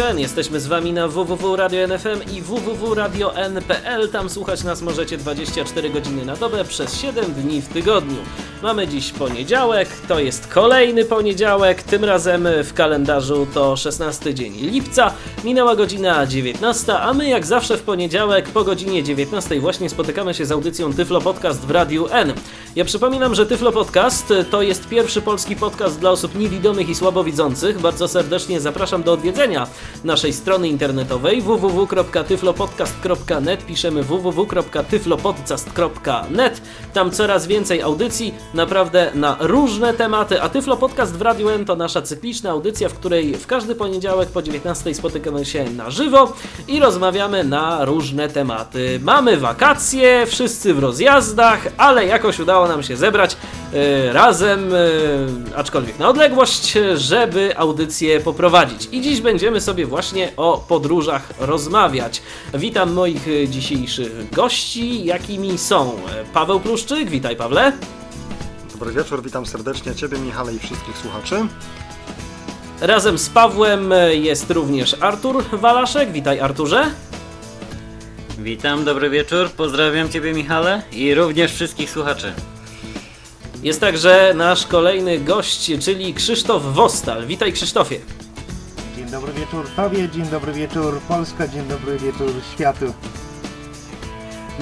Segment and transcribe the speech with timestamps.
[0.00, 4.08] Jesteśmy z Wami na www.radio.nfm i www.radio.n.pl.
[4.08, 8.16] Tam słuchać nas możecie 24 godziny na dobę przez 7 dni w tygodniu.
[8.62, 15.12] Mamy dziś poniedziałek, to jest kolejny poniedziałek, tym razem w kalendarzu to 16 dzień lipca.
[15.44, 20.46] Minęła godzina 19, a my jak zawsze w poniedziałek po godzinie 19 właśnie spotykamy się
[20.46, 22.32] z audycją Tyflo Podcast w Radiu N.
[22.76, 27.80] Ja przypominam, że Tyflo Podcast to jest pierwszy polski podcast dla osób niewidomych i słabowidzących.
[27.80, 29.66] Bardzo serdecznie zapraszam do odwiedzenia
[30.04, 36.60] naszej strony internetowej www.tyflopodcast.net piszemy www.tyflopodcast.net
[36.92, 42.02] Tam coraz więcej audycji, naprawdę na różne tematy, a Tyflo Podcast w Radiu to nasza
[42.02, 46.32] cykliczna audycja, w której w każdy poniedziałek po 19 spotykamy się na żywo
[46.68, 49.00] i rozmawiamy na różne tematy.
[49.02, 53.36] Mamy wakacje, wszyscy w rozjazdach, ale jakoś udało nam się zebrać
[53.72, 58.88] yy, razem, yy, aczkolwiek na odległość, żeby audycję poprowadzić.
[58.92, 62.22] I dziś będziemy sobie właśnie o podróżach rozmawiać.
[62.54, 65.92] Witam moich dzisiejszych gości, jakimi są
[66.34, 67.72] Paweł Pluszczyk, witaj Pawle.
[68.72, 71.36] Dobry wieczór, witam serdecznie Ciebie, Michale i wszystkich słuchaczy.
[72.80, 76.12] Razem z Pawłem jest również Artur Walaszek.
[76.12, 76.90] Witaj Arturze.
[78.42, 82.32] Witam, dobry wieczór, pozdrawiam Ciebie Michale i również wszystkich słuchaczy.
[83.62, 87.26] Jest także nasz kolejny gość, czyli Krzysztof Wostal.
[87.26, 88.00] Witaj Krzysztofie.
[88.96, 92.92] Dzień dobry wieczór Tobie, dzień dobry wieczór Polska, dzień dobry wieczór światu.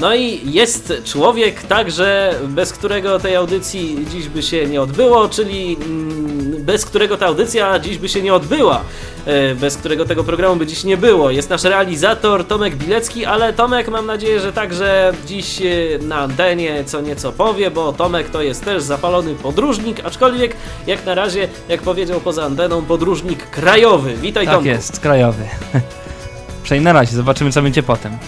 [0.01, 5.77] No i jest człowiek także, bez którego tej audycji dziś by się nie odbyło, czyli
[5.81, 8.81] mm, bez którego ta audycja dziś by się nie odbyła,
[9.27, 11.31] e, bez którego tego programu by dziś nie było.
[11.31, 15.65] Jest nasz realizator Tomek Bilecki, ale Tomek mam nadzieję, że także dziś e,
[16.03, 20.57] na antenie co nieco powie, bo Tomek to jest też zapalony podróżnik, aczkolwiek
[20.87, 24.15] jak na razie, jak powiedział poza anteną, podróżnik krajowy.
[24.15, 24.69] Witaj Tak Tomku.
[24.69, 25.45] jest, krajowy.
[26.65, 28.19] Przejdę na razie, zobaczymy co będzie potem.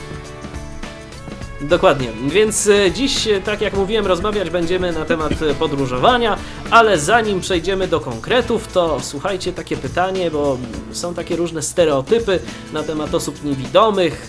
[1.60, 6.38] Dokładnie, więc e, dziś, e, tak jak mówiłem, rozmawiać będziemy na temat e, podróżowania,
[6.70, 10.58] ale zanim przejdziemy do konkretów, to słuchajcie takie pytanie, bo
[10.92, 12.38] są takie różne stereotypy
[12.72, 14.28] na temat osób niewidomych,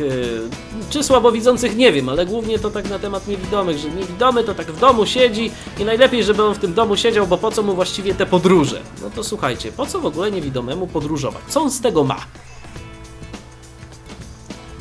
[0.90, 4.72] czy słabowidzących, nie wiem, ale głównie to tak na temat niewidomych, że niewidomy to tak
[4.72, 7.76] w domu siedzi i najlepiej, żeby on w tym domu siedział, bo po co mu
[7.76, 8.82] właściwie te podróże?
[9.02, 11.42] No to słuchajcie, po co w ogóle niewidomemu podróżować?
[11.48, 12.26] Co on z tego ma?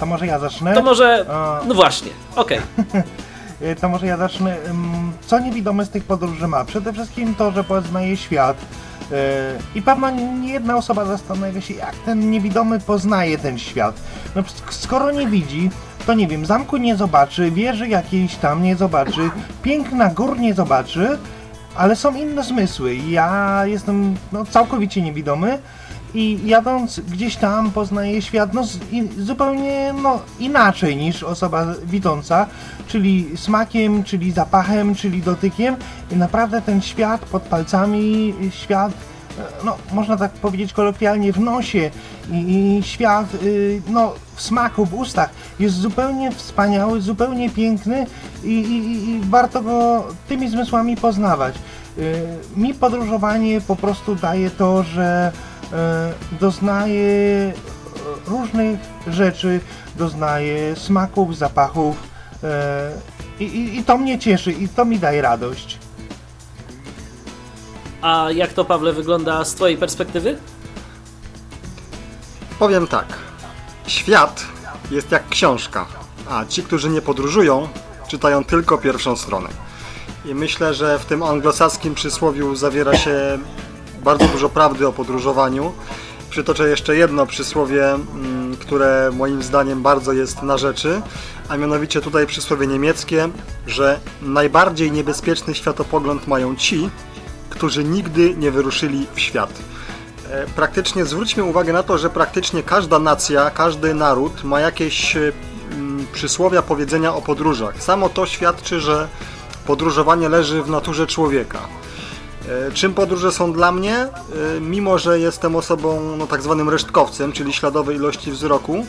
[0.01, 0.75] To może ja zacznę?
[0.75, 1.61] To może, A.
[1.69, 2.59] no właśnie, okej.
[3.63, 4.57] Y, To może ja zacznę.
[5.27, 6.65] Co niewidomy z tych podróży ma?
[6.65, 8.57] Przede wszystkim to, że poznaje świat.
[8.57, 9.15] Y,
[9.75, 13.95] I pewno nie jedna osoba zastanawia się, jak ten niewidomy poznaje ten świat.
[14.37, 15.71] No, skoro nie widzi,
[16.07, 19.31] to nie wiem, zamku nie zobaczy, wieży jakiejś tam nie zobaczy,
[19.63, 21.19] piękna gór nie zobaczy,
[21.77, 22.97] ale są inne zmysły.
[22.97, 25.59] Ja jestem no, całkowicie niewidomy
[26.15, 28.63] i jadąc gdzieś tam poznaję świat no,
[29.19, 32.47] zupełnie no, inaczej niż osoba widząca,
[32.87, 35.77] czyli smakiem, czyli zapachem, czyli dotykiem
[36.13, 38.93] i naprawdę ten świat pod palcami, świat
[39.39, 41.91] e, no, można tak powiedzieć kolokwialnie, w nosie
[42.33, 48.07] i, i świat y, no, w smaku, w ustach jest zupełnie wspaniały, zupełnie piękny
[48.45, 51.55] i, i, i warto go tymi zmysłami poznawać.
[51.99, 55.33] Y, mi podróżowanie po prostu daje to, że
[55.73, 57.53] e, doznaję e,
[58.27, 59.61] różnych rzeczy,
[59.97, 61.97] doznaję smaków, zapachów
[62.45, 62.93] e,
[63.41, 65.79] i, i, i to mnie cieszy i to mi daje radość.
[68.03, 70.39] A jak to, Pawle, wygląda z Twojej perspektywy?
[72.59, 73.07] Powiem tak.
[73.87, 74.47] Świat
[74.91, 75.87] jest jak książka,
[76.31, 77.69] a ci, którzy nie podróżują,
[78.09, 79.49] czytają tylko pierwszą stronę.
[80.25, 83.39] I myślę, że w tym anglosaskim przysłowiu zawiera się
[84.05, 85.73] bardzo dużo prawdy o podróżowaniu.
[86.31, 91.03] Przytoczę jeszcze jedno przysłowie, mm, które moim zdaniem bardzo jest na rzeczy,
[91.49, 93.29] a mianowicie tutaj przysłowie niemieckie,
[93.67, 96.91] że najbardziej niebezpieczny światopogląd mają ci,
[97.51, 99.51] którzy nigdy nie wyruszyli w świat.
[100.31, 105.33] E, Praktycznie zwróćmy uwagę na to, że praktycznie każda nacja, każdy naród ma jakieś e,
[105.73, 107.83] mm, przysłowia, powiedzenia o podróżach.
[107.83, 109.09] Samo to świadczy, że
[109.67, 111.80] podróżowanie leży w naturze człowieka.
[112.51, 113.97] E, Czym podróże są dla mnie?
[113.97, 118.87] E, Mimo, że jestem osobą no, tak zwanym resztkowcem, czyli śladowej ilości wzroku,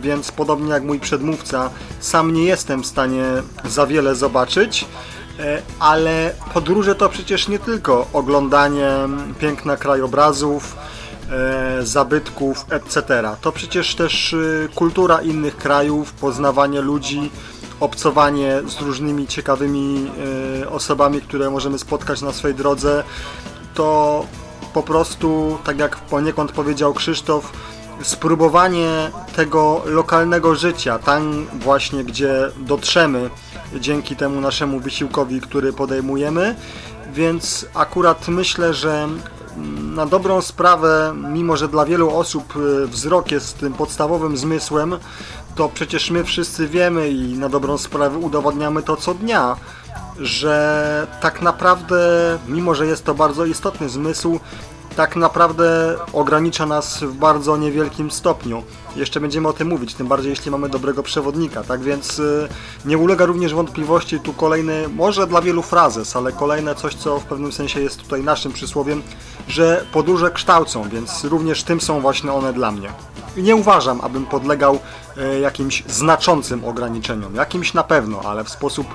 [0.00, 1.70] więc podobnie jak mój przedmówca,
[2.00, 3.24] sam nie jestem w stanie
[3.64, 4.86] za wiele zobaczyć,
[5.38, 8.90] e, ale podróże to przecież nie tylko oglądanie
[9.38, 10.76] piękna krajobrazów,
[11.82, 13.22] zabytków, etc.
[13.40, 14.36] To przecież też
[14.74, 17.30] kultura innych krajów, poznawanie ludzi,
[17.80, 20.10] obcowanie z różnymi ciekawymi
[20.62, 23.04] e, osobami, które możemy spotkać na swojej drodze,
[23.74, 24.24] to
[24.74, 27.52] po prostu, tak jak poniekąd powiedział Krzysztof,
[28.02, 33.30] spróbowanie tego lokalnego życia, tam właśnie, gdzie dotrzemy
[33.80, 36.56] dzięki temu naszemu wysiłkowi, który podejmujemy.
[37.12, 39.08] Więc akurat myślę, że
[39.94, 44.96] na dobrą sprawę, mimo że dla wielu osób y, wzrok jest tym podstawowym zmysłem,
[45.56, 49.56] to przecież my wszyscy wiemy i na dobrą sprawę udowadniamy to co dnia,
[50.18, 51.98] że tak naprawdę,
[52.48, 54.40] mimo że jest to bardzo istotny zmysł,
[54.96, 58.62] tak naprawdę ogranicza nas w bardzo niewielkim stopniu.
[58.96, 61.62] Jeszcze będziemy o tym mówić, tym bardziej jeśli mamy dobrego przewodnika.
[61.64, 62.48] Tak więc y,
[62.84, 67.24] nie ulega również wątpliwości tu kolejny, może dla wielu frazes, ale kolejne coś, co w
[67.24, 69.02] pewnym sensie jest tutaj naszym przysłowiem,
[69.48, 72.88] że podróże kształcą, więc również tym są właśnie one dla mnie.
[73.36, 74.78] I nie uważam, abym podlegał
[75.16, 77.34] e, jakimś znaczącym ograniczeniom.
[77.34, 78.86] Jakimś na pewno, ale w sposób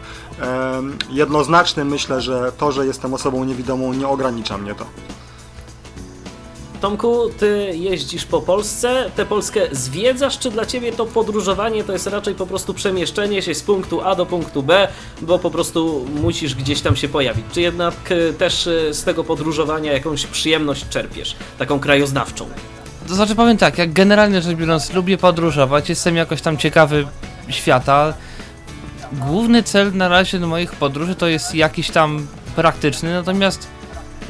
[1.09, 4.86] jednoznaczny myślę, że to, że jestem osobą niewidomą nie ogranicza mnie to.
[6.81, 12.07] Tomku, ty jeździsz po Polsce, tę Polskę zwiedzasz, czy dla ciebie to podróżowanie to jest
[12.07, 14.87] raczej po prostu przemieszczenie się z punktu A do punktu B,
[15.21, 17.45] bo po prostu musisz gdzieś tam się pojawić?
[17.51, 22.45] Czy jednak e, też e, z tego podróżowania jakąś przyjemność czerpiesz, taką krajoznawczą?
[23.07, 27.07] To znaczy powiem tak, jak generalnie rzecz biorąc lubię podróżować, jestem jakoś tam ciekawy
[27.49, 28.13] świata.
[29.13, 33.67] Główny cel na razie do moich podróży to jest jakiś tam praktyczny, natomiast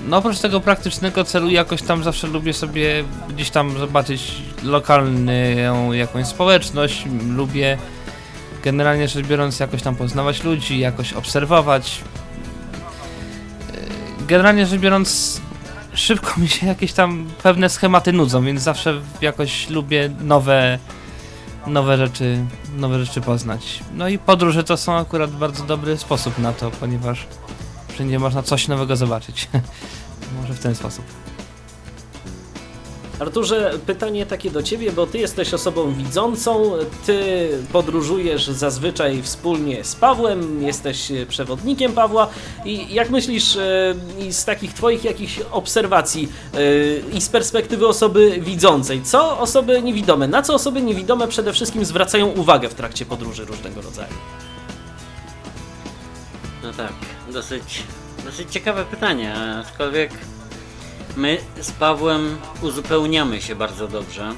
[0.07, 4.31] no oprócz tego praktycznego celu jakoś tam zawsze lubię sobie gdzieś tam zobaczyć
[4.63, 7.06] lokalną jakąś społeczność,
[7.36, 7.77] lubię
[8.63, 12.01] generalnie rzecz biorąc jakoś tam poznawać ludzi, jakoś obserwować.
[13.74, 15.42] Yy, Generalnie rzecz biorąc
[15.94, 20.80] szybko mi się jakieś tam pewne schematy nudzą, więc zawsze jakoś lubię nowe
[21.68, 22.45] nowe rzeczy,
[22.77, 23.80] nowe rzeczy poznać.
[23.94, 27.27] No i podróże to są akurat bardzo dobry sposób na to, ponieważ
[27.92, 29.48] wszędzie można coś nowego zobaczyć.
[30.42, 31.06] Może w ten sposób.
[33.22, 36.72] Arturze, pytanie takie do ciebie, bo ty jesteś osobą widzącą,
[37.06, 42.28] ty podróżujesz zazwyczaj wspólnie z Pawłem, jesteś e, przewodnikiem Pawła
[42.66, 48.40] i jak myślisz e, i z takich twoich jakichś obserwacji e, i z perspektywy osoby
[48.42, 53.46] widzącej, co osoby niewidome, na co osoby niewidome przede wszystkim zwracają uwagę w trakcie podróży
[53.46, 54.14] różnego rodzaju?
[56.64, 56.94] No tak,
[57.31, 57.83] dosyć,
[58.25, 60.12] dosyć ciekawe pytanie, aczkolwiek
[61.18, 64.31] my z Pawłem uzupełniamy się bardzo dobrze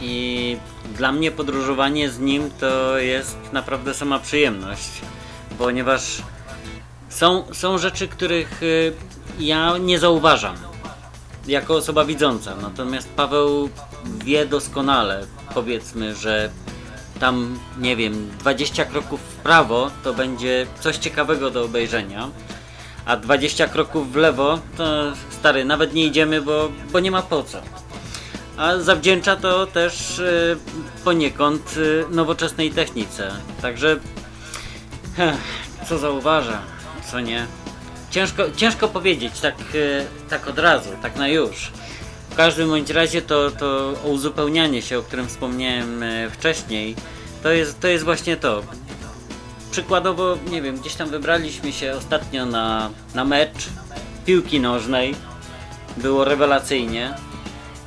[0.00, 0.56] i
[0.96, 4.90] dla mnie podróżowanie z nim to jest naprawdę sama przyjemność,
[5.58, 6.22] ponieważ
[7.08, 8.92] są, są rzeczy, których y,
[9.38, 10.56] ja nie zauważam
[11.46, 13.70] jako osoba widząca, natomiast Paweł
[14.24, 16.50] wie doskonale, powiedzmy, że
[17.20, 22.28] tam, nie wiem, 20 kroków w prawo to będzie coś ciekawego do obejrzenia,
[23.04, 27.42] a 20 kroków w lewo to stary, nawet nie idziemy, bo, bo nie ma po
[27.42, 27.60] co.
[28.56, 30.56] A zawdzięcza to też y,
[31.04, 33.30] poniekąd y, nowoczesnej technice.
[33.62, 33.96] Także
[35.16, 35.36] heh,
[35.88, 36.58] co zauważa,
[37.10, 37.46] co nie.
[38.10, 41.72] Ciężko, ciężko powiedzieć tak, y, tak od razu, tak na już.
[42.30, 46.96] W każdym bądź razie to, to uzupełnianie się, o którym wspomniałem e, wcześniej,
[47.42, 48.62] to jest, to jest właśnie to.
[49.70, 53.68] Przykładowo, nie wiem, gdzieś tam wybraliśmy się ostatnio na, na mecz
[54.26, 55.14] piłki nożnej.
[55.96, 57.14] Było rewelacyjnie.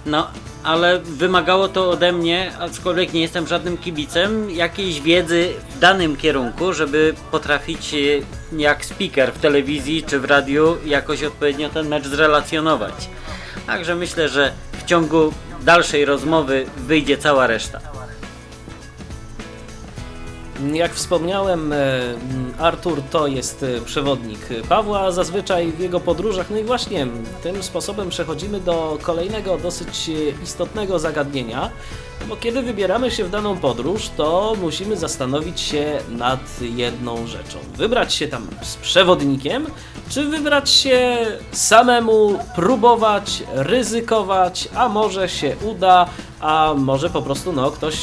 [0.05, 0.27] No,
[0.63, 6.73] ale wymagało to ode mnie, aczkolwiek nie jestem żadnym kibicem, jakiejś wiedzy w danym kierunku,
[6.73, 7.97] żeby potrafić e,
[8.57, 13.09] jak speaker w telewizji czy w radiu jakoś odpowiednio ten mecz zrelacjonować.
[13.67, 17.92] Także myślę, że w ciągu dalszej rozmowy wyjdzie cała reszta.
[20.71, 21.77] Jak wspomniałem, e,
[22.59, 24.39] Artur to jest e, przewodnik
[24.69, 26.49] Pawła zazwyczaj w jego podróżach.
[26.49, 27.07] No i właśnie
[27.43, 31.69] tym sposobem przechodzimy do kolejnego dosyć e, istotnego zagadnienia,
[32.29, 37.57] bo kiedy wybieramy się w daną podróż, to musimy zastanowić się nad jedną rzeczą.
[37.77, 39.67] Wybrać się tam z przewodnikiem,
[40.09, 41.17] czy wybrać się
[41.51, 46.05] samemu, próbować, ryzykować, a może się uda,
[46.39, 47.95] a może po prostu no, ktoś,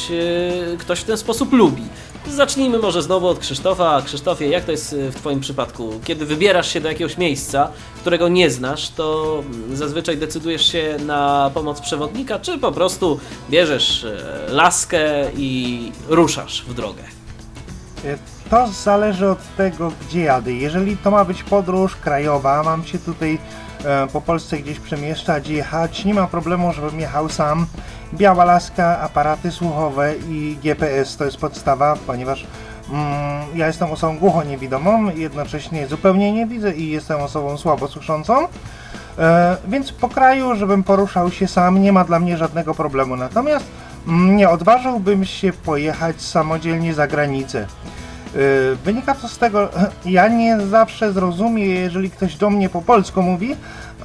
[0.79, 1.83] ktoś w ten sposób lubi.
[2.27, 4.01] Zacznijmy może znowu od Krzysztofa.
[4.01, 5.99] Krzysztofie, jak to jest w Twoim przypadku?
[6.03, 11.81] Kiedy wybierasz się do jakiegoś miejsca, którego nie znasz, to zazwyczaj decydujesz się na pomoc
[11.81, 14.05] przewodnika, czy po prostu bierzesz
[14.47, 15.01] laskę
[15.37, 17.03] i ruszasz w drogę?
[18.49, 20.53] To zależy od tego, gdzie jadę.
[20.53, 23.39] Jeżeli to ma być podróż krajowa, mam się tutaj e,
[24.13, 26.05] po Polsce gdzieś przemieszczać, jechać.
[26.05, 27.65] Nie ma problemu, żebym jechał sam.
[28.13, 32.47] Biała laska, aparaty słuchowe i GPS to jest podstawa, ponieważ
[32.89, 38.47] mm, ja jestem osobą głuchoniewidomą, jednocześnie zupełnie nie widzę i jestem osobą słabo słyszącą.
[39.19, 43.15] E, więc po kraju, żebym poruszał się sam, nie ma dla mnie żadnego problemu.
[43.15, 43.65] Natomiast
[44.07, 47.67] mm, nie odważyłbym się pojechać samodzielnie za granicę.
[48.35, 49.69] E, Wynika to z tego,
[50.05, 53.55] ja nie zawsze zrozumiem, jeżeli ktoś do mnie po polsku mówi,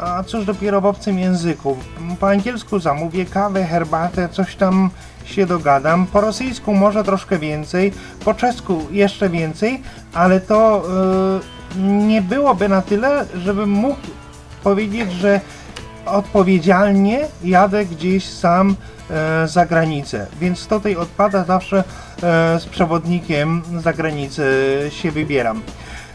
[0.00, 1.76] a cóż dopiero w obcym języku.
[2.20, 4.90] Po angielsku zamówię kawę, herbatę, coś tam
[5.24, 6.06] się dogadam.
[6.06, 7.92] Po rosyjsku może troszkę więcej,
[8.24, 9.82] po czesku jeszcze więcej,
[10.14, 10.82] ale to
[11.76, 14.00] e, nie byłoby na tyle, żebym mógł
[14.64, 15.40] powiedzieć, że
[16.06, 18.76] odpowiedzialnie jadę gdzieś sam
[19.10, 20.26] e, za granicę.
[20.40, 21.78] Więc tutaj odpada zawsze
[22.22, 24.44] e, z przewodnikiem za granicę
[24.90, 25.62] się wybieram.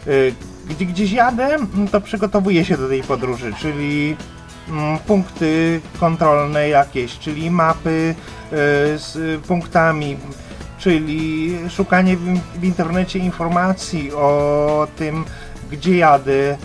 [0.06, 0.10] E,
[0.70, 4.16] gdzie gdzieś jadę, m, to przygotowuję się do tej podróży, czyli
[4.68, 8.14] mm, punkty kontrolne jakieś, czyli mapy
[8.96, 10.16] z punktami,
[10.78, 15.24] czyli szukanie w, internecie informacji o tym,
[15.70, 16.56] gdzie jadę,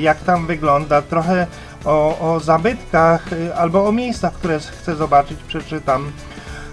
[0.00, 1.46] jak tam wygląda, trochę
[1.88, 6.12] o, o zabytkach e, albo o miejscach, które chcę zobaczyć, przeczytam.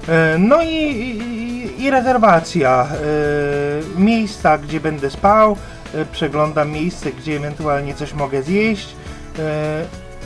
[0.07, 5.57] E, No i, i, i rezerwacja e, miejsca, gdzie będę spał,
[5.93, 8.95] e, przeglądam miejsce, gdzie ewentualnie coś mogę zjeść.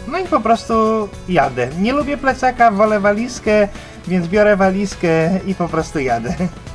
[0.07, 0.73] No i po prostu
[1.29, 1.67] jadę.
[1.79, 3.67] Nie lubię plecaka, wolę walizkę,
[4.07, 6.33] więc biorę walizkę i po prostu jadę.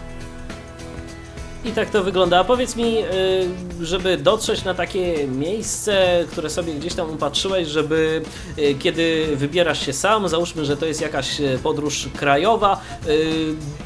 [1.64, 2.38] I tak to wygląda.
[2.38, 3.04] A powiedz mi, y,
[3.80, 8.22] żeby dotrzeć na takie miejsce, które sobie gdzieś tam upatrzyłeś, żeby
[8.58, 12.80] y, kiedy wybierasz się sam, załóżmy, że to jest jakaś y, podróż krajowa,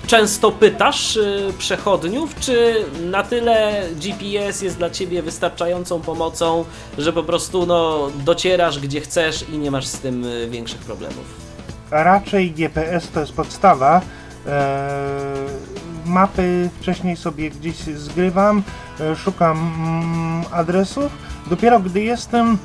[0.07, 1.19] często pytasz
[1.59, 6.65] przechodniów, czy na tyle GPS jest dla ciebie wystarczającą pomocą,
[6.99, 11.49] że po prostu no, docierasz gdzie chcesz i nie masz z tym większych problemów?
[11.91, 14.01] raczej GPS to jest podstawa.
[14.47, 15.78] Eee,
[16.09, 18.63] mapy wcześniej sobie gdzieś zgrywam,
[19.01, 21.13] e, szukam mm, adresów.
[21.51, 22.59] Dopiero gdy jestem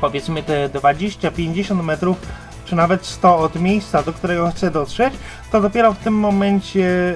[0.00, 2.16] powiedzmy te 20-50 metrów,
[2.64, 5.14] czy nawet 100 od miejsca, do którego chcę dotrzeć,
[5.52, 7.14] to dopiero w tym momencie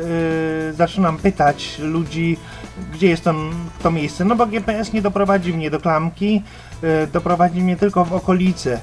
[0.69, 2.37] e, zaczynam pytać ludzi,
[2.93, 3.25] gdzie jest
[3.83, 4.25] to miejsce.
[4.25, 6.43] No bo GPS nie doprowadzi mnie do klamki,
[6.83, 8.81] e, doprowadzi mnie tylko w okolice.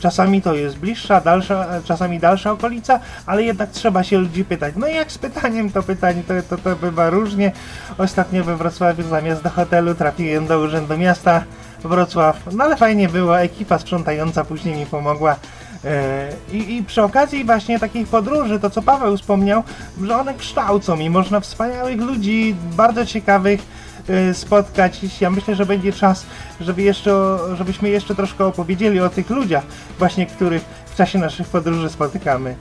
[0.00, 4.74] Czasami to jest bliższa, dalsza, e, czasami dalsza okolica, ale jednak trzeba się ludzi pytać.
[4.76, 7.52] No i jak z pytaniem, to pytanie to, to, to bywa różnie.
[7.98, 11.44] Ostatnio we Wrocławiu zamiast do hotelu trafiłem do Urzędu Miasta
[11.84, 12.36] Wrocław.
[12.52, 15.36] No ale fajnie było, ekipa sprzątająca później mi pomogła.
[15.84, 19.62] E, I, I przy okazji właśnie takich podróży, to co Paweł wspomniał,
[20.02, 23.60] że one kształcą i można wspaniałych ludzi, bardzo ciekawych
[24.08, 25.00] e, spotkać.
[25.20, 26.26] Ja myślę, że będzie czas,
[26.60, 29.64] żeby jeszcze, żebyśmy jeszcze troszkę opowiedzieli o tych ludziach,
[29.98, 32.56] właśnie których w czasie naszych podróży spotykamy.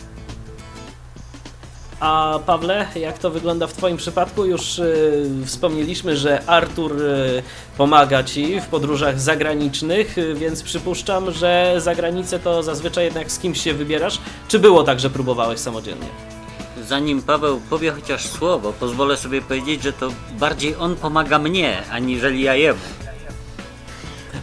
[2.01, 4.45] A Pawle, jak to wygląda w Twoim przypadku?
[4.45, 7.43] Już y, wspomnieliśmy, że Artur y,
[7.77, 13.39] pomaga Ci w podróżach zagranicznych, y, więc przypuszczam, że za granicę to zazwyczaj jednak z
[13.39, 14.19] kimś się wybierasz.
[14.47, 16.07] Czy było tak, że próbowałeś samodzielnie?
[16.87, 22.41] Zanim Paweł powie chociaż słowo, pozwolę sobie powiedzieć, że to bardziej on pomaga mnie, aniżeli
[22.41, 22.79] ja jemu.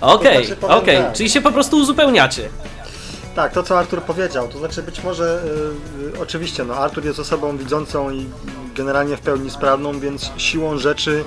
[0.00, 1.12] Okej, znaczy, okej, tak.
[1.12, 2.48] czyli się po prostu uzupełniacie.
[3.38, 5.42] Tak, to co Artur powiedział, to znaczy być może
[6.12, 8.26] y, y, oczywiście, no Artur jest osobą widzącą i
[8.74, 11.24] generalnie w pełni sprawną, więc siłą rzeczy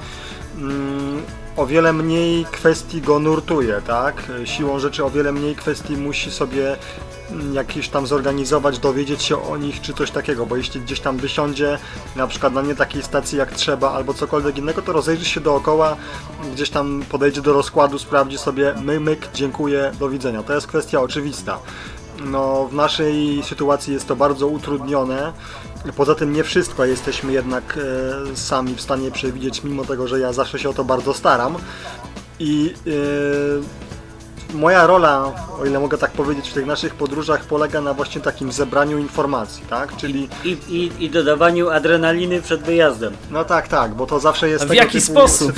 [0.58, 1.22] mm,
[1.58, 4.24] o wiele mniej kwestii go nurtuje, tak?
[4.46, 6.78] Siłą rzeczy o wiele mniej kwestii musi sobie
[7.32, 11.18] mm, jakieś tam zorganizować, dowiedzieć się o nich czy coś takiego, bo jeśli gdzieś tam
[11.18, 11.78] wysiądzie
[12.16, 15.96] na przykład na nie takiej stacji jak trzeba albo cokolwiek innego, to rozejrzy się dookoła,
[16.54, 20.44] gdzieś tam podejdzie do rozkładu, sprawdzi sobie my, myk, dziękuję, do widzenia.
[20.44, 21.60] To jest kwestia oczywista.
[22.26, 25.34] No, w naszej sytuacji jest to bardzo utrudnione.
[25.96, 27.80] Poza tym nie wszystko jesteśmy jednak
[28.32, 31.56] e, sami w stanie przewidzieć, mimo tego, że ja zawsze się o to bardzo staram.
[32.40, 33.91] I e,
[34.54, 35.32] moja rola,
[35.62, 39.64] o ile mogę tak powiedzieć, w tych naszych podróżach polega na właśnie takim zebraniu informacji,
[39.70, 39.96] tak?
[39.98, 43.14] Czyli, I, i, i dodawaniu adrenaliny przed wyjazdem.
[43.32, 45.52] no tak, tak, bo to zawsze jest W tego jaki typu sposób?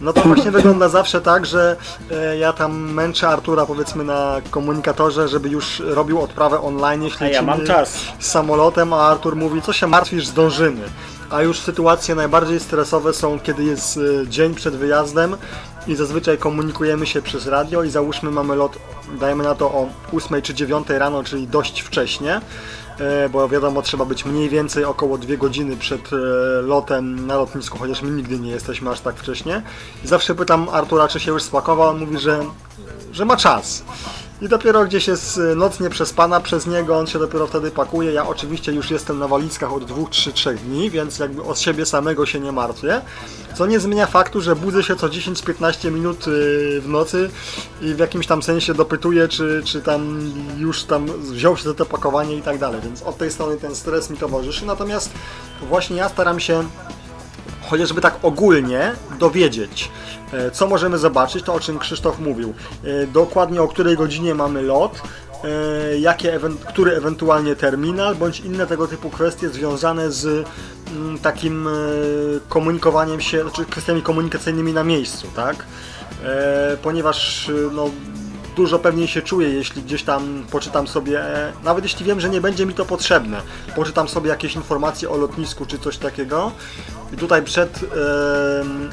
[0.00, 1.76] No to właśnie wygląda zawsze tak, że
[2.10, 7.28] e, ja tam męczę Artura powiedzmy na komunikatorze, żeby już robił odprawę online, jeśli A
[7.28, 7.98] ja mam czas.
[8.18, 10.82] z samolotem, a Artur mówi, co się martwisz, zdążymy.
[11.30, 15.36] A już sytuacje najbardziej stresowe są, kiedy jest e, dzień przed wyjazdem
[15.88, 18.78] i zazwyczaj komunikujemy się przez radio i załóżmy mamy lot,
[19.20, 22.40] dajemy na to o 8 czy 9 rano, czyli dość wcześnie.
[22.98, 26.16] e, bo wiadomo, trzeba być mniej więcej około dwie godziny przed e,
[26.62, 29.62] lotem na lotnisku, chociaż my nigdy nie jesteśmy aż tak wcześnie.
[30.04, 32.44] I zawsze pytam Artura, czy się już spakował, on mówi, że,
[33.12, 33.84] że ma czas.
[34.42, 38.12] I dopiero gdzieś jest e, noc nieprzespana przez niego, on się dopiero wtedy pakuje.
[38.12, 41.86] Ja oczywiście już jestem na walizkach od 2, 3, 3 dni, więc jakby od siebie
[41.86, 43.00] samego się nie martwię.
[43.54, 47.30] Co nie zmienia faktu, że budzę się co 10-15 minut y, w nocy
[47.82, 51.86] i w jakimś tam sensie dopytuję, czy, czy tam już tam wziął się za to
[51.86, 52.80] pakowanie i tak dalej.
[52.84, 54.66] Więc od tej strony ten stres mi towarzyszy.
[54.66, 55.10] Natomiast
[55.68, 56.64] właśnie ja staram się
[57.70, 59.90] chociażby tak ogólnie dowiedzieć,
[60.52, 62.54] co możemy zobaczyć, to o czym Krzysztof mówił.
[62.84, 65.02] E, Dokładnie o której godzinie mamy lot,
[65.44, 70.46] e, jakie, który ewentualnie terminal, bądź inne tego typu kwestie związane z
[70.96, 71.70] mm, takim e,
[72.48, 75.56] komunikowaniem się, znaczy kwestiami komunikacyjnymi na miejscu, tak?
[76.24, 77.90] E, Ponieważ e, no,
[78.56, 82.40] dużo pewniej się czuję, jeśli gdzieś tam poczytam sobie, e, nawet jeśli wiem, że nie
[82.40, 83.40] będzie mi to potrzebne,
[83.76, 86.52] poczytam sobie jakieś informacje o lotnisku czy coś takiego.
[87.12, 87.80] I tutaj przed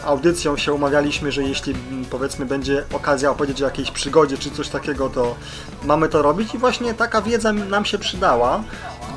[0.06, 4.70] audycją się umawialiśmy, że jeśli m, powiedzmy będzie okazja opowiedzieć o jakiejś przygodzie czy coś
[4.70, 5.36] takiego, to
[5.84, 8.64] mamy to robić i właśnie taka wiedza nam się przydała.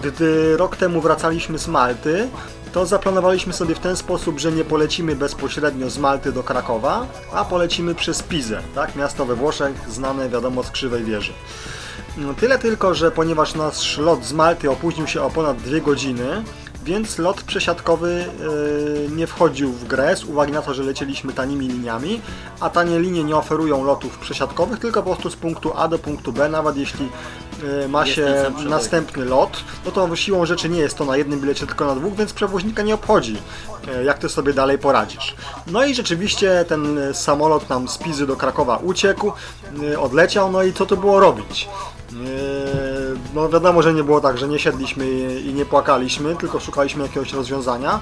[0.02, 2.28] Gdy rok temu wracaliśmy z Malty,
[2.72, 7.44] to zaplanowaliśmy sobie w ten sposób, że nie polecimy bezpośrednio z Malty do Krakowa, a
[7.44, 8.96] polecimy przez Pizę, tak?
[8.96, 11.32] miasto we Włoszech, znane wiadomo z Krzywej Wieży.
[12.16, 16.44] No, Tyle tylko, że ponieważ nasz lot z Malty opóźnił się o ponad 2 godziny,
[16.87, 18.25] więc lot przesiadkowy
[19.09, 22.21] e, nie wchodził w grę z uwagi na to, że lecieliśmy tanimi liniami,
[22.61, 26.33] a tanie linie nie oferują lotów przesiadkowych, tylko po prostu z punktu A do punktu
[26.33, 27.09] B, nawet jeśli
[27.85, 31.66] e, ma się następny lot, no to siłą rzeczy nie jest to na jednym bilecie,
[31.66, 33.37] tylko na dwóch, więc przewoźnika nie obchodzi,
[33.88, 35.35] e, jak ty sobie dalej poradzisz.
[35.66, 39.33] No i rzeczywiście ten samolot nam z Pizy do Krakowa uciekł,
[39.99, 41.69] odleciał, no i co to było robić?
[42.12, 45.06] Eee, No wiadomo, że nie było tak, że nie siedliśmy
[45.40, 48.00] i nie płakaliśmy, tylko szukaliśmy jakiegoś rozwiązania,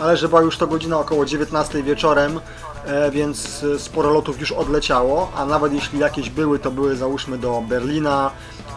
[0.00, 2.40] ale że była już to godzina około 19 wieczorem,
[2.84, 7.38] e, więc e, sporo lotów już odleciało, a nawet jeśli jakieś były, to były załóżmy
[7.38, 8.30] do Berlina,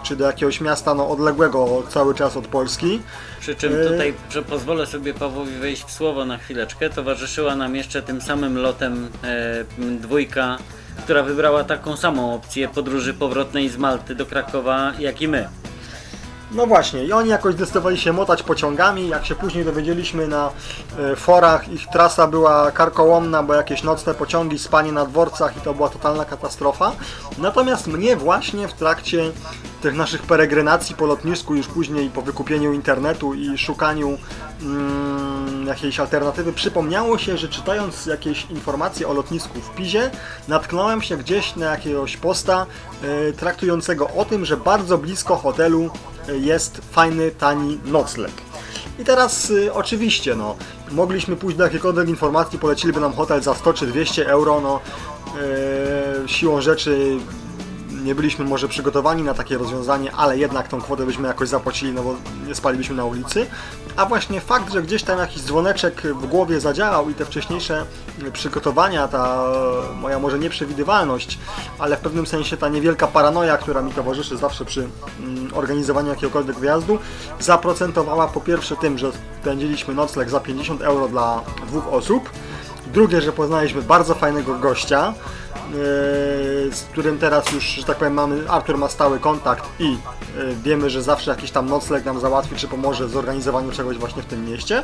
[0.03, 3.01] czy do jakiegoś miasta no, odległego cały czas od Polski.
[3.39, 6.89] Przy czym E, tutaj że pozwolę sobie Pawłowi wejść w słowo na chwileczkę.
[6.89, 9.65] Towarzyszyła nam jeszcze tym samym lotem e,
[10.01, 10.57] dwójka,
[11.03, 15.49] która wybrała taką samą opcję podróży powrotnej z Malty do Krakowa jak i my.
[16.51, 19.07] No właśnie, i oni jakoś zdecydowali się motać pociągami.
[19.07, 20.49] Jak się później dowiedzieliśmy na
[20.99, 25.73] e, forach, ich trasa była karkołomna, bo jakieś nocne pociągi, spanie na dworcach i to
[25.73, 26.91] była totalna katastrofa.
[27.37, 29.31] Natomiast mnie właśnie w trakcie
[29.85, 34.17] tych naszych peregrynacji po lotnisku, już później po wykupieniu internetu i szukaniu
[34.61, 40.11] mm, jakiejś alternatywy, przypomniało się, że czytając jakieś informacje o lotnisku w Pizie,
[40.47, 42.65] natknąłem się gdzieś na jakiegoś posta
[43.03, 45.89] e, traktującego o tym, że bardzo blisko hotelu
[46.29, 48.31] e, jest fajny, tani nocleg.
[48.99, 50.55] I teraz y, oczywiście, no,
[50.91, 54.79] mogliśmy pójść do jakiejkolwiek informacji, poleciliby nam hotel za 100 czy 200 euro, no,
[55.41, 57.17] e, siłą rzeczy
[58.05, 62.03] nie byliśmy może przygotowani na takie rozwiązanie, ale jednak tą kwotę byśmy jakoś zapłacili, no
[62.03, 62.15] bo
[62.47, 63.45] nie spalibyśmy na ulicy.
[63.95, 67.85] A właśnie fakt, że gdzieś tam jakiś dzwoneczek w głowie zadziałał i te wcześniejsze
[68.33, 69.43] przygotowania, ta
[70.01, 71.39] moja może nieprzewidywalność,
[71.79, 74.87] ale w pewnym sensie ta niewielka paranoja, która mi towarzyszy zawsze przy
[75.19, 76.99] mm, organizowaniu jakiegokolwiek wyjazdu,
[77.39, 82.29] zaprocentowała po pierwsze tym, że spędziliśmy nocleg za 50 euro dla dwóch osób,
[82.93, 85.13] drugie, że poznaliśmy bardzo fajnego gościa,
[86.71, 89.97] z którym teraz już, że tak powiem, mamy, Artur ma stały kontakt i yy,
[90.63, 94.25] wiemy, że zawsze jakiś tam nocleg nam załatwi, czy pomoże w zorganizowaniu czegoś właśnie w
[94.25, 94.83] tym mieście.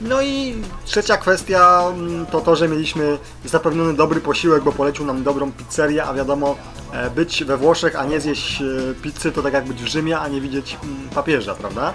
[0.00, 5.22] No i trzecia kwestia mm, to to, że mieliśmy zapewniony dobry posiłek, bo polecił nam
[5.22, 6.56] dobrą pizzerię, a wiadomo,
[6.92, 10.18] e, być we Włoszech, a nie zjeść e, pizzy, to tak jak być w Rzymie,
[10.18, 11.92] a nie widzieć mm, papieża, prawda?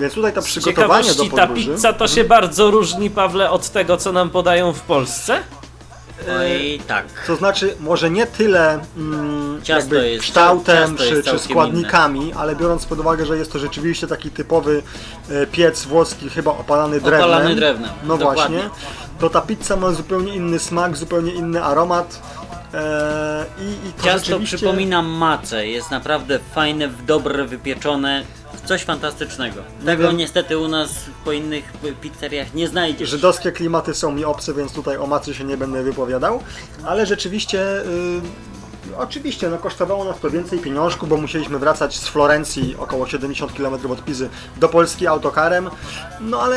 [0.00, 1.74] Więc tutaj to przygotowanie do ciekawości, ta podróży...
[1.74, 5.42] pizza to się bardzo różni, Pawle, od tego, co nam podają w Polsce?
[6.40, 7.06] Oj, tak.
[7.26, 13.26] To znaczy, może nie tyle mm, jest- kształtem czy, czy składnikami, ale biorąc pod uwagę,
[13.26, 14.82] że jest to rzeczywiście taki typowy
[15.30, 17.30] e, piec włoski, chyba opalany drewnem.
[17.30, 18.58] Opalany drewnem, No dokładnie.
[18.58, 18.70] właśnie.
[19.18, 22.22] To ta pizza ma zupełnie inny smak, zupełnie inny aromat.
[22.74, 24.56] E, i, I to Ciasto rzeczywiście...
[24.56, 28.24] przypomina macę, jest naprawdę fajne, dobre, wypieczone.
[28.64, 29.62] Coś fantastycznego.
[29.84, 30.16] Tego wiem.
[30.16, 30.90] niestety u nas
[31.24, 33.10] po innych pizzeriach nie znajdziesz.
[33.10, 36.40] Żydowskie klimaty są mi obce, więc tutaj o macy się nie będę wypowiadał,
[36.84, 37.84] ale rzeczywiście y,
[38.98, 43.90] Oczywiście, no kosztowało nas to więcej pieniążków, bo musieliśmy wracać z Florencji, około 70 km
[43.90, 45.70] od Pizy, do Polski autokarem,
[46.20, 46.56] no ale...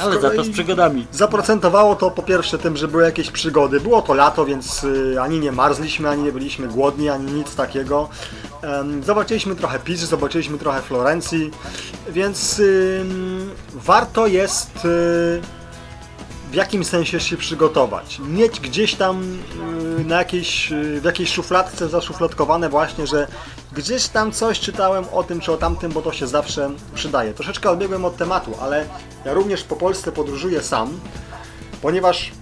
[0.00, 1.06] Ale za to z przygodami.
[1.12, 3.80] Zaprocentowało to po pierwsze tym, że były jakieś przygody.
[3.80, 8.08] Było to lato, więc y, ani nie marzliśmy, ani nie byliśmy głodni, ani nic takiego.
[9.06, 11.50] Zobaczyliśmy trochę Pizy, zobaczyliśmy trochę Florencji,
[12.08, 12.62] więc
[13.74, 14.88] warto jest
[16.56, 18.18] w jakimś sensie się przygotować.
[18.18, 19.38] Mieć gdzieś tam
[20.00, 23.26] y, na jakiejś, y, w jakiejś szufladce zaszufladkowane właśnie, że
[23.72, 27.34] gdzieś tam coś czytałem o tym czy o tamtym, bo to się zawsze przydaje.
[27.34, 28.86] Troszeczkę odbiegłem od tematu, ale
[29.24, 31.00] ja również po Polsce podróżuję sam,
[31.82, 32.32] ponieważ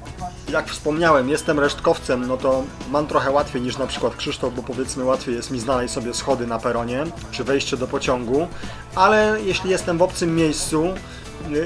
[0.48, 5.04] jak wspomniałem, jestem resztkowcem, no to mam trochę łatwiej niż na przykład Krzysztof, bo powiedzmy
[5.04, 8.48] łatwiej jest mi znaleźć sobie schody na peronie, czy wejście do pociągu,
[8.94, 10.94] ale jeśli jestem w obcym miejscu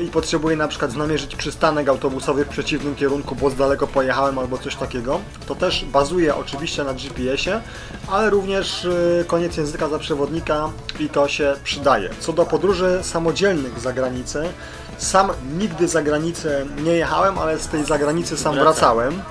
[0.04, 4.58] i potrzebuję na przykład znamierzyć przystanek autobusowy w przeciwnym kierunku, bo z daleko pojechałem albo
[4.58, 7.60] coś takiego, to też bazuję oczywiście na GPS-ie,
[8.10, 12.10] ale również y, koniec języka za przewodnika i to się przydaje.
[12.20, 14.44] Co do podróży samodzielnych za granicę,
[14.98, 19.22] sam nigdy za granicę nie jechałem, ale z tej zagranicy sam wracałem.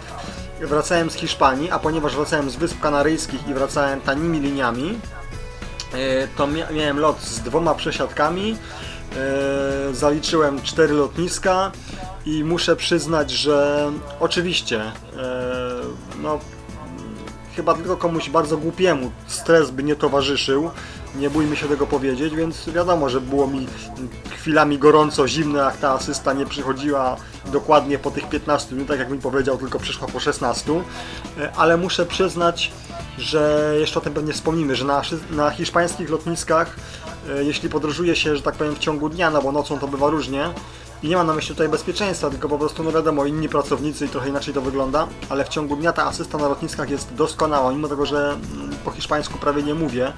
[0.62, 5.00] Wracałem z Hiszpanii, a ponieważ wracałem z Wysp Kanaryjskich i wracałem tanimi liniami,
[5.94, 8.58] e, to mia- miałem lot z dwoma przesiadkami.
[9.18, 11.72] E, Zaliczyłem cztery lotniska
[12.26, 14.92] i muszę przyznać, że oczywiście e,
[16.22, 16.40] no,
[17.56, 20.70] chyba tylko komuś bardzo głupiemu stres by nie towarzyszył.
[21.16, 23.68] Nie bójmy się tego powiedzieć, więc wiadomo, że było mi
[24.48, 29.20] chwilami gorąco, zimno, jak ta asysta nie przychodziła dokładnie po tych 15 minutach, jak mi
[29.20, 30.84] powiedział, tylko przyszła po 16.
[31.40, 32.72] E, Ale muszę przyznać,
[33.18, 36.76] że jeszcze o tym pewnie wspomnimy, że na, na hiszpańskich lotniskach,
[37.30, 40.10] e, jeśli podróżuje się, że tak powiem, w ciągu dnia, no bo nocą to bywa
[40.10, 40.50] różnie,
[41.04, 44.10] i nie mam na myśli tutaj bezpieczeństwa, tylko po prostu, no wiadomo, inni pracownicy i
[44.10, 47.88] trochę inaczej to wygląda, ale w ciągu dnia ta asysta na lotniskach jest doskonała, mimo
[47.88, 50.14] tego, że mm, po hiszpańsku prawie nie mówię,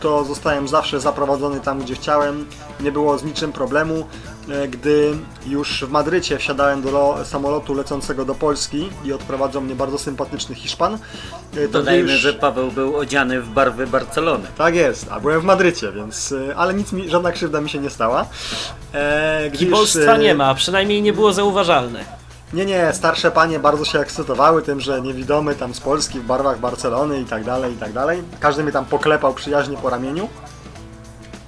[0.00, 2.46] to zostałem zawsze zaprowadzony tam, gdzie chciałem,
[2.80, 4.06] nie było z niczym problemu.
[4.50, 9.74] E, Gdy już w Madrycie wsiadałem do lo- samolotu lecącego do Polski i odprowadzał mnie
[9.74, 12.20] bardzo sympatyczny Hiszpan, e, to Dodajmy, już...
[12.20, 14.46] że Paweł był odziany w barwy Barcelony.
[14.58, 16.34] Tak jest, a byłem w Madrycie, więc.
[16.56, 18.26] Ale nic mi, żadna krzywda mi się nie stała.
[18.92, 22.19] E, gdy już, Kibolstwa nie ma, a przynajmniej nie było zauważalne.
[22.52, 26.58] Nie, nie, starsze panie bardzo się ekscytowały tym, że niewidomy tam z Polski w barwach
[26.58, 28.22] Barcelony i tak dalej, i tak dalej.
[28.40, 30.28] Każdy mnie tam poklepał przyjaźnie po ramieniu.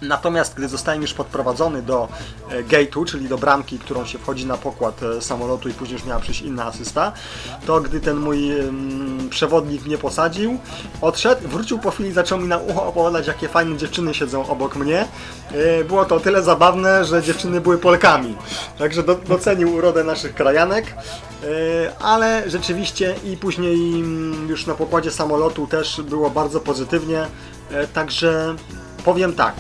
[0.03, 2.09] Natomiast gdy zostałem już podprowadzony do
[2.51, 6.07] e, gate'u, czyli do bramki, którą się wchodzi na pokład e, samolotu i później już
[6.07, 7.12] miała przyjść inna asysta,
[7.67, 8.53] to gdy ten mój
[9.31, 10.59] przewodnik mnie posadził,
[11.01, 14.77] odszedł, wrócił po chwili i zaczął mi na ucho opowiadać, jakie fajne dziewczyny siedzą obok
[14.77, 15.09] mnie.
[15.53, 18.37] E, Było to o tyle zabawne, że dziewczyny były Polkami.
[18.79, 20.95] Także do, docenił urodę naszych krajanek.
[22.01, 27.27] Ale rzeczywiście i później mm, już na pokładzie samolotu też było bardzo pozytywnie.
[27.93, 28.57] Także
[29.05, 29.55] powiem tak,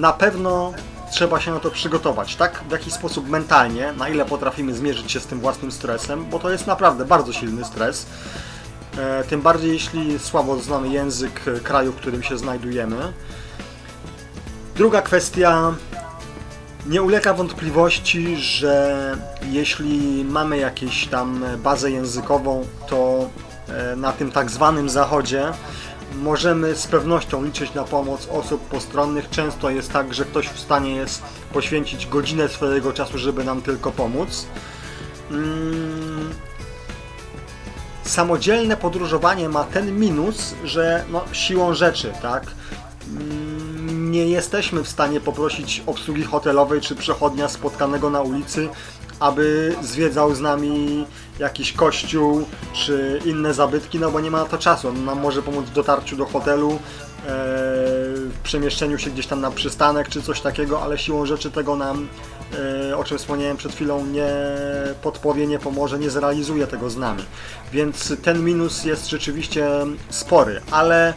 [0.00, 0.72] na pewno
[1.10, 2.64] trzeba się na to przygotować, tak?
[2.68, 6.50] W jakiś sposób mentalnie, na ile potrafimy zmierzyć się z tym własnym stresem, bo to
[6.50, 8.06] jest naprawdę bardzo silny stres.
[8.98, 13.12] E, Tym bardziej jeśli słabo znamy język e, kraju, w którym się znajdujemy.
[14.76, 15.74] Druga kwestia.
[16.86, 19.16] Nie ulega wątpliwości, że
[19.50, 23.28] jeśli mamy jakąś tam bazę językową, to
[23.68, 25.52] e, na tym tak zwanym zachodzie
[26.14, 29.30] możemy z pewnością liczyć na pomoc osób postronnych.
[29.30, 33.90] Często jest tak, że ktoś w stanie jest poświęcić godzinę swojego czasu, żeby nam tylko
[33.90, 34.46] pomóc.
[35.30, 36.30] Mm,
[38.04, 42.46] Samodzielne podróżowanie ma ten minus, że no, siłą rzeczy, tak?
[43.08, 48.68] Mm, Nie jesteśmy w stanie poprosić obsługi hotelowej czy przechodnia spotkanego na ulicy,
[49.20, 51.06] aby zwiedzał z nami
[51.38, 54.88] jakiś kościół czy inne zabytki, no bo nie ma na to czasu.
[54.88, 56.78] On nam może pomóc w dotarciu do hotelu, e,
[57.26, 62.08] w przemieszczeniu się gdzieś tam na przystanek czy coś takiego, ale siłą rzeczy tego nam,
[62.90, 64.30] e, o czym wspomniałem przed chwilą, nie
[65.02, 67.24] podpowie, nie pomoże, nie zrealizuje tego z nami.
[67.72, 69.68] Więc ten minus jest rzeczywiście
[70.10, 71.14] spory, ale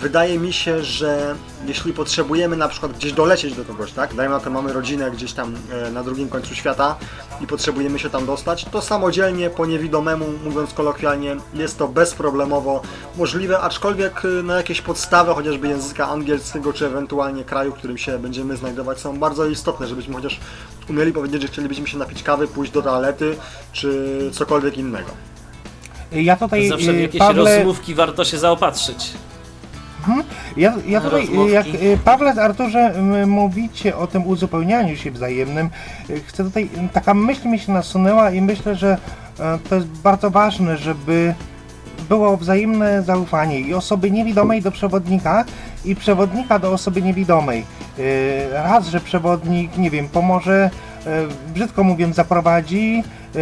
[0.00, 1.34] wydaje mi się, że
[1.66, 4.14] jeśli potrzebujemy na przykład gdzieś dolecieć do kogoś, tak?
[4.14, 6.96] Dajmy na to mamy rodzinę gdzieś tam e, na drugim końcu świata
[7.40, 12.82] i potrzebujemy się tam dostać, to samodzielnie po niewidomemu, mówiąc kolokwialnie, jest to bezproblemowo
[13.16, 18.18] możliwe, aczkolwiek e, na jakieś podstawy chociażby języka angielskiego, czy ewentualnie kraju, w którym się
[18.18, 20.40] będziemy znajdować, są bardzo istotne, żebyśmy chociaż
[20.90, 23.36] umieli powiedzieć, że chcielibyśmy się napić kawy, pójść do toalety,
[23.72, 25.10] czy cokolwiek innego.
[26.12, 29.12] Ja tutaj, Zawsze w y, jakieś Pawle, rozmówki warto się zaopatrzyć.
[30.56, 31.52] Ja, ja tutaj, Rozmówki.
[31.52, 32.92] jak y, Pawle z Arturze
[33.26, 35.70] mówicie o tym uzupełnianiu się wzajemnym,
[36.10, 38.98] y, chcę tutaj, taka myśl mi się nasunęła i myślę, że
[39.40, 41.34] e, to jest bardzo ważne, żeby
[42.08, 45.44] było wzajemne zaufanie i osoby niewidomej do przewodnika
[45.84, 47.64] i przewodnika do osoby niewidomej.
[47.98, 50.70] Y, raz, że przewodnik, nie wiem, pomoże,
[51.54, 53.02] brzydko mówiąc, zaprowadzi,
[53.36, 53.40] y,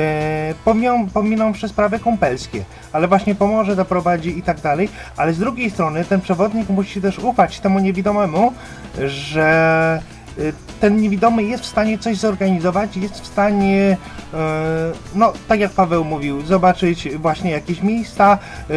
[0.64, 6.04] pominą, pominąwszy sprawy kumpelskie, ale właśnie pomoże, doprowadzi i tak dalej, ale z drugiej strony
[6.04, 8.52] ten przewodnik musi też ufać temu niewidomemu,
[8.98, 10.00] że
[10.38, 13.96] y, ten niewidomy jest w stanie coś zorganizować, jest w stanie,
[14.34, 18.38] e, no tak jak Paweł mówił, zobaczyć właśnie jakieś miejsca,
[18.70, 18.74] e,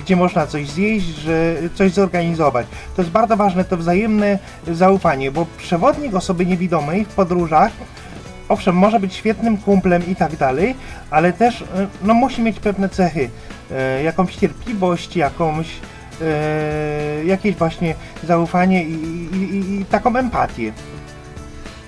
[0.00, 2.66] gdzie można coś zjeść, że coś zorganizować.
[2.96, 7.72] To jest bardzo ważne, to wzajemne zaufanie, bo przewodnik osoby niewidomej w podróżach
[8.48, 10.74] owszem, może być świetnym kumplem i tak dalej,
[11.10, 11.64] ale też e,
[12.02, 13.30] no, musi mieć pewne cechy,
[13.70, 15.66] e, jakąś cierpliwość, jakąś
[16.22, 18.94] e, jakieś właśnie zaufanie i,
[19.34, 20.72] i, i, taką empatię.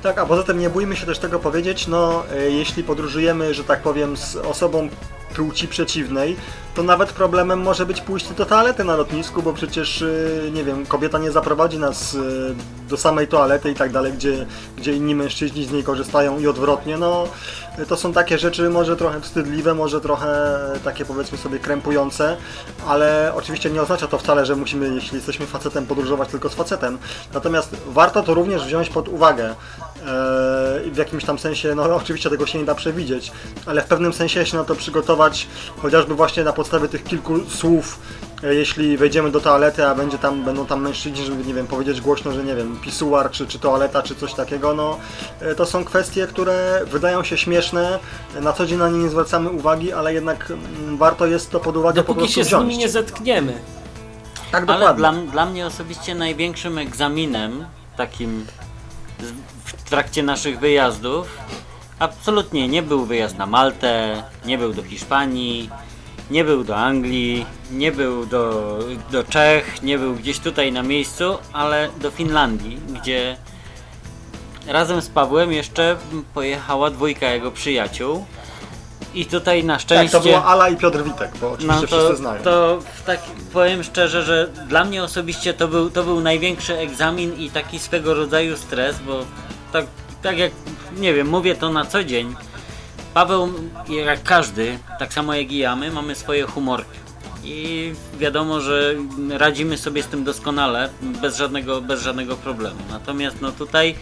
[0.03, 3.81] Tak, a poza tym nie bójmy się też tego powiedzieć, no jeśli podróżujemy, że tak
[3.81, 4.89] powiem, z osobą
[5.37, 6.37] płci przeciwnej,
[6.75, 10.87] to nawet problemem może być pójście do toalety na lotnisku, bo przecież, e, nie wiem,
[10.87, 12.19] kobieta nie zaprowadzi nas e,
[12.89, 16.97] do samej toalety i tak dalej, gdzie, gdzie inni mężczyźni z niej korzystają i odwrotnie,
[16.97, 17.29] no
[17.89, 22.37] to są takie rzeczy może trochę wstydliwe, może trochę takie powiedzmy sobie krępujące,
[22.87, 26.99] ale oczywiście nie oznacza to wcale, że musimy, jeśli jesteśmy facetem, podróżować tylko z facetem.
[27.35, 29.55] Natomiast warto to również wziąć pod uwagę.
[30.05, 33.33] E, w jakimś tam sensie, no oczywiście tego się nie da przewidzieć,
[33.67, 35.47] ale w pewnym sensie się na to przygotować,
[35.83, 37.99] chociażby właśnie na podstawie tych kilku słów,
[38.43, 42.01] e, jeśli wejdziemy do toalety, a będzie tam, będą tam mężczyźni, żeby, nie wiem, powiedzieć
[42.01, 44.99] głośno, że nie wiem, pisuar, czy, czy toaleta, czy coś takiego, no
[45.41, 47.99] e, to są kwestie, które wydają się śmieszne,
[48.41, 51.77] na co dzień na nie nie zwracamy uwagi, ale jednak mm, warto jest to pod
[51.77, 52.63] uwagę po Dopóki prostu się z wziąć.
[52.65, 53.53] nimi nie zetkniemy.
[54.53, 54.99] Tak, Ale dokładnie.
[54.99, 57.65] dla, dla mnie osobiście największym egzaminem
[57.97, 58.47] takim
[59.21, 59.54] z-
[59.95, 61.39] trakcie naszych wyjazdów
[61.99, 65.71] absolutnie nie był wyjazd na Maltę, nie był do Hiszpanii,
[66.31, 68.79] nie był do Anglii, nie był do,
[69.11, 73.37] do Czech, nie był gdzieś tutaj na miejscu, ale do Finlandii, gdzie
[74.67, 75.97] razem z Pawłem jeszcze
[76.35, 78.25] pojechała dwójka jego przyjaciół.
[79.15, 80.19] I tutaj na Tak, szczęście.
[80.19, 82.43] to była Ala i Piotr Witek, bo oczywiście No to, wszyscy znają.
[82.43, 83.21] to tak,
[83.53, 88.15] powiem szczerze, że dla mnie osobiście to był, to był największy egzamin i taki swego
[88.15, 89.25] rodzaju stres, bo
[89.75, 89.87] tak,
[90.23, 90.53] tak jak,
[90.97, 92.35] nie wiem, mówię to na co dzień.
[93.15, 93.49] Paweł,
[93.89, 96.99] jak każdy, tak samo jak i ja, my mamy swoje humorki.
[97.45, 98.95] I wiadomo, że
[99.31, 102.81] radzimy sobie z tym doskonale, bez żadnego, bez żadnego problemu.
[102.91, 103.95] Natomiast no tutaj,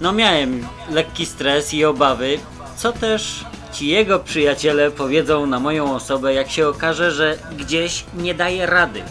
[0.00, 2.38] no miałem lekki stres i obawy,
[2.76, 8.34] co też ci jego przyjaciele powiedzą na moją osobę, jak się okaże, że gdzieś nie
[8.34, 9.02] daje rady.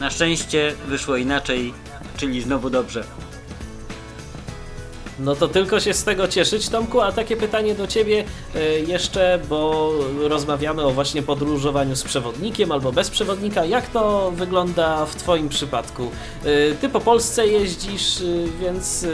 [0.00, 1.74] Na szczęście wyszło inaczej,
[2.16, 3.04] czyli znowu dobrze.
[5.22, 9.40] No to tylko się z tego cieszyć, Tomku, a takie pytanie do Ciebie e, jeszcze,
[9.48, 13.64] bo rozmawiamy o właśnie podróżowaniu z przewodnikiem albo bez przewodnika.
[13.64, 16.10] Jak to wygląda w Twoim przypadku?
[16.44, 18.24] E, Ty po Polsce jeździsz, e,
[18.60, 19.06] więc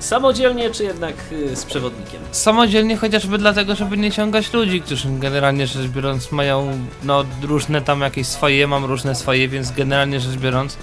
[0.00, 1.14] samodzielnie czy jednak
[1.54, 2.20] z przewodnikiem?
[2.30, 8.00] Samodzielnie chociażby dlatego, żeby nie ciągać ludzi, którzy generalnie rzecz biorąc mają no różne tam
[8.00, 10.76] jakieś swoje, mam różne swoje, więc generalnie rzecz biorąc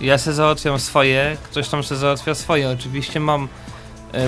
[0.00, 2.68] ja se załatwiam swoje, ktoś tam se załatwia swoje.
[2.70, 3.48] Oczywiście mam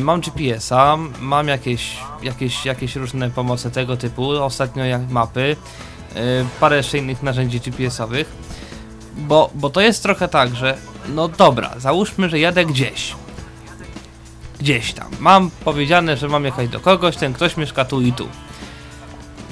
[0.00, 5.56] mam GPS-a, mam jakieś, jakieś, jakieś różne pomoce tego typu, ostatnio jak mapy,
[6.14, 6.20] e,
[6.60, 8.32] parę jeszcze innych narzędzi GPS-owych,
[9.16, 10.76] bo, bo to jest trochę tak, że
[11.08, 13.14] no dobra, załóżmy, że jadę gdzieś,
[14.60, 15.08] gdzieś tam.
[15.20, 18.28] Mam powiedziane, że mam jechać do kogoś, ten ktoś mieszka tu i tu.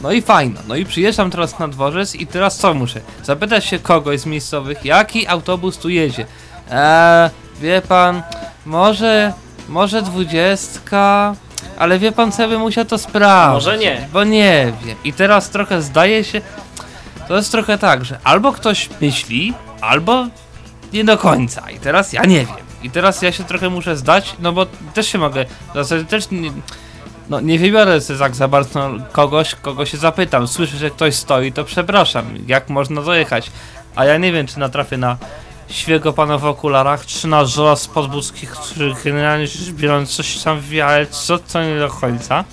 [0.02, 3.00] No i fajno, no i przyjeżdżam teraz na dworzec i teraz co muszę?
[3.24, 6.26] Zapytać się kogoś z miejscowych, jaki autobus tu jedzie.
[6.70, 8.22] Eee, wie pan,
[8.66, 9.32] może,
[9.72, 11.34] może dwudziestka,
[11.78, 13.66] ale wie pan co, ja bym musiał to sprawdzić.
[13.66, 14.08] Może nie.
[14.12, 14.96] Bo nie wiem.
[15.04, 16.40] I teraz trochę zdaje się,
[17.28, 20.26] to jest trochę tak, że albo ktoś myśli, albo
[20.92, 21.70] nie do końca.
[21.70, 22.56] I teraz ja nie wiem.
[22.82, 26.30] I teraz ja się trochę muszę zdać, no bo też się mogę, w zasadzie też
[26.30, 26.52] nie,
[27.28, 30.48] no nie wybiorę sobie tak za bardzo kogoś, kogo się zapytam.
[30.48, 33.50] Słyszę, że ktoś stoi, to przepraszam, jak można dojechać.
[33.96, 35.16] A ja nie wiem, czy natrafię na
[35.72, 40.60] świego pana w okularach, czy na żoła z podwódzkich, który generalnie rzecz biorąc coś tam
[40.60, 42.44] wie, ale co to nie do końca.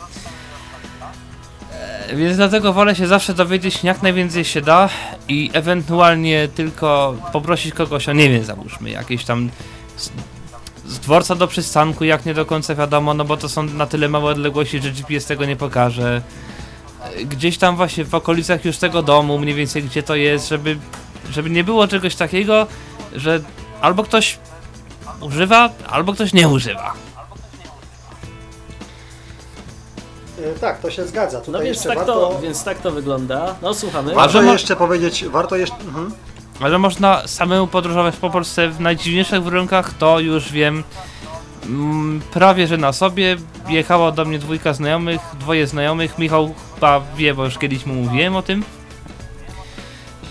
[1.73, 4.89] E, Więc dlatego wolę się zawsze dowiedzieć jak najwięcej się da
[5.27, 9.49] i ewentualnie tylko poprosić kogoś o, nie wiem, załóżmy, jakieś tam
[9.97, 10.09] z,
[10.85, 14.09] z dworca do przystanku, jak nie do końca wiadomo, no bo to są na tyle
[14.09, 16.21] małe odległości, że GPS tego nie pokaże.
[17.15, 20.77] E, Gdzieś tam właśnie w okolicach już tego domu, mniej więcej gdzie to jest, żeby,
[21.31, 22.67] żeby nie było czegoś takiego,
[23.15, 23.39] że
[23.81, 24.37] albo ktoś
[25.21, 26.93] używa, albo ktoś nie używa.
[30.55, 31.39] E, Tak, to się zgadza.
[31.41, 33.55] Tutaj No więc tak, warto, to, więc tak to wygląda.
[33.61, 34.13] No słuchamy.
[34.15, 35.75] warto mo- jeszcze powiedzieć, warto jeszcze...
[35.87, 36.11] Mhm.
[36.61, 40.83] Ale można samemu podróżować po Polsce w najdziwniejszych warunkach, to już wiem
[41.65, 43.37] mm, prawie, że na sobie.
[43.67, 46.17] Jechała do mnie dwójka znajomych, dwoje znajomych.
[46.19, 48.63] Michał chyba wie, bo już kiedyś mu mówiłem o tym.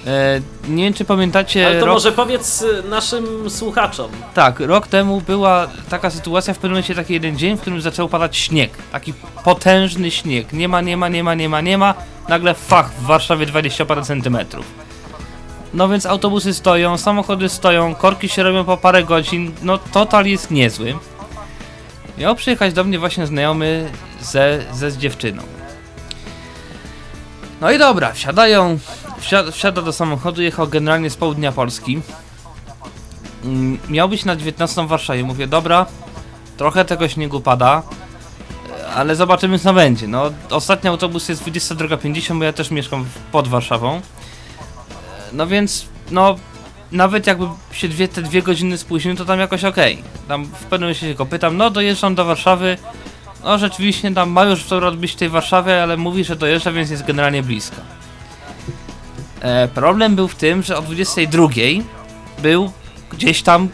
[0.06, 1.66] E, nie wiem, czy pamiętacie.
[1.66, 4.10] Ale to rok, może powiedz y, naszym słuchaczom.
[4.34, 8.08] Tak, rok temu była taka sytuacja, w pewnym momencie taki jeden dzień, w którym zaczął
[8.08, 8.70] padać śnieg.
[8.92, 10.52] Taki potężny śnieg.
[10.52, 11.94] Nie ma, nie ma, nie ma, nie ma, nie ma.
[12.28, 14.66] Nagle fach w Warszawie 20 parę centymetrów.
[15.74, 19.52] No więc autobusy stoją, samochody stoją, korki się robią po parę godzin.
[19.62, 20.94] No total jest niezły.
[22.18, 25.42] Miał przyjechać do mnie właśnie znajomy ze, ze z dziewczyną.
[27.60, 28.78] No i dobra, wsiadają,
[29.20, 32.00] wsiada, wsiada do samochodu, jechał generalnie z południa Polski.
[33.44, 35.24] Mm, miał być na 19 w Warszawie.
[35.24, 35.86] Mówię, dobra,
[36.56, 37.82] trochę tego śniegu pada,
[38.94, 40.08] ale zobaczymy co będzie.
[40.08, 44.00] No, ostatni autobus jest 22.50, bo ja też mieszkam w- pod Warszawą.
[45.32, 46.36] No więc, no,
[46.92, 50.02] nawet jakby się dwie, te dwie godziny spóźnił, to tam jakoś okej.
[50.28, 52.78] Tam w pewnym momencie się go pytam, no dojeżdżam do Warszawy.
[53.44, 56.90] No rzeczywiście tam ma już co robić w tej Warszawie, ale mówi, że dojeżdża, więc
[56.90, 57.76] jest generalnie blisko.
[59.40, 61.82] E, problem był w tym, że o 22.00
[62.42, 62.72] był
[63.10, 63.68] gdzieś tam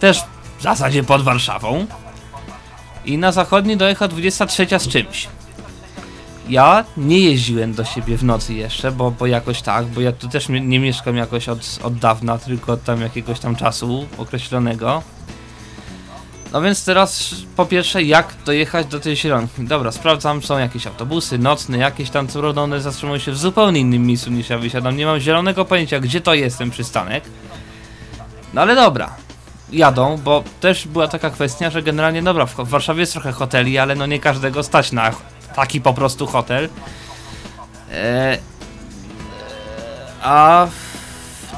[0.00, 0.20] też
[0.58, 1.86] w zasadzie pod Warszawą
[3.04, 5.28] i na zachodni dojechał 23 z czymś.
[6.48, 10.28] Ja nie jeździłem do siebie w nocy jeszcze, bo, bo jakoś tak, bo ja tu
[10.28, 15.02] też nie mieszkam jakoś od, od dawna, tylko od tam jakiegoś tam czasu określonego.
[16.52, 19.64] No więc teraz po pierwsze jak dojechać do tej zielonki.
[19.64, 24.06] Dobra, sprawdzam, są jakieś autobusy nocne, jakieś tam co one zatrzymują się w zupełnie innym
[24.06, 24.96] miejscu niż ja wysiadam.
[24.96, 27.24] Nie mam zielonego pojęcia gdzie to jest ten przystanek.
[28.54, 29.10] No ale dobra.
[29.72, 33.94] Jadą, bo też była taka kwestia, że generalnie dobra, w Warszawie jest trochę hoteli, ale
[33.94, 35.10] no nie każdego stać na
[35.56, 36.68] taki po prostu hotel.
[37.92, 38.38] E,
[40.22, 40.66] a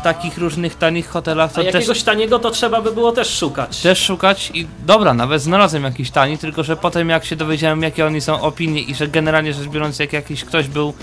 [0.05, 3.81] takich różnych tanich hotelach A to też, jakiegoś taniego to trzeba by było też szukać.
[3.81, 8.07] też szukać i dobra, nawet znalazłem jakiś tani, tylko że potem jak się dowiedziałem jakie
[8.07, 10.95] oni są opinie i że generalnie rzecz biorąc jak jakiś ktoś był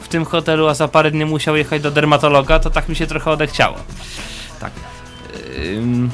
[0.00, 3.06] w tym hotelu, a za parę dni musiał jechać do dermatologa, to tak mi się
[3.06, 3.76] trochę odechciało.
[4.60, 4.72] Tak.
[5.76, 6.10] Ym,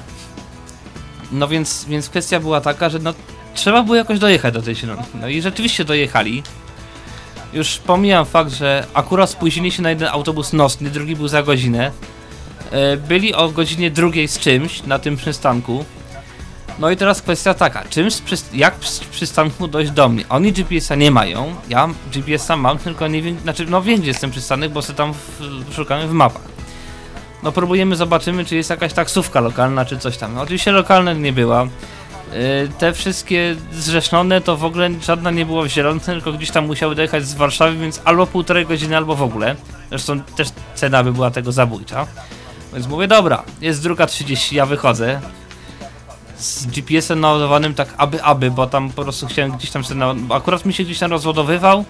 [1.33, 3.15] no więc, więc kwestia była taka, że no
[3.55, 5.09] trzeba było jakoś dojechać do tej zielonki.
[5.21, 6.43] No i rzeczywiście dojechali.
[7.53, 11.91] Już pomijam fakt, że akurat spóźnili się na jeden autobus nocny, drugi był za godzinę.
[12.73, 15.85] E, Byli o godzinie drugiej z czymś na tym przystanku.
[16.79, 20.25] No i teraz kwestia taka, czym przyst- jak z przystanku dojść do mnie?
[20.29, 24.21] Oni GPS-a nie mają, ja GPS-a mam, tylko nie wiem, znaczy no wiem gdzie jest
[24.21, 25.41] ten przystanek, bo sobie tam w,
[25.75, 26.43] szukamy w mapach.
[27.43, 30.35] No próbujemy, zobaczymy czy jest jakaś taksówka lokalna, czy coś tam.
[30.35, 31.63] No, oczywiście lokalna nie była.
[31.63, 36.67] Yy, te wszystkie zrzeszone to w ogóle żadna nie była w zielonce, tylko gdzieś tam
[36.67, 39.57] musiały dojechać z Warszawy, więc albo półtorej godziny, albo w ogóle.
[39.89, 42.07] Zresztą też cena by była tego zabójcza.
[42.73, 45.21] Więc mówię, dobra, jest druga 30, ja wychodzę.
[46.39, 50.67] Z GPS-em naładowanym tak aby, aby, bo tam po prostu chciałem gdzieś tam sobie Akurat
[50.67, 51.85] mi się gdzieś tam rozładowywał,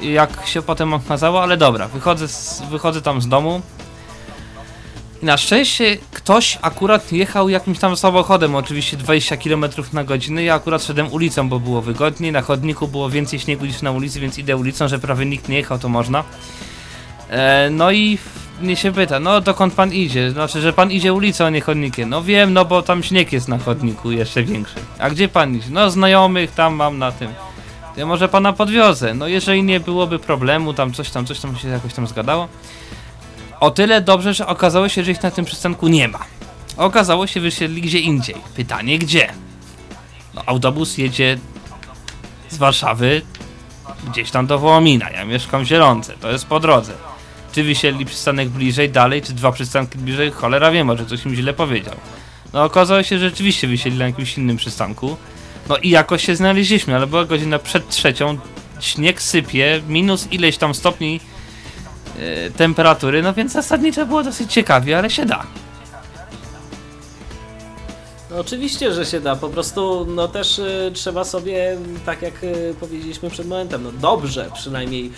[0.00, 3.62] jak się potem okazało, ale dobra, wychodzę, z, wychodzę tam z domu.
[5.22, 10.42] I na szczęście ktoś akurat jechał jakimś tam samochodem, oczywiście 20 km na godzinę.
[10.42, 12.32] Ja akurat szedłem ulicą, bo było wygodniej.
[12.32, 15.56] Na chodniku było więcej śniegu niż na ulicy, więc idę ulicą, że prawie nikt nie
[15.56, 16.24] jechał, to można.
[17.30, 18.18] E, no i
[18.62, 20.30] mnie się pyta, no dokąd pan idzie?
[20.30, 22.08] Znaczy, że pan idzie ulicą, a nie chodnikiem.
[22.08, 24.74] No wiem, no bo tam śnieg jest na chodniku jeszcze większy.
[24.98, 25.66] A gdzie pan idzie?
[25.70, 27.30] No znajomych tam mam na tym.
[27.96, 29.14] Ja może pana podwiozę.
[29.14, 32.48] No jeżeli nie byłoby problemu, tam coś tam, coś tam się jakoś tam zgadało.
[33.60, 36.20] O tyle dobrze, że okazało się, że ich na tym przystanku nie ma.
[36.76, 38.36] Okazało się, wysiedli gdzie indziej.
[38.56, 39.32] Pytanie gdzie?
[40.34, 41.38] No autobus jedzie
[42.50, 43.22] z Warszawy
[44.10, 45.10] gdzieś tam do Wołomina.
[45.10, 46.92] Ja mieszkam w Zielonce, to jest po drodze.
[47.52, 50.30] Czy wysiedli przystanek bliżej, dalej, czy dwa przystanki bliżej?
[50.30, 51.94] Cholera wie, może ktoś im źle powiedział.
[52.52, 55.16] No okazało się, że rzeczywiście wysiedli na jakimś innym przystanku.
[55.68, 58.38] No i jakoś się znaleźliśmy, ale była godzina przed trzecią,
[58.80, 61.20] śnieg sypie, minus ileś tam stopni
[62.18, 65.46] e, temperatury, no więc zasadniczo było dosyć ciekawie, ale się da.
[68.32, 69.36] No oczywiście, że się da.
[69.36, 74.50] Po prostu no też y, trzeba sobie, tak jak y, powiedzieliśmy przed momentem, no dobrze
[74.54, 75.10] przynajmniej, y,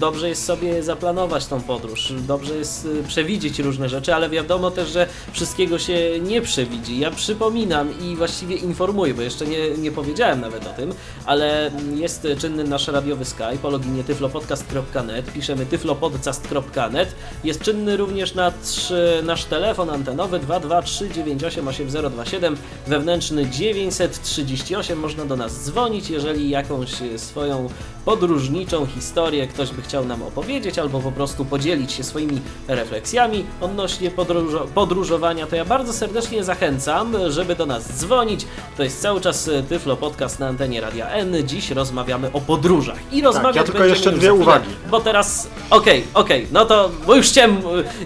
[0.00, 4.88] dobrze jest sobie zaplanować tą podróż, dobrze jest y, przewidzieć różne rzeczy, ale wiadomo też,
[4.88, 6.98] że wszystkiego się nie przewidzi.
[6.98, 10.94] Ja przypominam i właściwie informuję, bo jeszcze nie, nie powiedziałem nawet o tym,
[11.26, 18.92] ale jest czynny nasz radiowy Skype o loginie tyflopodcast.net, piszemy tyflopodcast.net, jest czynny również nasz,
[19.22, 22.56] nasz telefon antenowy 223988027 927
[22.86, 27.68] wewnętrzny 938 można do nas dzwonić, jeżeli jakąś e, swoją
[28.04, 34.10] podróżniczą historię ktoś by chciał nam opowiedzieć albo po prostu podzielić się swoimi refleksjami odnośnie
[34.10, 38.46] podróżo podróżowania, to ja bardzo serdecznie zachęcam, żeby do nas dzwonić.
[38.76, 41.34] To jest cały czas e, Tyflo Podcast na antenie Radia N.
[41.44, 44.68] Dziś rozmawiamy o podróżach i rozmawiać ja tylko jeszcze dwie chwilę, uwagi.
[44.90, 47.56] Bo teraz, okej, okej, no to, bo już chciałem,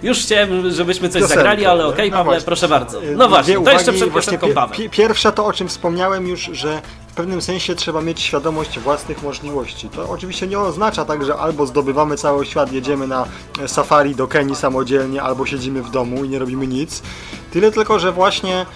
[0.03, 1.91] już chciałem, żebyśmy coś Piosenkę, zagrali, ale nie?
[1.91, 3.05] okej, No Pawle, proszę bardzo.
[3.05, 4.77] Y, No właśnie, dwie to jeszcze przed Właśnie Paweł.
[4.77, 6.83] pi- Pierwsza to, o czym wspomniałem już, że
[7.17, 9.89] pewnym sensie trzeba mieć świadomość własnych możliwości.
[9.89, 13.27] To oczywiście nie oznacza tak, że albo zdobywamy cały świat, jedziemy na
[13.67, 17.03] safari do Kenii samodzielnie, albo siedzimy w domu i nie robimy nic.
[17.51, 18.67] Tyle tylko, że właśnie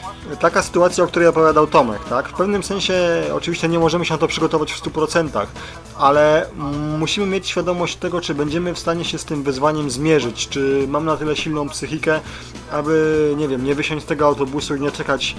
[0.40, 2.28] taka sytuacja, o której opowiadał Tomek, tak?
[2.28, 2.94] W pewnym sensie
[3.32, 5.46] oczywiście nie możemy się na to przygotować w 100%,
[5.98, 10.48] ale mm, musimy mieć świadomość tego, czy będziemy w stanie się z tym wyzwaniem zmierzyć,
[10.48, 12.20] czy mam na tyle silną psychikę,
[12.72, 15.36] aby, nie wiem, nie wysiąść z tego autobusu i nie czekać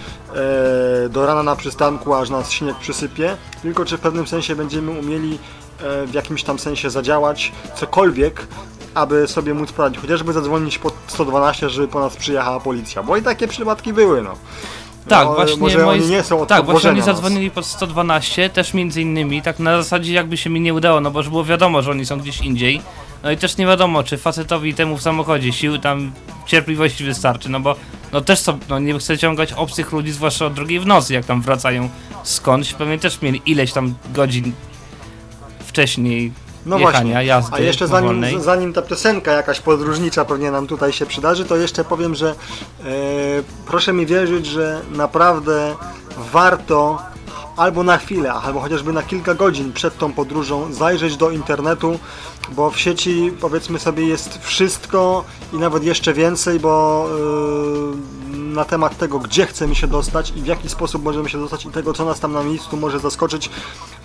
[1.06, 4.92] e, do rana na przystanku, aż nas śnieg przysypie, tylko czy w pewnym sensie będziemy
[4.92, 5.40] umieli
[5.80, 8.48] e, w jakimś tam sensie zadziałać, cokolwiek,
[8.94, 13.22] aby sobie móc poradzić, chociażby zadzwonić pod 112, żeby po nas przyjechała policja, bo i
[13.22, 14.34] takie przypadki były, no.
[15.08, 16.02] Tak, No, właśnie może moi...
[16.02, 17.06] nie są od Tak, właśnie oni nas.
[17.06, 21.12] zadzwonili pod 112, też między innymi, tak na zasadzie jakby się mi nie udało, no
[21.12, 22.82] bo już było wiadomo, że oni są gdzieś indziej.
[23.24, 26.12] No i też nie wiadomo, czy facetowi temu w samochodzie sił tam
[26.46, 27.76] cierpliwości wystarczy, no bo
[28.12, 31.26] no też są, no nie chcę ciągać obcych ludzi, zwłaszcza o drugiej w nocy, jak
[31.26, 31.90] tam wracają
[32.24, 34.54] skądś, pewnie też mieli ileś tam godzin
[35.66, 36.34] wcześniej
[36.66, 37.26] No jechania, właśnie.
[37.26, 41.58] jazdy A jeszcze zanim, zanim ta piosenka jakaś podróżnicza pewnie nam tutaj się przydarzy, to
[41.58, 42.34] jeszcze powiem, że e,
[43.68, 45.76] proszę mi wierzyć, że naprawdę
[46.34, 47.00] warto
[47.58, 52.00] albo na chwilę, albo chociażby na kilka godzin przed tą podróżą zajrzeć do internetu,
[52.50, 55.24] bo w sieci powiedzmy sobie jest wszystko
[55.54, 57.08] i nawet jeszcze więcej, bo
[58.32, 61.66] e, na temat tego, gdzie chcemy się dostać i w jaki sposób możemy się dostać
[61.66, 63.50] i tego, co nas tam na miejscu może zaskoczyć.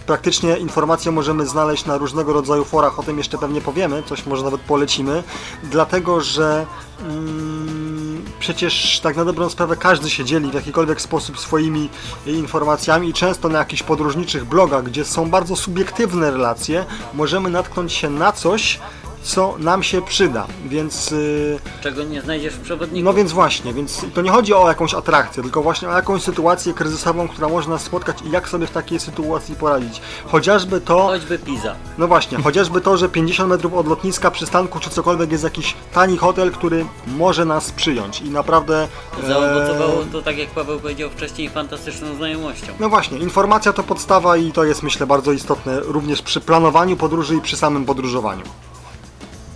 [0.07, 4.45] Praktycznie informacje możemy znaleźć na różnego rodzaju forach, o tym jeszcze pewnie powiemy, coś może
[4.45, 5.23] nawet polecimy,
[5.63, 6.67] dlatego że
[7.01, 11.89] mm, przecież tak na dobrą sprawę każdy się dzieli w jakikolwiek sposób swoimi
[12.27, 16.85] informacjami i często na jakichś podróżniczych blogach, gdzie są bardzo subiektywne relacje,
[17.15, 18.81] możemy natknąć się na coś,
[19.27, 21.11] co nam się przyda, więc...
[21.11, 23.05] Yy, Czego nie znajdziesz w przewodniku.
[23.05, 26.75] no więc właśnie, więc to nie chodzi o jakąś atrakcję, tylko właśnie o jakąś sytuację
[26.75, 30.01] kryzysową, która może nas spotkać i jak sobie w takiej sytuacji poradzić.
[30.27, 31.75] Chociażby to, Choćby Pisa.
[31.99, 36.17] no właśnie, chociażby to, że 50 metrów od lotniska, przystanku czy cokolwiek jest jakiś tani
[36.17, 38.89] hotel, który może nas przyjąć i naprawdę...
[39.25, 42.67] e, Zaowocowało to, tak jak Paweł powiedział wcześniej, fantastyczną znajomością.
[42.81, 47.37] No właśnie, informacja to podstawa i to jest myślę bardzo istotne również przy planowaniu podróży
[47.37, 48.43] i przy samym podróżowaniu.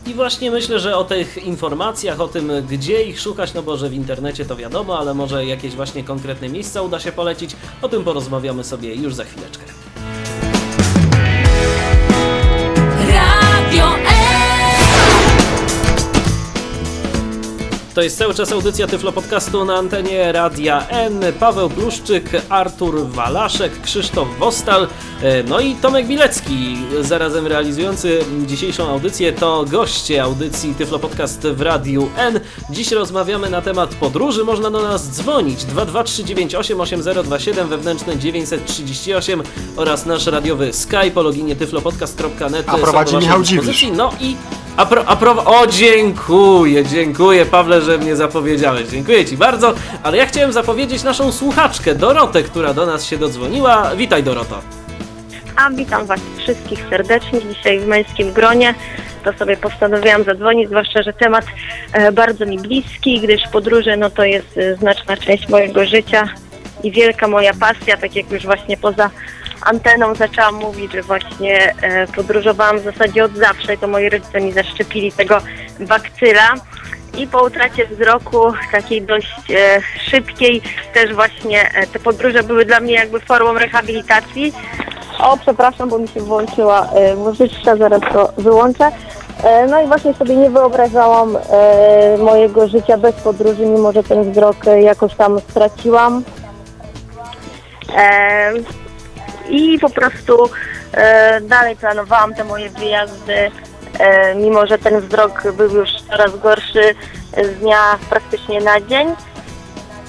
[0.07, 3.89] I właśnie myślę, że o tych informacjach, o tym gdzie ich szukać, no bo że
[3.89, 8.05] w internecie to wiadomo, ale może jakieś właśnie konkretne miejsca uda się polecić, o tym
[8.05, 9.65] porozmawiamy sobie już za chwileczkę.
[13.13, 14.10] Radio
[17.95, 21.21] To jest cały czas audycja Tyflo Podcastu na antenie Radia N.
[21.41, 24.89] Paweł Bluszczyk, Artur Walaszek, Krzysztof Wostal,
[25.23, 31.61] e, no i Tomek Bilecki, zarazem realizujący dzisiejszą audycję, to goście audycji Tyflo Podcast w
[31.61, 32.41] Radiu N.
[32.71, 39.43] Dziś rozmawiamy na temat podróży, można do nas dzwonić 223988027 wewnętrzne 938
[39.77, 43.43] oraz nasz radiowy Skype o loginie tyflopodcast.net A prowadzi Michał.
[43.43, 43.87] Dziwisz.
[43.93, 44.37] No i
[44.77, 50.17] a, pro, a pro, o dziękuję, dziękuję Pawle, że mnie zapowiedziałeś, dziękuję Ci bardzo, ale
[50.17, 53.97] ja chciałem zapowiedzieć naszą słuchaczkę Dorotę, która do nas się dodzwoniła.
[53.97, 54.61] Witaj Doroto.
[55.57, 58.75] A witam Was wszystkich serdecznie dzisiaj w męskim gronie.
[59.25, 61.45] To sobie postanowiłam zadzwonić, zwłaszcza, że temat
[61.93, 66.29] e, bardzo mi bliski, gdyż podróże no to jest e, znaczna część mojego życia
[66.83, 69.11] i wielka moja pasja, tak jak już właśnie poza
[69.63, 74.53] anteną zaczęłam mówić, że właśnie e, podróżowałam w zasadzie od zawsze, to moi rodzice mi
[74.53, 75.39] zaszczepili tego
[75.81, 76.55] bakcyla
[77.19, 79.81] i po utracie wzroku takiej dość e,
[80.11, 80.63] szybkiej
[80.95, 84.53] też właśnie e, te podróże były dla mnie jakby formą rehabilitacji.
[85.19, 88.91] O, przepraszam, bo mi się włączyła e, muzyczka, zaraz to wyłączę.
[89.45, 94.33] E, no i właśnie sobie nie wyobrażałam e, mojego życia bez podróży, mimo że ten
[94.33, 96.25] wzrok e, jakoś tam straciłam.
[97.97, 98.53] E,
[99.51, 100.51] I po prostu
[100.93, 103.51] e, dalej planowałam te moje wyjazdy,
[104.37, 106.95] mimo że ten wzrok był już coraz gorszy
[107.33, 109.09] e, z dnia praktycznie na dzień.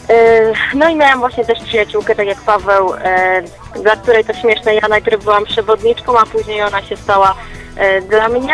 [0.10, 3.42] E, No i miałam właśnie też przyjaciółkę, tak jak Paweł, e,
[3.84, 7.36] dla której to śmieszne, ja najpierw byłam przewodniczką, a później ona się stała
[7.78, 8.54] e, dla mnie.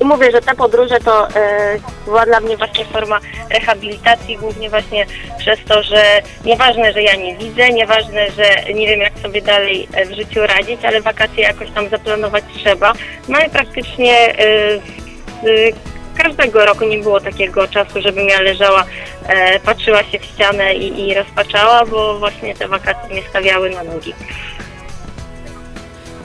[0.00, 3.20] I mówię, że te podróże to e, była dla mnie właśnie forma
[3.50, 5.06] rehabilitacji, głównie właśnie
[5.38, 6.02] przez to, że
[6.44, 10.46] nieważne, że ja nie widzę, nieważne, że nie wiem jak sobie dalej e, w życiu
[10.46, 12.92] radzić, ale wakacje jakoś tam zaplanować trzeba.
[13.28, 14.78] No i praktycznie e,
[15.42, 15.74] z
[16.22, 18.84] każdego roku nie było takiego czasu, żebym ja leżała,
[19.28, 23.84] e, patrzyła się w ścianę i, i rozpaczała, bo właśnie te wakacje mnie stawiały na
[23.84, 24.14] nogi.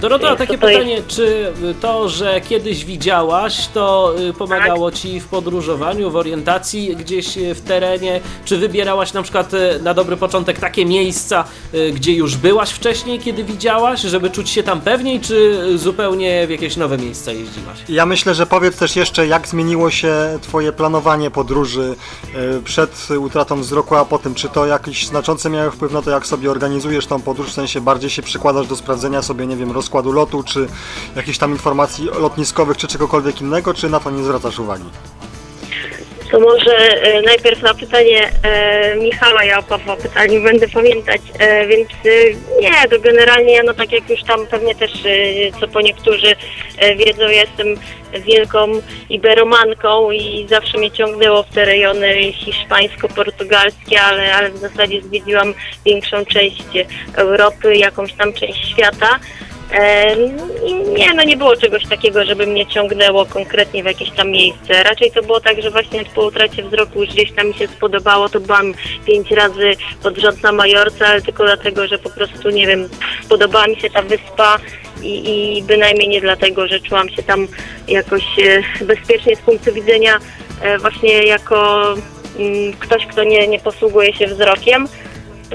[0.04, 5.20] Dorota, Więc takie to jest- pytanie, czy to, że kiedyś widziałaś, to y, pomagało Ci
[5.20, 8.20] w podróżowaniu, w orientacji gdzieś y, w terenie?
[8.46, 11.44] Czy wybierałaś na przykład y, na dobry początek takie miejsca,
[11.74, 15.36] y, gdzie już byłaś wcześniej, kiedy widziałaś, żeby czuć się tam pewniej, czy
[15.74, 17.78] y, zupełnie w jakieś nowe miejsca jeździłaś?
[17.90, 21.96] Ja myślę, że powiedz też jeszcze, jak zmieniło się Twoje planowanie podróży
[22.66, 26.52] przed utratą wzroku, a potem, czy to jakiś znaczący miało wpływ na to, jak sobie
[26.52, 30.44] organizujesz tą podróż, w sensie bardziej się przykładasz do sprawdzenia sobie, nie wiem, rozkładu lotu,
[30.44, 30.68] czy
[31.16, 34.86] jakichś tam informacji lotniskowych, czy czegokolwiek innego, czy na to nie zwracasz uwagi?
[36.34, 41.68] To może e, najpierw na pytanie e, Michała, ja o Pawła pytaniu będę pamiętać, e,
[41.68, 41.90] więc
[42.62, 44.92] nie, to generalnie no tak jak już tam pewnie też,
[45.60, 46.36] co po niektórzy
[46.98, 47.68] wiedzą, ja jestem
[48.26, 48.72] wielką
[49.10, 55.54] iberomanką i zawsze mnie ciągnęło w te rejony hiszpańsko-portugalskie, ale, ale w zasadzie zwiedziłam
[55.86, 56.64] większą część
[57.16, 59.20] Europy, jakąś tam część świata.
[60.98, 64.84] Nie, no nie było czegoś takiego, żeby mnie ciągnęło konkretnie w jakieś tam miejsce.
[64.84, 68.30] Raczej to było tak, że właśnie po utracie wzroku już gdzieś tam mi się spodobało,
[68.30, 68.74] to byłam
[69.06, 69.72] pięć razy
[70.04, 72.90] pod rząd na Majorce, ale tylko dlatego, że po prostu, nie wiem,
[73.26, 74.58] spodobała mi się ta wyspa
[75.02, 77.48] i, i bynajmniej nie dlatego, że czułam się tam
[77.88, 80.18] jakoś e, bezpiecznie z punktu widzenia
[80.62, 81.84] e, właśnie jako
[82.40, 84.88] mm, ktoś, kto nie, nie posługuje się wzrokiem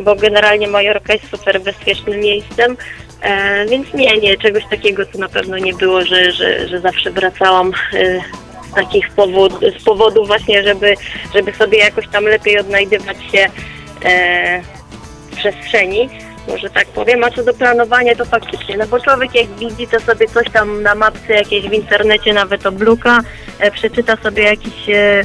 [0.03, 2.77] bo generalnie Majorka jest super bezpiecznym miejscem,
[3.23, 7.11] e, więc nie, nie, czegoś takiego to na pewno nie było, że, że, że zawsze
[7.11, 8.21] wracałam e,
[8.71, 10.95] z takich powód, z powodu właśnie, żeby,
[11.35, 13.49] żeby sobie jakoś tam lepiej odnajdywać się
[14.05, 14.62] e,
[15.31, 16.09] w przestrzeni.
[16.49, 20.01] Może tak powiem, a co do planowania to faktycznie, no bo człowiek jak widzi to
[20.01, 23.21] sobie coś tam na mapce jakieś w internecie nawet obluka,
[23.59, 25.25] e, przeczyta sobie jakiś e,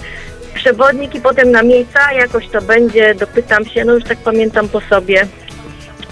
[0.56, 4.82] przewodnik i potem na miejsca jakoś to będzie, dopytam się, no już tak pamiętam po
[4.82, 5.28] sobie,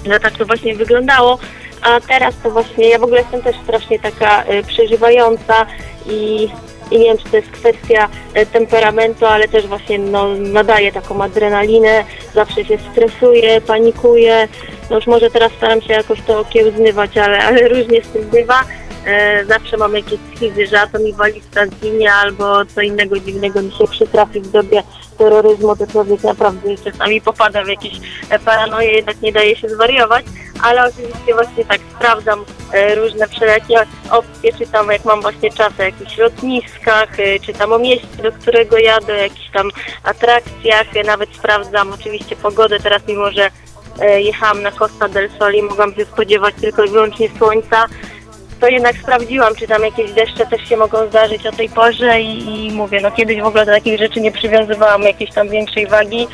[0.05, 1.39] że tak to właśnie wyglądało,
[1.81, 5.65] a teraz to właśnie, ja w ogóle jestem też strasznie taka y, przeżywająca
[6.05, 6.49] i,
[6.91, 11.23] i nie wiem, czy to jest kwestia y, temperamentu, ale też właśnie no, nadaje taką
[11.23, 12.03] adrenalinę,
[12.33, 14.47] zawsze się stresuję, panikuję,
[14.89, 18.63] no już może teraz staram się jakoś to okiełznywać, ale, ale różnie z tym bywa.
[19.05, 23.61] E, zawsze mam jakieś schizy, że a to mi walizka zginie albo co innego dziwnego
[23.61, 24.83] mi się przytrafi w dobie
[25.17, 27.93] terroryzmu, to człowiek naprawdę czasami popada w jakieś
[28.29, 30.25] e, paranoje, jednak nie daje się zwariować,
[30.63, 35.83] ale oczywiście właśnie tak sprawdzam e, różne wszelakie opcje, czytam jak mam właśnie czas o
[35.83, 37.09] jakichś lotniskach,
[37.45, 39.69] czytam o mieście, do którego jadę, o jakichś tam
[40.03, 43.49] atrakcjach, nawet sprawdzam oczywiście pogodę, teraz mimo, że
[44.17, 47.87] jechałam na Costa del Sol i mogłam się spodziewać tylko i wyłącznie słońca,
[48.61, 52.67] to jednak sprawdziłam, czy tam jakieś deszcze też się mogą zdarzyć o tej porze i,
[52.67, 56.27] i mówię, no kiedyś w ogóle do takich rzeczy nie przywiązywałam jakiejś tam większej wagi,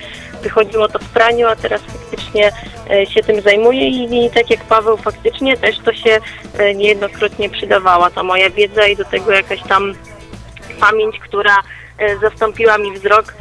[0.44, 2.52] wychodziło to w praniu, a teraz faktycznie
[2.90, 6.20] e, się tym zajmuję i, i tak jak Paweł faktycznie też to się
[6.58, 8.10] e, niejednokrotnie przydawała.
[8.10, 9.94] Ta moja wiedza i do tego jakaś tam
[10.80, 11.56] pamięć, która
[11.98, 13.34] e, zastąpiła mi wzrok,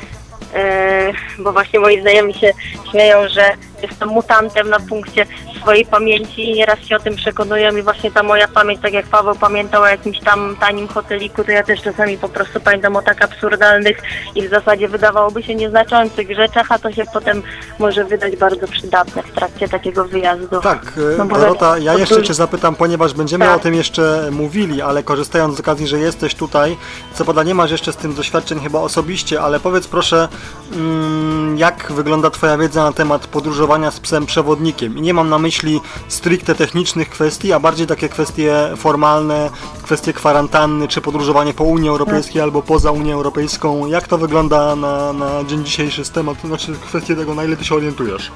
[1.38, 2.52] bo właśnie moi znajomi się
[2.90, 3.50] śmieją, że
[3.82, 5.26] jestem mutantem na punkcie
[5.66, 9.06] swojej pamięci i nieraz się o tym przekonują i właśnie ta moja pamięć, tak jak
[9.06, 13.02] Paweł pamiętał o jakimś tam tanim hoteliku, to ja też czasami po prostu pamiętam o
[13.02, 14.02] tak absurdalnych
[14.34, 17.42] i w zasadzie wydawałoby się nieznaczących rzeczach, a to się potem
[17.78, 20.60] może wydać bardzo przydatne w trakcie takiego wyjazdu.
[20.60, 23.56] Tak, e, No bo Dorota, ja to jeszcze Cię zapytam, ponieważ będziemy Tak.
[23.56, 26.76] o tym jeszcze mówili, ale korzystając z okazji, że jesteś tutaj,
[27.14, 30.28] co prawda nie masz jeszcze z tym doświadczeń chyba osobiście, ale powiedz proszę,
[30.72, 34.98] mm, jak wygląda Twoja wiedza na temat podróżowania z psem przewodnikiem?
[34.98, 35.55] I nie mam na myśli
[36.08, 39.50] stricte technicznych kwestii, a bardziej takie kwestie formalne,
[39.82, 43.86] kwestie kwarantanny, czy podróżowanie po Unii Europejskiej albo poza Unię Europejską.
[43.86, 47.56] Jak to wygląda na, na dzień dzisiejszy z temat, to znaczy kwestie tego, na ile
[47.56, 48.30] Ty się orientujesz?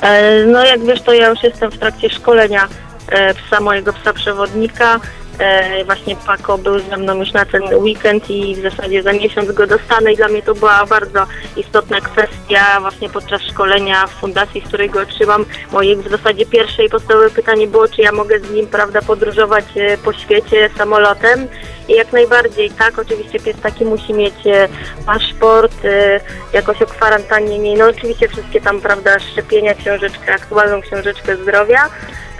[0.00, 2.68] E, No jak wiesz, to ja już jestem w trakcie szkolenia
[3.08, 5.00] e, psa, mojego psa przewodnika.
[5.40, 9.52] E, Właśnie Paco był ze mną już na ten weekend i w zasadzie za miesiąc
[9.52, 11.26] go dostanę i dla mnie to była bardzo
[11.56, 15.44] istotna kwestia właśnie podczas szkolenia w fundacji, z której go otrzymam.
[15.72, 19.64] Moje w zasadzie pierwsze i podstawowe pytanie było, czy ja mogę z nim prawda, podróżować
[19.76, 21.48] e, po świecie samolotem.
[21.96, 24.68] Jak najbardziej tak, oczywiście pies taki musi mieć e,
[25.06, 26.20] paszport, e,
[26.52, 31.88] jakoś o kwarantannie nie, no oczywiście wszystkie tam, prawda, szczepienia, książeczkę, aktualną książeczkę zdrowia.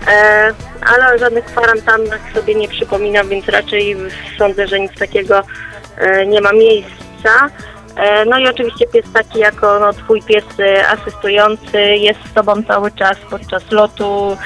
[0.07, 3.97] E, ale o żadnych kwarantannach sobie nie przypominam, więc raczej
[4.39, 5.43] sądzę, że nic takiego
[6.27, 7.51] nie ma miejsca.
[8.01, 12.63] E, No i oczywiście pies taki jako no, twój pies e, asystujący jest z tobą
[12.63, 14.37] cały czas podczas lotu,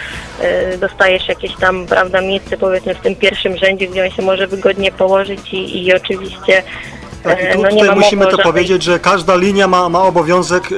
[0.40, 4.46] e, dostajesz jakieś tam, prawda, miejsce powiedzmy w tym pierwszym rzędzie, gdzie on się może
[4.46, 6.62] wygodnie położyć i, i oczywiście
[7.22, 10.72] Tak, i tu, no, tutaj musimy to żadnej- powiedzieć, że każda linia ma, ma obowiązek
[10.72, 10.76] y,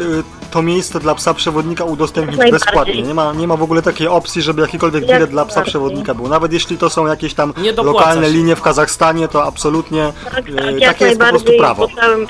[0.50, 3.02] to miejsce dla psa przewodnika udostępnić bezpłatnie.
[3.02, 6.14] Nie ma, nie ma w ogóle takiej opcji, żeby jakikolwiek Jak bilet dla psa przewodnika
[6.14, 6.28] był.
[6.28, 7.52] Nawet jeśli to są jakieś tam
[7.84, 11.88] lokalne linie w Kazachstanie, to absolutnie Tak, y, tak, takie jest po prostu prawo.
[11.88, 12.26] po całym,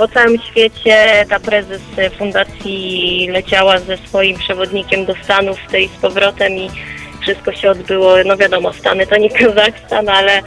[0.00, 1.80] po całym świecie ta prezes
[2.18, 6.70] fundacji leciała ze swoim przewodnikiem do Stanów tej z powrotem i
[7.22, 10.42] wszystko się odbyło, no wiadomo, Stany to nie Kazachstan, ale,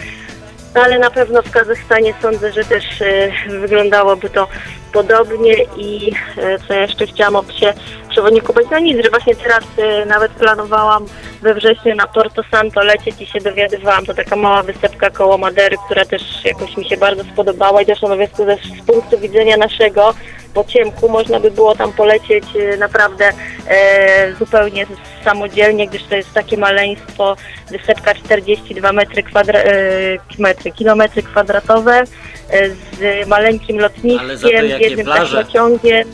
[0.74, 4.48] ale na pewno w Kazachstanie sądzę, że też e, wyglądałoby to
[4.94, 7.74] podobnie i e, co jeszcze chciałam o psie
[8.14, 11.06] przewodniku powiedzieć, no nic, że właśnie teraz e, nawet planowałam
[11.42, 15.78] we wrześniu na Porto Santo lecieć i się dowiadywałam, to taka mała wysepka koło Madery,
[15.86, 20.14] która też jakoś mi się bardzo spodobała i zresztą mówię, też z punktu widzenia naszego
[20.54, 23.32] po ciemku można by było tam polecieć e, naprawdę
[23.68, 24.86] e, zupełnie
[25.24, 27.36] samodzielnie, gdyż to jest takie maleństwo,
[27.72, 32.04] wysepka 42 metry, kwadra, e, metry kilometry kwadratowe
[32.50, 35.38] e, z maleńkim lotniskiem, jednym plaże.
[35.38, 36.08] taśmociągiem,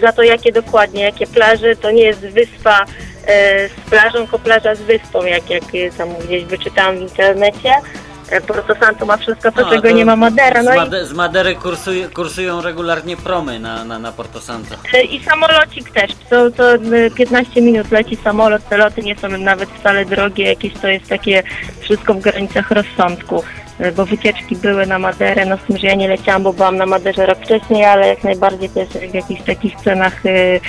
[0.00, 1.39] za to jakie dokładnie, jakie plaże,
[1.80, 2.84] to nie jest wyspa
[3.26, 5.64] e, z plażą, tylko plaża z wyspą, jak, jak
[5.98, 7.72] tam gdzieś wyczytałam w internecie.
[8.30, 10.62] E, Porto Santo ma wszystko to, No, czego to nie ma Madera.
[10.62, 14.74] z, No i Made- z Madery kursuje, kursują regularnie promy na, na, na Porto Santo.
[14.94, 16.10] E, I samolocik też.
[16.30, 16.78] To, to e,
[17.16, 21.42] 15 minut leci samolot, te loty nie są nawet wcale drogie, jakieś to jest takie
[21.80, 23.42] wszystko w granicach rozsądku.
[23.96, 26.86] Bo wycieczki były na Maderę, no z tym, że ja nie leciałam, bo byłam na
[26.86, 30.60] Maderze rok wcześniej, ale jak najbardziej też w jakichś takich cenach e, e,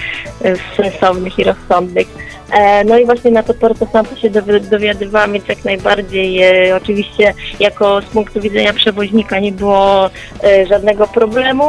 [0.77, 2.07] sensownych i rozsądnych.
[2.53, 6.75] E, No i właśnie na to Porto Santo się dowi- dowiadywałam, więc jak najbardziej e,
[6.75, 10.09] oczywiście jako z punktu widzenia przewoźnika nie było
[10.43, 11.65] e, żadnego problemu.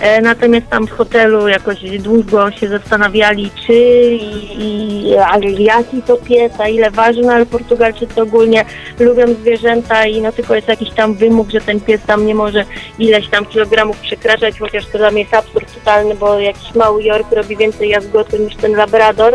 [0.00, 3.74] E, Natomiast tam w hotelu jakoś długo się zastanawiali, czy
[4.12, 8.64] i, i ale jaki to pies, a ile waży, no ale Portugalczycy ogólnie
[9.00, 12.64] lubią zwierzęta i no tylko jest jakiś tam wymóg, że ten pies tam nie może
[12.98, 17.32] ileś tam kilogramów przekraczać, chociaż to dla mnie jest absurd totalny, bo jakiś mały York
[17.32, 19.34] robi więcej jazgotu niż ten Labrador.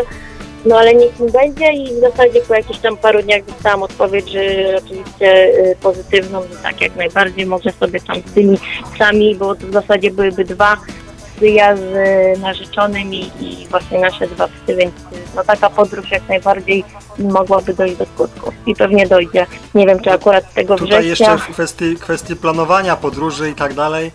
[0.65, 4.31] No ale niech mi będzie i w zasadzie po jakichś tam paru dniach dostałam odpowiedź,
[4.31, 4.41] że
[4.77, 8.57] oczywiście y, pozytywną, że tak jak najbardziej mogę sobie tam z tymi
[8.95, 10.77] psami, bo to w zasadzie byłyby dwa
[11.17, 15.69] psy, ja z y, narzeczonym i, i właśnie nasze dwa psy, więc y, no taka
[15.69, 16.83] podróż jak najbardziej
[17.19, 19.47] mogłaby dojść do skutków i pewnie dojdzie.
[19.75, 24.11] Nie wiem czy akurat tego Tutaj jeszcze w kwestii, kwestii planowania podróży i tak dalej,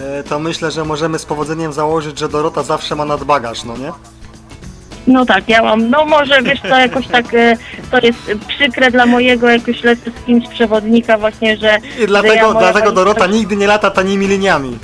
[0.00, 3.92] e, to myślę, że możemy z powodzeniem założyć, że Dorota zawsze ma nadbagaż, no nie?
[5.06, 7.56] No tak, ja mam, no może wiesz co, jakoś tak e,
[7.90, 12.46] to jest przykre dla mojego jakoś lecę z kimś przewodnika właśnie, że I dlatego, ja
[12.52, 14.78] moja dlatego Dorota nigdy nie lata tanimi liniami.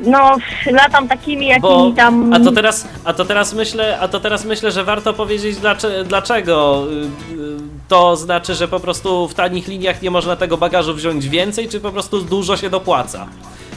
[0.00, 2.32] no latam takimi jakimi Bo, tam...
[2.32, 6.04] a, to teraz, a, to teraz myślę, a to teraz myślę, że warto powiedzieć dlaczego.
[6.04, 6.84] dlaczego.
[6.90, 7.56] Y, y,
[7.88, 11.80] To znaczy, że po prostu w tanich liniach nie można tego bagażu wziąć więcej, czy
[11.80, 13.26] po prostu dużo się dopłaca?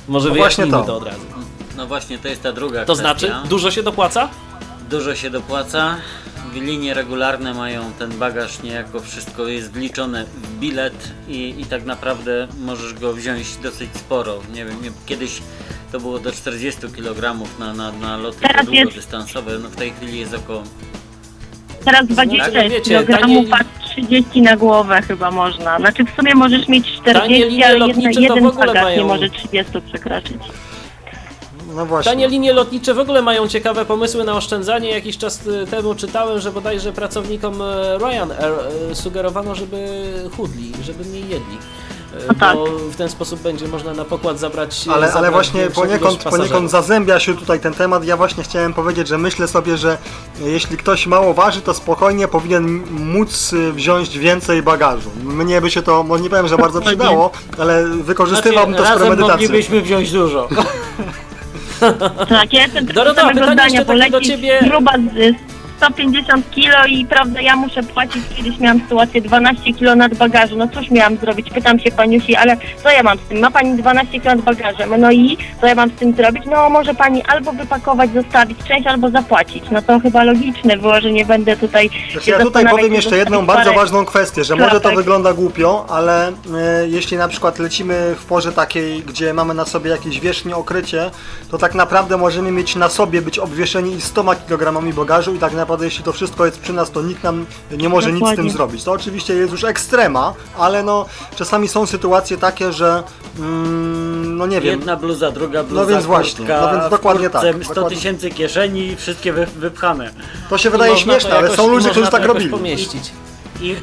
[0.07, 0.83] Może No właśnie wyjaśnijmy to.
[0.93, 0.97] to.
[0.97, 1.19] od razu.
[1.77, 3.01] No właśnie, to jest ta druga To kwestia.
[3.03, 4.29] znaczy, dużo się dopłaca?
[4.89, 5.95] Dużo się dopłaca.
[6.53, 12.47] Linie regularne mają ten bagaż niejako wszystko jest wliczone w bilet i, i tak naprawdę
[12.61, 14.39] możesz go wziąć dosyć sporo.
[14.53, 15.41] Nie wiem, nie, kiedyś
[15.91, 20.33] to było do 40 kg na, na, na loty długodystansowe, no w tej chwili jest
[20.33, 20.63] około
[21.85, 25.77] Teraz 20 Znaczy, wiecie, kilogramów, tanie- a 30 na głowę chyba można.
[25.79, 28.97] Znaczy w sumie możesz mieć 40, linie ale jedna, lotnicze to jeden ogóle bagaż mają-
[28.97, 30.37] nie może 30 przekroczyć.
[31.77, 32.11] No właśnie.
[32.11, 34.89] Tanie linie lotnicze w ogóle mają ciekawe pomysły na oszczędzanie.
[34.89, 35.39] Jakiś czas
[35.71, 38.51] temu czytałem, że bodajże pracownikom e, Ryanair
[38.91, 40.03] e, sugerowano, żeby
[40.37, 41.57] chudli, żeby mniej jedli.
[42.13, 42.55] E, No tak.
[42.55, 44.85] Bo w ten sposób będzie można na pokład zabrać.
[44.87, 48.05] Ale, ale zabrać właśnie większą poniekąd, poniekąd zazębia się tutaj ten temat.
[48.05, 49.97] Ja właśnie chciałem powiedzieć, że myślę sobie, że
[50.39, 55.09] jeśli ktoś mało waży, to spokojnie powinien móc wziąć więcej bagażu.
[55.23, 58.99] Mnie by się to, może nie powiem, że bardzo przydało, ale wykorzystywałbym to z razem
[58.99, 59.33] premedytacją.
[59.47, 60.47] moglibyśmy wziąć dużo.
[62.29, 64.59] Tak, ja jestem Dorota, pytanie jeszcze takie do ciebie.
[64.61, 65.35] gruba z
[65.77, 70.67] 150 kilo i prawda, ja muszę płacić, kiedyś miałam sytuację 12 kilo nad bagażu, no
[70.67, 71.49] cóż miałam zrobić?
[71.49, 73.39] Pytam się paniusi, ale co ja mam z tym?
[73.39, 76.43] Ma pani 12 kilo nad bagażem, no i co ja mam z tym zrobić?
[76.45, 79.63] No może pani albo wypakować, zostawić część, albo zapłacić.
[79.71, 83.45] No to chyba logiczne było, że nie będę tutaj Znaczy, ja tutaj powiem jeszcze jedną
[83.45, 84.97] bardzo ważną kwestię, że może to klapek.
[84.97, 86.33] wygląda głupio, ale e,
[86.87, 91.11] jeśli na przykład lecimy w porze takiej, gdzie mamy na sobie jakieś wierzchnie okrycie,
[91.51, 95.53] to tak naprawdę możemy mieć na sobie być obwieszeni i 100 kg bagażu i tak
[95.53, 98.19] naprawdę naprawdę jeśli to wszystko jest przy nas, to nikt nam nie może nic z
[98.19, 98.51] tym Dokładnie.
[98.51, 98.83] zrobić.
[98.83, 101.05] To oczywiście jest już ekstrema, ale no
[101.35, 103.03] czasami są sytuacje takie, że
[103.39, 107.55] mm, no nie wiem, Jedna bluza, druga bluza, więc właśnie, kurtka, no więc dokładnie tak,
[107.63, 107.97] 100 dokładnie.
[107.97, 110.13] tysięcy kieszeni, wszystkie wy, wypchane.
[110.49, 112.49] to się wydaje śmieszne, ale są ludzie, którzy to tak robili.
[112.49, 113.11] pomieścić.
[113.61, 113.75] I, i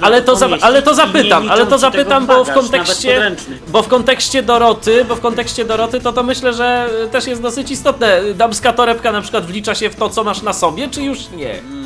[0.00, 3.36] Ale, to za, ale to zapytam, ale to zapytam, bo w bagaż, kontekście,
[3.68, 7.70] bo w kontekście Doroty, bo w kontekście Doroty, to to myślę, że też jest dosyć
[7.70, 8.20] istotne.
[8.34, 11.81] Damska torebka na przykład wlicza się w to, co masz na sobie, czy już nie?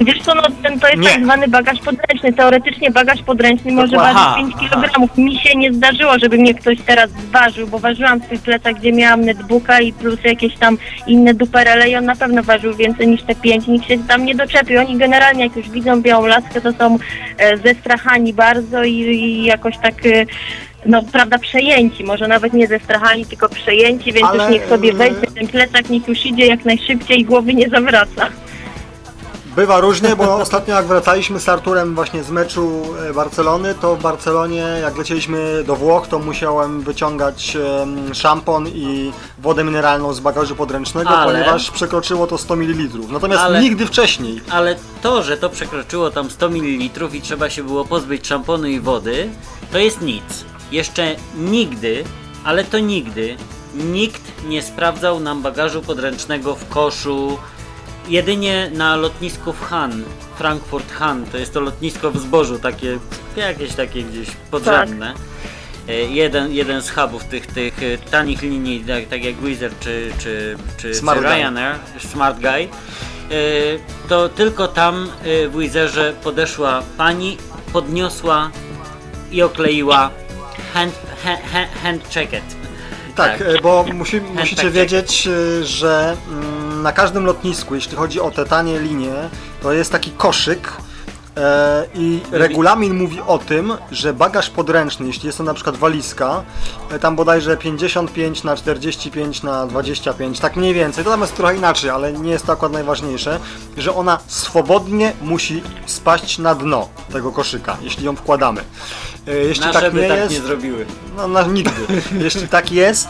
[0.00, 1.08] Wiesz co, no ten to jest Nie.
[1.08, 2.32] tak zwany bagaż podręczny.
[2.32, 3.96] Teoretycznie bagaż podręczny może.
[4.00, 5.18] Aha, ważyć 5 kg.
[5.18, 8.92] Mi się nie zdarzyło, żeby mnie ktoś teraz zważył, bo ważyłam w tych plecach, gdzie
[8.92, 13.22] miałam netbooka i plus jakieś tam inne duperele i on na pewno ważył więcej niż
[13.22, 13.66] te 5.
[13.66, 14.80] Nikt się tam nie doczepił.
[14.80, 16.98] Oni generalnie jak już widzą białą laskę, to są
[17.38, 20.06] e, zestrachani bardzo i, i jakoś tak...
[20.06, 20.26] E,
[20.86, 24.92] no, prawda, przejęci, może nawet nie zestrachani, tylko przejęci, więc Ale, już niech sobie e,
[24.92, 28.28] weźmie ten plecak, niech już idzie jak najszybciej i głowy nie zawraca.
[29.56, 34.02] Bywa różnie, bo ostatnio jak wracaliśmy z Arturem właśnie z meczu e, Barcelony, to w
[34.02, 37.56] Barcelonie jak lecieliśmy do Włoch, to musiałem wyciągać
[38.12, 42.88] szampon i wodę mineralną z bagażu podręcznego, Ale- ponieważ przekroczyło to 100 ml.
[43.12, 44.40] Natomiast Ale- nigdy wcześniej.
[44.50, 48.80] Ale to, że to przekroczyło tam 100 ml i trzeba się było pozbyć szamponu i
[48.80, 49.30] wody,
[49.72, 50.24] to jest nic.
[50.72, 52.04] Jeszcze nigdy,
[52.44, 53.36] ale to nigdy,
[53.74, 57.38] nikt nie sprawdzał nam bagażu podręcznego w koszu.
[58.08, 60.04] Jedynie na lotnisku w Han,
[60.38, 62.98] Frankfurt Han, to jest to lotnisko w zbożu, takie,
[63.36, 65.14] jakieś takie gdzieś podziemne.
[65.88, 69.72] E, Jeden, jeden z hubów tych, tych e, tanich linii, tak, tak jak Wizz Air
[69.80, 71.34] czy, czy, czy, Smart czy Guy.
[71.34, 72.68] Ryanair, Smart Guy, e,
[74.08, 75.08] to tylko tam
[75.48, 77.38] w Wizerze podeszła pani,
[77.72, 78.50] podniosła
[79.32, 80.10] i okleiła
[80.74, 80.94] hand,
[81.24, 82.42] hand, hand, hand jacket.
[83.14, 83.62] Tak, Tak.
[83.62, 84.72] bo musi, musicie tak.
[84.72, 85.28] wiedzieć,
[85.62, 89.12] że mm, na każdym lotnisku, jeśli chodzi o te tanie linie,
[89.62, 90.72] to jest taki koszyk
[91.36, 96.42] e, i regulamin mówi o tym, że bagaż podręczny, jeśli jest to na przykład walizka,
[96.90, 101.56] e, tam bodajże 55 na 45 na 25, tak mniej więcej, to tam jest trochę
[101.56, 103.40] inaczej, ale nie jest to akurat najważniejsze,
[103.76, 108.60] że ona swobodnie musi spaść na dno tego koszyka, jeśli ją wkładamy.
[109.28, 110.86] E, Jeśli Nasze tak by nie tak jest, nie zrobiły.
[111.16, 111.86] no, no nigdy.
[112.24, 113.08] Jeśli tak jest,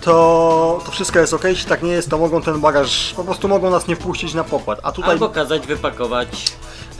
[0.00, 1.44] to, to wszystko jest ok.
[1.44, 4.44] Jeśli tak nie jest, to mogą ten bagaż, po prostu mogą nas nie wpuścić na
[4.44, 4.80] pokład.
[4.82, 6.28] A tutaj, Albo kazać wypakować.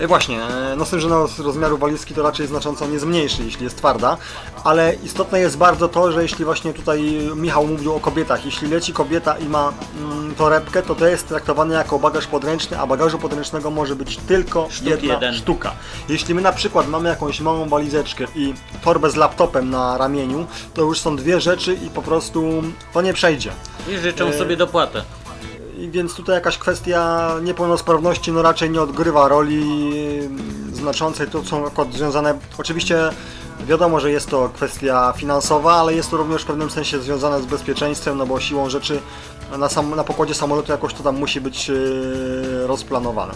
[0.01, 0.39] Y, właśnie,
[0.73, 3.65] y, no z tym, że no, z rozmiaru walizki to raczej znacząco nie zmniejszy, jeśli
[3.65, 4.17] jest twarda.
[4.65, 7.03] Ale istotne jest bardzo to, że jeśli właśnie tutaj
[7.37, 11.75] Michał mówił o kobietach, jeśli leci kobieta i ma mm, torebkę, to to jest traktowane
[11.75, 15.35] jako bagaż podręczny, a bagażu podręcznego może być tylko Sztuk jedna jeden.
[15.35, 15.73] sztuka.
[16.09, 20.83] Jeśli my na przykład mamy jakąś małą walizeczkę i torbę z laptopem na ramieniu, to
[20.83, 23.53] już są dwie rzeczy i po prostu to nie przejdzie.
[23.89, 25.03] I życzą E, sobie dopłatę.
[25.79, 29.63] I więc tutaj jakaś kwestia niepełnosprawności no raczej nie odgrywa roli
[30.27, 31.27] mm, znaczącej.
[31.31, 32.99] To są akurat związane, oczywiście
[33.67, 37.47] wiadomo, że jest to kwestia finansowa, ale jest to również w pewnym sensie związane z
[37.47, 39.01] bezpieczeństwem, no bo siłą rzeczy
[39.59, 43.35] na, sam, na pokładzie samolotu jakoś to tam musi być yy, rozplanowane.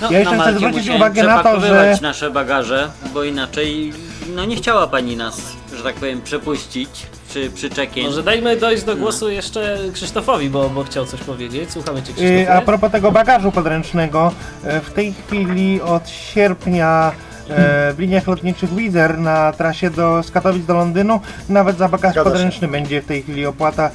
[0.00, 3.92] No, Ja jeszcze na chcę zwrócić uwagę na to, przepakowywać że- nasze bagaże, bo inaczej
[4.34, 5.40] no nie chciała pani nas,
[5.76, 7.70] że tak powiem, przepuścić przy.
[8.02, 11.70] Może dajmy dojść do głosu jeszcze Krzysztofowi, bo, bo chciał coś powiedzieć.
[11.72, 12.52] Słuchamy Cię Y, Krzysztofie.
[12.52, 14.32] A propos tego bagażu podręcznego,
[14.64, 17.12] e, w tej chwili od sierpnia
[17.48, 21.88] e, w liniach lotniczych Wizz Air na trasie do, z Katowic do Londynu nawet za
[21.88, 23.90] bagaż podręczny będzie w tej chwili opłata,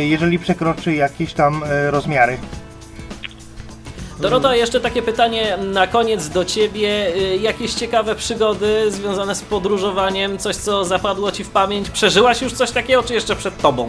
[0.00, 2.38] jeżeli przekroczy jakieś tam rozmiary.
[4.20, 6.88] Dorota, jeszcze takie pytanie na koniec do Ciebie.
[7.16, 10.38] Y, Jakieś ciekawe przygody związane z podróżowaniem?
[10.38, 11.90] Coś, co zapadło Ci w pamięć?
[11.90, 13.88] Przeżyłaś już coś takiego, czy jeszcze przed Tobą?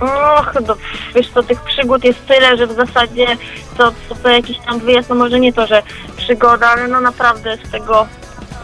[0.00, 0.74] Och, no,
[1.14, 3.26] wiesz co, tych przygód jest tyle, że w zasadzie
[3.78, 5.82] to, to, to jakiś tam wyjazd, no może nie to, że
[6.16, 8.06] przygoda, ale no naprawdę z tego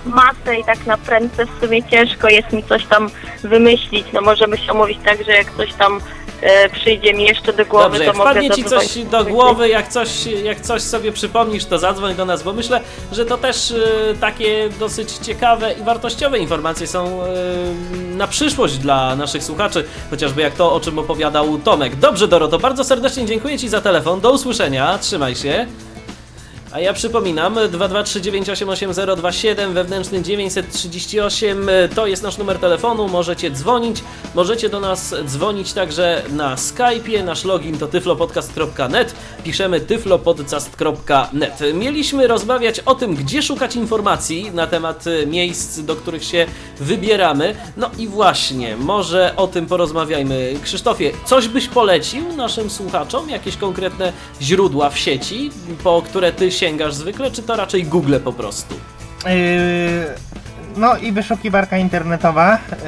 [0.04, 3.10] masę i tak na prędce w sumie ciężko jest mi coś tam
[3.44, 4.06] wymyślić.
[4.12, 6.00] No możemy się omówić tak, że jak coś tam
[6.40, 8.92] e, przyjdzie mi jeszcze do głowy, Dobrze, to jak mogę wpadnie Ci zadzwonić.
[8.92, 12.80] coś do głowy, jak coś, jak coś sobie przypomnisz, to zadzwoń do nas, bo myślę,
[13.12, 13.84] że to też y,
[14.20, 17.26] takie dosyć ciekawe i wartościowe informacje są y,
[18.16, 21.96] na przyszłość dla naszych słuchaczy, chociażby jak to, o czym opowiadał Tomek.
[21.96, 25.66] Dobrze, Doroto, bardzo serdecznie dziękuję Ci za telefon, do usłyszenia, trzymaj się.
[26.76, 34.04] A ja przypominam, 223988027, wewnętrzny 938 e, to jest nasz numer telefonu, możecie dzwonić,
[34.34, 39.14] możecie do nas dzwonić także na Skype'ie, nasz login to tyflopodcast.net,
[39.44, 41.60] piszemy tyflopodcast.net.
[41.74, 46.46] Mieliśmy rozmawiać o tym, gdzie szukać informacji na temat e, miejsc, do których się
[46.80, 50.54] wybieramy, no i właśnie, może o tym porozmawiajmy.
[50.62, 54.12] Krzysztofie, coś byś polecił naszym słuchaczom, jakieś konkretne
[54.42, 55.50] źródła w sieci,
[55.84, 58.74] po które ty sięgasz zwykle, czy to raczej Google po prostu?
[59.24, 59.30] Yy,
[60.76, 62.78] no i wyszukiwarka internetowa, yy,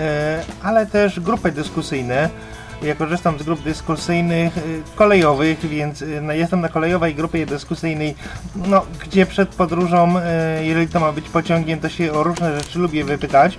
[0.62, 2.28] ale też grupy dyskusyjne.
[2.82, 4.62] Ja korzystam z grup dyskusyjnych yy,
[4.94, 8.14] kolejowych, więc no, jestem na kolejowej grupie dyskusyjnej,
[8.56, 10.14] no, gdzie przed podróżą,
[10.60, 13.58] jeżeli to ma być pociągiem, to się o różne rzeczy lubię wypytać.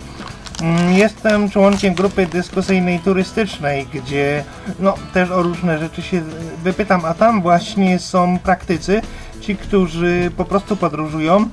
[0.61, 4.43] Mm, Jestem członkiem grupy dyskusyjnej turystycznej, gdzie
[4.79, 6.21] no, też o różne rzeczy się
[6.63, 9.01] wypytam, a tam właśnie są praktycy,
[9.41, 11.35] ci, którzy po prostu podróżują.
[11.37, 11.49] Mm,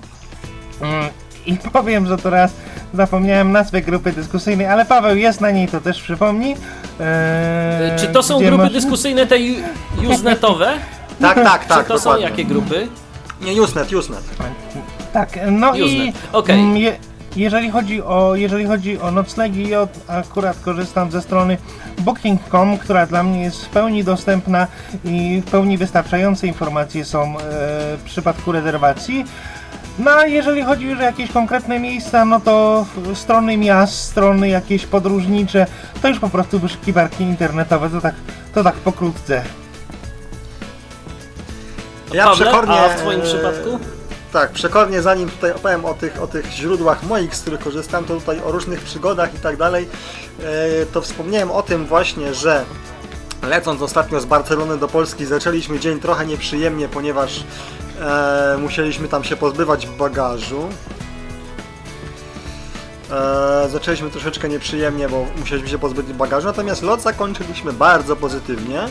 [1.46, 2.52] I powiem, że teraz
[2.94, 6.50] zapomniałem nazwę grupy dyskusyjnej, ale Paweł jest na niej, to też przypomni.
[7.00, 9.36] Eee, Czy to są grupy można- dyskusyjne te
[10.08, 10.72] usenetowe?
[11.20, 12.24] Tak, tak, Czy tak, to są dokładnie.
[12.24, 12.88] jakie grupy?
[13.40, 14.22] Nie, Usenet, Usenet.
[15.12, 16.60] Tak, no i Usenet, okej.
[16.60, 16.96] mm, je,
[17.36, 21.58] jeżeli chodzi o jeżeli chodzi o noclegi, ja akurat korzystam ze strony
[21.98, 24.66] booking.com, która dla mnie jest w pełni dostępna
[25.04, 27.40] i w pełni wystarczające informacje są e,
[27.96, 29.24] w przypadku rezerwacji.
[29.98, 34.86] No a jeżeli chodzi już o jakieś konkretne miejsca, no to strony miast, strony jakieś
[34.86, 35.66] podróżnicze,
[36.02, 38.14] to już po prostu wyszukiwarki internetowe, to tak,
[38.54, 39.42] to tak pokrótce.
[42.12, 43.95] Ja Pawle, przekornie, a w twoim e, przypadku?
[44.36, 48.14] Tak, przekornie zanim tutaj opowiem o tych, o tych źródłach moich, z których korzystam, to
[48.14, 49.88] tutaj o różnych przygodach i tak dalej,
[50.82, 52.64] e, to wspomniałem o tym właśnie, że
[53.42, 57.44] lecąc ostatnio z Barcelony do Polski zaczęliśmy dzień trochę nieprzyjemnie, ponieważ
[58.00, 60.68] e, musieliśmy tam się pozbywać bagażu.
[63.10, 68.88] E, zaczęliśmy troszeczkę nieprzyjemnie, bo musieliśmy się pozbyć bagażu, natomiast lot zakończyliśmy bardzo pozytywnie,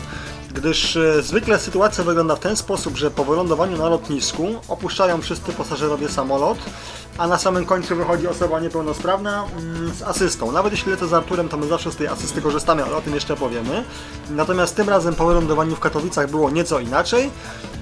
[0.54, 5.52] gdyż e, zwykle sytuacja wygląda w ten sposób, że po wylądowaniu na lotnisku opuszczają wszyscy
[5.52, 6.58] pasażerowie samolot,
[7.18, 10.52] a na samym końcu wychodzi osoba niepełnosprawna mm, z asystą.
[10.52, 13.14] Nawet jeśli lecę z Arturem, to my zawsze z tej asysty korzystamy, ale o tym
[13.14, 13.84] jeszcze powiemy.
[14.30, 17.30] Natomiast tym razem po wylądowaniu w Katowicach było nieco inaczej,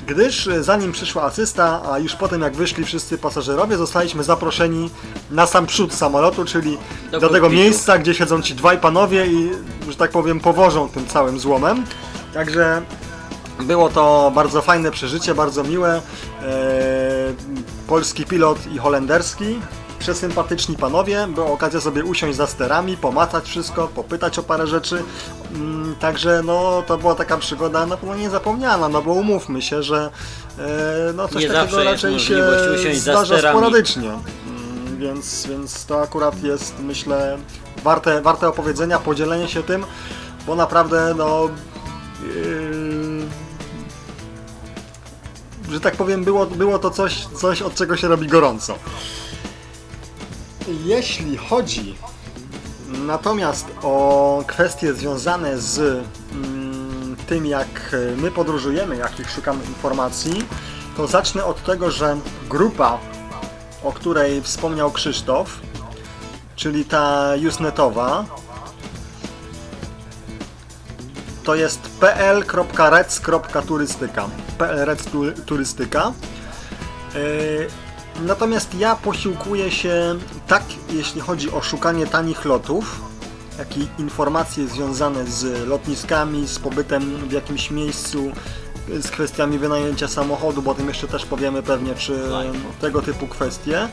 [0.07, 4.91] gdyż e, zanim przyszła asysta, a już potem jak wyszli wszyscy pasażerowie, zostaliśmy zaproszeni
[5.31, 6.79] na sam przód samolotu, czyli
[7.11, 9.51] Do do, tego miejsca, gdzie siedzą ci dwaj panowie i,
[9.89, 11.85] że tak powiem, powożą tym całym złomem.
[12.35, 12.83] Także
[13.61, 16.03] było to bardzo fajne przeżycie, bardzo miłe.
[16.43, 17.35] Eee,
[17.87, 19.61] polski pilot i holenderski.
[19.99, 25.03] Przesympatyczni panowie, była okazja sobie usiąść za sterami, pomacać wszystko, popytać o parę rzeczy.
[25.55, 30.11] Mm, Także no, to była taka przygoda na pewno niezapomniana, no bo umówmy się, że
[30.59, 32.45] e, no, coś Nie takiego raczej się
[32.95, 34.09] zdarza sporadycznie.
[34.11, 37.39] Mm, Więc, więc to akurat jest, myślę,
[37.85, 39.85] warte, warte opowiedzenia, podzielenie się tym,
[40.47, 41.49] bo naprawdę, no,
[42.25, 43.27] yy,
[45.73, 48.75] że tak powiem, było, było to coś, coś, od czego się robi gorąco.
[50.85, 51.95] Jeśli chodzi
[53.07, 60.45] natomiast o kwestie związane z mm, tym, jak my podróżujemy, jakich szukamy informacji,
[60.97, 62.17] to zacznę od tego, że
[62.49, 62.99] grupa,
[63.85, 65.61] o której wspomniał Krzysztof,
[66.57, 68.25] czyli ta Usenetowa,
[71.45, 74.29] to jest pl.rec.turystyka.
[74.59, 76.13] pl.rec.turystyka.
[77.15, 77.69] Yy,
[78.21, 83.01] Natomiast ja posiłkuję się tak, jeśli chodzi o szukanie tanich lotów,
[83.59, 88.33] jak i informacje związane z lotniskami, z pobytem w jakimś miejscu,
[88.89, 92.19] z kwestiami wynajęcia samochodu, bo o tym jeszcze też powiemy pewnie, czy
[92.81, 93.89] tego typu kwestie.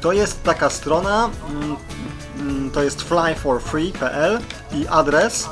[0.00, 1.76] To jest taka strona, mm,
[2.38, 4.38] mm, to jest flyforfree.pl
[4.72, 5.48] i adres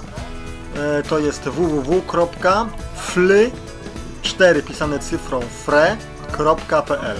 [1.08, 2.70] to jest www.fly
[4.22, 7.16] 4 pisane cyfrą fre.pl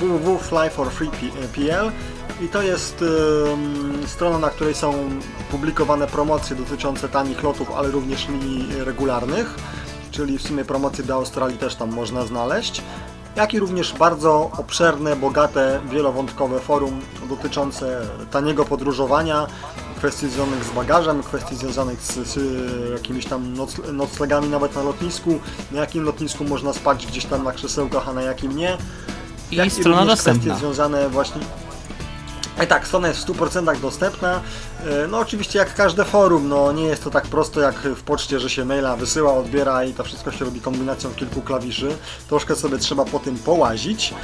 [0.00, 1.92] www.flyforfree.pl
[2.40, 4.94] i to jest ym, strona, na której są
[5.50, 9.54] publikowane promocje dotyczące tanich lotów, ale również linii regularnych,
[10.10, 12.82] czyli w sumie promocje do Australii też tam można znaleźć,
[13.36, 19.46] jak i również bardzo obszerne, bogate, wielowątkowe forum dotyczące taniego podróżowania,
[20.02, 22.38] kwestii związanych z bagażem, kwestii związanych z, z
[22.92, 25.40] jakimiś tam noc, noclegami nawet na lotnisku,
[25.72, 28.76] na jakim lotnisku można spać gdzieś tam na krzesełkach, a na jakim nie.
[29.50, 30.42] I Jak strona dostępna.
[30.42, 31.40] kwestie związane właśnie
[32.64, 34.40] I tak, strona jest w 100% dostępna.
[34.86, 38.40] E, No oczywiście jak każde forum, no nie jest to tak prosto jak w poczcie,
[38.40, 41.96] że się maila wysyła, odbiera i to wszystko się robi kombinacją kilku klawiszy.
[42.28, 44.14] Troszkę sobie trzeba po tym połazić,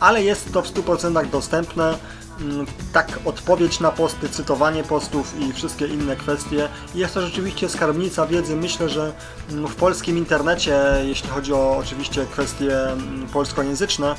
[0.00, 1.98] ale jest to w 100% dostępne.
[2.40, 6.68] Mm, Tak, odpowiedź na posty, cytowanie postów i wszystkie inne kwestie.
[6.94, 8.56] Jest to rzeczywiście skarbnica wiedzy.
[8.56, 9.12] Myślę, że
[9.50, 14.14] mm, w polskim internecie, jeśli chodzi o oczywiście kwestie mm, polskojęzyczne,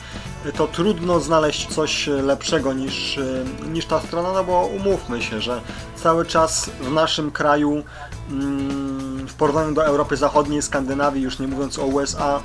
[0.57, 5.61] to trudno znaleźć coś lepszego niż, y, niż ta strona, no bo umówmy się, że
[5.95, 7.84] cały czas w naszym kraju
[8.30, 8.89] mm,
[9.30, 12.41] w porównaniu do Europy Zachodniej, Skandynawii, już nie mówiąc o USA,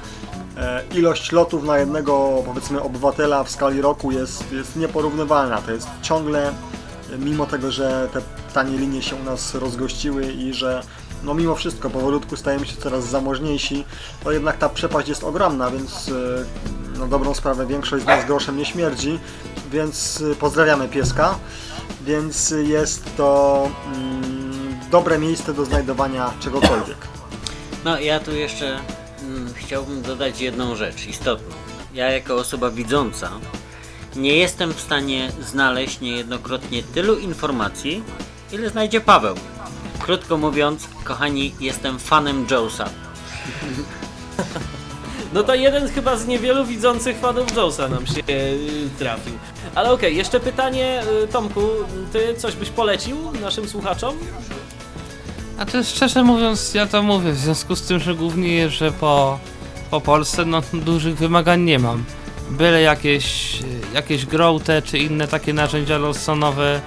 [0.56, 5.62] e, ilość lotów na jednego powiedzmy obywatela w skali roku jest, jest nieporównywalna.
[5.62, 6.52] To jest ciągle,
[7.18, 8.20] mimo tego, że te
[8.54, 10.82] tanie linie się u nas rozgościły i że
[11.24, 13.84] no mimo wszystko powolutku stajemy się coraz zamożniejsi,
[14.24, 16.10] to jednak ta przepaść jest ogromna, więc
[16.96, 19.18] e, na dobrą sprawę większość z nas groszem nie śmierdzi,
[19.72, 21.34] więc e, pozdrawiamy pieska,
[22.06, 24.33] więc jest to mm,
[24.94, 26.96] dobre miejsce do znajdowania czegokolwiek.
[27.84, 28.78] No, ja tu jeszcze
[29.22, 31.54] mm, chciałbym dodać jedną rzecz istotną.
[31.94, 33.30] Ja, jako osoba widząca,
[34.16, 38.02] nie jestem w stanie znaleźć niejednokrotnie tylu informacji,
[38.52, 39.34] ile znajdzie Paweł.
[39.98, 42.88] Krótko mówiąc, kochani, jestem fanem Joesa.
[45.32, 49.32] No to jeden chyba z niewielu widzących fanów Jonesa nam się y, trafił.
[49.74, 51.60] Ale okej, jeszcze pytanie, y, Tomku,
[52.12, 54.16] ty coś byś polecił naszym słuchaczom?
[55.58, 59.38] A to szczerze mówiąc, ja to mówię, w związku z tym, że głównie jeżdżę po,
[59.90, 62.04] po Polsce, no dużych wymagań nie mam.
[62.50, 63.58] Byle jakieś,
[63.94, 66.80] jakieś groute czy inne takie narzędzia losonowe,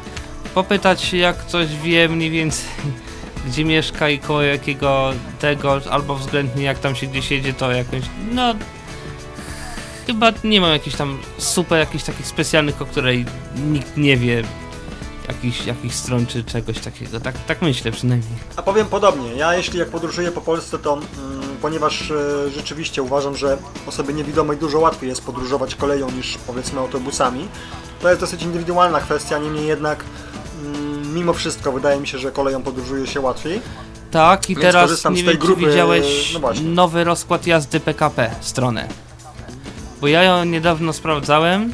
[0.53, 2.70] popytać się jak coś wie mniej więcej,
[3.47, 8.03] gdzie mieszka i koło jakiego tego, albo względnie jak tam się gdzieś jedzie, to jakąś,
[8.32, 8.53] no...
[10.07, 14.43] Chyba nie mam jakichś tam super, jakichś takich specjalnych, o której nikt nie wie,
[15.28, 17.19] jakichś, jakichś stron czy czegoś takiego.
[17.19, 18.32] Tak, tak myślę przynajmniej.
[18.55, 19.34] A powiem podobnie.
[19.34, 21.07] Ja jeśli jak podróżuję po Polsce, to mm,
[21.61, 23.57] ponieważ e, rzeczywiście uważam, że
[23.88, 27.47] osobie niewidomej dużo łatwiej jest podróżować koleją niż powiedzmy autobusami,
[28.01, 30.03] to jest dosyć indywidualna kwestia, niemniej jednak
[30.63, 33.61] mm, mimo wszystko wydaje mi się, że koleją podróżuje się łatwiej.
[34.11, 38.88] Tak, i Więc teraz nie wiem, grupy, czy widziałeś no nowy rozkład jazdy PKP stronę.
[40.01, 41.73] Bo ja ją niedawno sprawdzałem.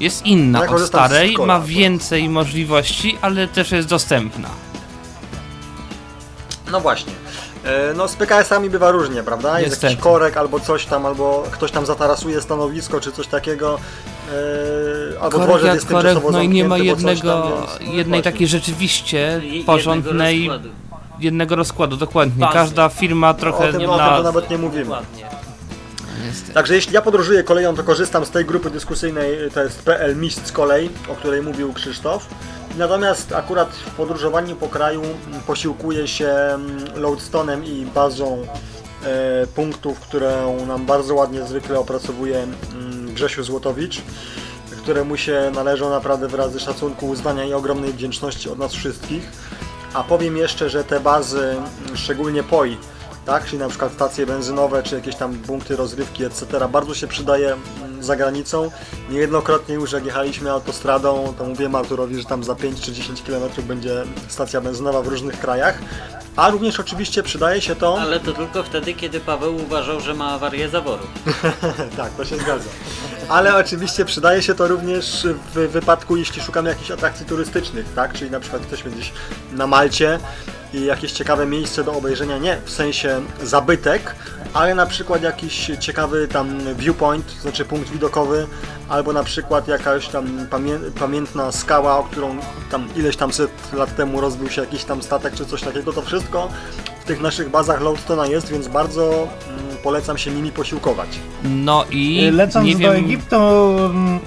[0.00, 1.64] Jest inna Ja od starej, ma akurat.
[1.64, 4.48] więcej możliwości, ale też jest dostępna.
[6.72, 7.12] No właśnie.
[7.64, 9.60] E, No z PKS-ami bywa różnie, prawda?
[9.60, 9.86] Jest Niestety.
[9.92, 13.78] jakiś korek albo coś tam, albo ktoś tam zatarasuje stanowisko czy coś takiego.
[14.32, 18.04] e, Albo Korek dworzec jak jest korek, no i nie ma jednego, więc- no jednej
[18.04, 18.22] właśnie.
[18.22, 20.68] takiej rzeczywiście porządnej, jednego rozkładu.
[21.20, 22.46] jednego rozkładu, dokładnie.
[22.52, 24.16] Każda firma O trochę tym, nie o tym ma...
[24.16, 24.84] to nawet nie mówimy.
[24.84, 25.26] Dokładnie.
[26.54, 30.52] Także jeśli ja podróżuję koleją, to korzystam z tej grupy dyskusyjnej, to jest PL Mistrz
[30.52, 32.26] Kolej, o której mówił Krzysztof.
[32.78, 38.46] Natomiast akurat w podróżowaniu po kraju mm, posiłkuję się mm, loadstone'em i bazą
[39.04, 44.02] e, punktów, którą nam bardzo ładnie zwykle opracowuje mm, Grzesiu Złotowicz,
[44.82, 49.30] któremu się należą naprawdę wyrazy szacunku, uznania i ogromnej wdzięczności od nas wszystkich.
[49.94, 51.56] A powiem jeszcze, że te bazy,
[51.94, 52.76] szczególnie POI,
[53.26, 56.68] tak, czyli na przykład stacje benzynowe, czy jakieś tam punkty rozrywki, etc.
[56.68, 58.70] Bardzo się przydaje mm, za granicą.
[59.10, 63.42] Niejednokrotnie już jak jechaliśmy autostradą, to mówiłem Arturowi, że tam za 5 czy 10 km
[63.68, 65.78] będzie stacja benzynowa w różnych krajach.
[66.36, 68.00] A również oczywiście przydaje się to...
[68.00, 71.06] Ale to tylko wtedy, kiedy Paweł uważał, że ma awarię zaworu.
[71.96, 72.68] tak, to się zgadza.
[73.28, 78.12] Ale oczywiście przydaje się to również w wypadku, jeśli szukamy jakichś atrakcji turystycznych, tak?
[78.12, 79.12] Czyli na przykład jesteśmy gdzieś
[79.52, 80.18] na Malcie
[80.76, 84.14] i jakieś ciekawe miejsce do obejrzenia, nie w sensie zabytek,
[84.54, 88.46] ale na przykład jakiś ciekawy tam viewpoint, to znaczy punkt widokowy,
[88.88, 92.36] albo na przykład jakaś tam pamię pamiętna skała, o którą
[92.70, 96.02] tam ileś tam set lat temu rozbił się jakiś tam statek czy coś takiego, to
[96.02, 96.48] wszystko
[97.00, 101.08] w tych naszych bazach Loadstone'a jest, więc bardzo mm, polecam się nimi posiłkować.
[101.44, 104.20] No i Lecąc nie do wiem, Egiptu, mm,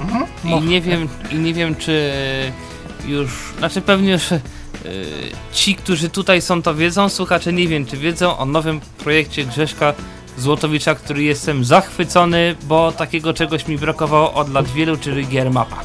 [0.00, 2.12] mhm, I nie wiem, i nie wiem czy
[3.06, 4.28] już, znaczy pewnie już
[5.52, 9.94] ci, którzy tutaj są to wiedzą, słuchacze nie wiem czy wiedzą o nowym projekcie Grześka
[10.38, 15.82] Złotowicza, który jestem zachwycony, bo takiego czegoś mi brakowało od lat wielu, czyli gier mapa.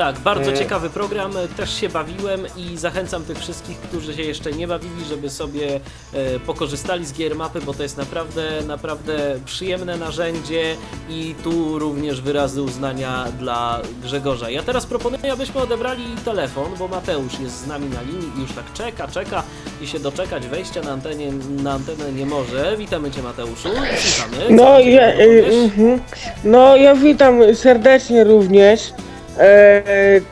[0.00, 0.58] Tak, bardzo E.
[0.58, 5.04] ciekawy program, e, też się bawiłem i zachęcam tych wszystkich, którzy się jeszcze nie bawili,
[5.08, 5.80] żeby sobie
[6.12, 10.76] e, pokorzystali z gier mapy, bo to jest naprawdę, naprawdę przyjemne narzędzie
[11.08, 14.50] i tu również wyrazy uznania dla Grzegorza.
[14.50, 18.52] Ja teraz proponuję, abyśmy odebrali telefon, bo Mateusz jest z nami na linii i już
[18.52, 19.42] tak czeka, czeka
[19.82, 21.32] i się doczekać wejścia na, antenie,
[21.62, 22.76] na antenę nie może.
[22.76, 24.56] Witamy Cię Mateuszu, słuchamy.
[24.56, 25.54] No ja, y, powiesz?
[25.54, 26.00] mhm.
[26.44, 28.92] no ja witam serdecznie również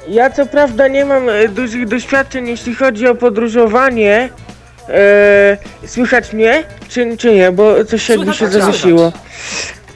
[0.08, 4.28] ja co prawda nie mam e, dużych doświadczeń, jeśli chodzi o podróżowanie.
[4.88, 5.56] E,
[5.86, 6.62] słychać mnie?
[6.88, 7.52] Czy, czy nie?
[7.52, 8.52] Bo coś jakby się słychać.
[8.62, 9.12] zawiesiło.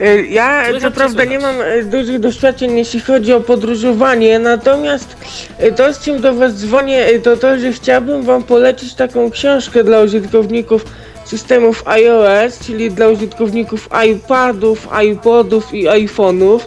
[0.01, 5.17] E, Ja co prawda nie mam e, dużych doświadczeń, jeśli chodzi o podróżowanie, natomiast
[5.59, 9.31] e, to, z czym do Was dzwonię, e, to to, że chciałbym Wam polecić taką
[9.31, 10.85] książkę dla użytkowników
[11.33, 16.61] systemów iOS, czyli dla użytkowników iPadów, iPodów i iPhone'ów.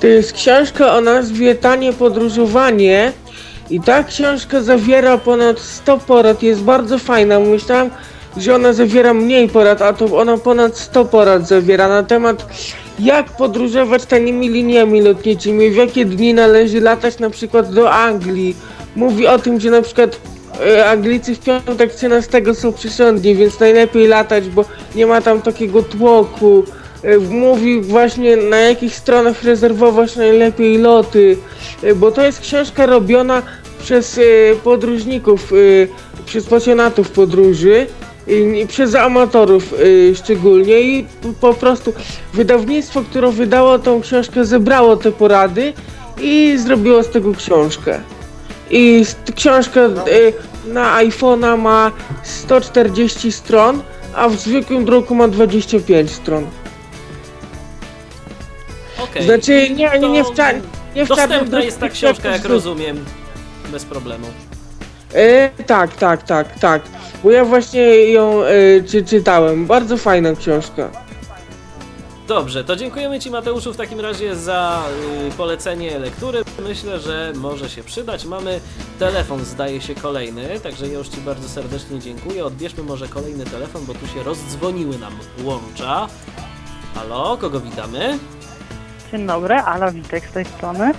[0.00, 3.12] To jest książka o nazwie Tanie Podróżowanie
[3.70, 7.40] i ta książka zawiera ponad 100 porad, jest bardzo fajna.
[7.40, 7.90] Myślałem,
[8.36, 12.46] że ona zawiera mniej porad, a to ona ponad 100 porad zawiera na temat
[12.98, 18.56] jak podróżować tanimi liniami lotniczymi, w jakie dni należy latać na przykład do Anglii.
[18.96, 20.31] Mówi o tym, że na przykład
[20.86, 26.64] Anglicy w piątek 13 są przysądni, więc najlepiej latać, bo nie ma tam takiego tłoku.
[27.02, 31.36] E, Mówi właśnie na jakich stronach rezerwować najlepiej loty,
[31.82, 33.42] e, bo to jest książka robiona
[33.82, 34.22] przez e,
[34.64, 35.56] podróżników, e,
[36.26, 37.86] przez pasjonatów podróży
[38.26, 41.06] i przez amatorów e, szczególnie i
[41.40, 41.92] po prostu
[42.34, 45.72] wydawnictwo, które wydało tą książkę zebrało te porady
[46.20, 48.00] i zrobiło z tego książkę.
[48.70, 49.04] I
[49.34, 49.90] książka e,
[50.64, 51.92] na iPhone'a ma
[52.22, 53.82] 140 stron,
[54.14, 56.46] a w zwykłym druku ma 25 stron.
[59.04, 59.24] Okej.
[59.24, 60.28] Znaczy nie, nie, nie w,
[60.94, 62.52] nie w czarnym Dostępna druku, jest ta tylko książka, w jak zwykłym.
[62.52, 63.04] rozumiem.
[63.72, 64.26] Bez problemu.
[65.14, 66.82] E, tak, tak, tak, tak.
[67.24, 69.66] Bo ja właśnie ją e, czy, czytałem.
[69.66, 70.90] Bardzo fajna książka.
[72.28, 74.82] Dobrze, to dziękujemy Ci Mateuszu w takim razie za
[75.28, 76.42] y, polecenie lektury.
[76.68, 78.24] Myślę, że może się przydać.
[78.24, 78.60] Mamy
[78.98, 82.44] telefon, zdaje się, kolejny, także ja już Ci bardzo serdecznie dziękuję.
[82.44, 85.12] Odbierzmy może kolejny telefon, bo tu się rozdzwoniły nam
[85.44, 86.08] łącza.
[86.94, 88.18] Halo, kogo witamy?
[89.12, 90.92] Dzień dobry, Ala Witek z tej strony.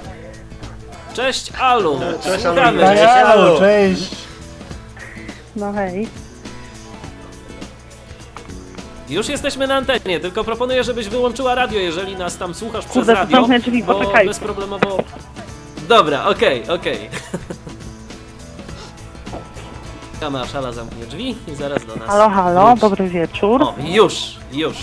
[1.13, 1.99] Cześć Alu!
[2.23, 2.79] Cześć, Alu.
[2.79, 4.15] Cześć, Alu, cześć.
[5.55, 6.22] No hej.
[9.13, 13.13] Już jesteśmy na antenie, tylko proponuję, żebyś wyłączyła radio, jeżeli nas tam słuchasz przez Kurde,
[13.13, 13.37] to radio.
[13.37, 14.27] zamknę drzwi, bo poczekajcie.
[14.27, 14.97] bezproblemowo...
[15.89, 17.09] Dobra, okej, okej.
[20.13, 22.81] Czekamy aż Ala zamknie drzwi i zaraz do nas Halo, halo, wróci.
[22.81, 23.63] dobry wieczór.
[23.63, 24.13] O, już,
[24.51, 24.75] już.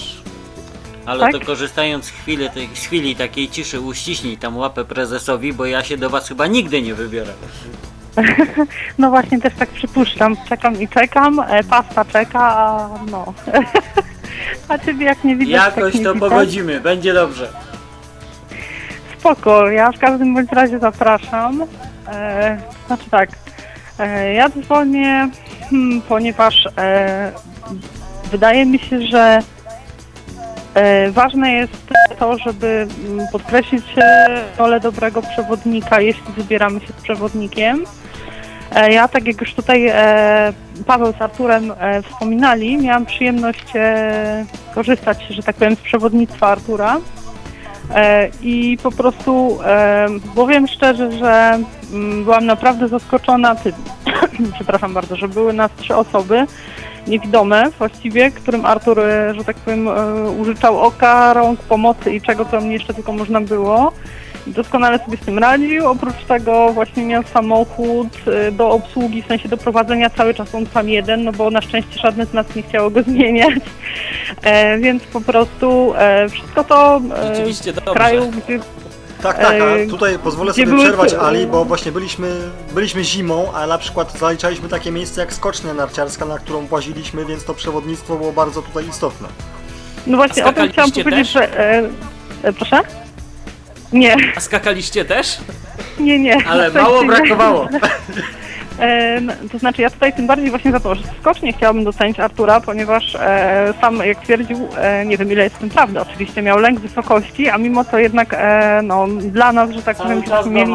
[1.07, 1.33] Ale Tak?
[1.33, 5.85] to korzystając z chwili, tej, z chwili takiej ciszy, uściśnij tam łapę prezesowi, bo ja
[5.85, 7.33] się do was chyba nigdy nie wybiorę.
[8.99, 13.25] No właśnie też tak przypuszczam, czekam i czekam, e, pasta czeka, a no.
[14.69, 16.31] A ciebie jak nie widać, tak Jakoś nie to widać.
[16.31, 17.49] pogodzimy, będzie dobrze.
[19.19, 21.65] Spoko, ja w każdym bądź razie zapraszam.
[22.09, 23.31] E, znaczy tak,
[23.99, 25.29] e, ja dzwonię,
[25.71, 27.33] hmm, ponieważ e,
[28.31, 29.39] wydaje mi się, że
[30.75, 31.73] e, ważne jest
[32.19, 37.85] to, żeby mm, podkreślić e, rolę dobrego przewodnika, jeśli wybieramy się z przewodnikiem.
[38.75, 40.53] E, Ja, tak jak już tutaj e,
[40.87, 43.65] Paweł z Arturem e, wspominali, miałam przyjemność
[44.75, 46.97] korzystać, że tak powiem, z przewodnictwa Artura.
[48.43, 49.59] I po prostu
[50.35, 51.59] powiem szczerze, że
[51.93, 53.73] mm, byłam naprawdę zaskoczona tym,
[54.55, 56.47] przepraszam bardzo, że były nas trzy osoby
[57.07, 59.01] niewidome właściwie, którym Artur,
[59.37, 59.89] że tak powiem,
[60.39, 63.93] użyczał oka, rąk, pomocy i czego tam jeszcze tylko można było.
[64.47, 65.89] Doskonale sobie z tym radził.
[65.89, 70.67] Oprócz tego właśnie miał samochód e, do obsługi, w sensie do prowadzenia cały czas on
[70.67, 73.61] sam jeden, no bo na szczęście żadne z nas nie chciało go zmieniać.
[74.43, 78.61] E, więc po prostu e, wszystko to e, Rzeczywiście w kraju, gdzie
[79.23, 82.29] Tak, tak, E, a tutaj pozwolę sobie były przerwać Ali, bo właśnie byliśmy,
[82.75, 87.45] byliśmy zimą, a na przykład zaliczaliśmy takie miejsce jak skocznia narciarska, na którą właziliśmy, więc
[87.45, 89.29] to przewodnictwo było bardzo tutaj istotne.
[90.07, 91.33] No właśnie, o tym chciałam powiedzieć, też?
[91.33, 91.61] że...
[91.61, 91.89] E,
[92.43, 92.81] e, proszę?
[93.93, 95.39] Nie, A skakaliście też?
[95.99, 96.47] nie, nie.
[96.47, 97.69] Ale mało brakowało.
[99.53, 103.15] To znaczy ja tutaj tym bardziej właśnie za to, że skocznie chciałabym docenić Artura, ponieważ
[103.15, 106.81] e, sam jak twierdził, e, nie wiem ile jest w tym prawdy, oczywiście miał lęk
[106.81, 110.75] wysokości, a mimo to jednak e, no, dla nas, że tak powiem, mieli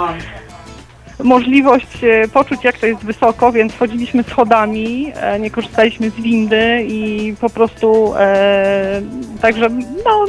[1.23, 6.85] możliwość e, poczuć jak to jest wysoko, więc chodziliśmy schodami, e, nie korzystaliśmy z windy
[6.87, 9.01] i po prostu e,
[9.41, 9.69] także
[10.05, 10.25] no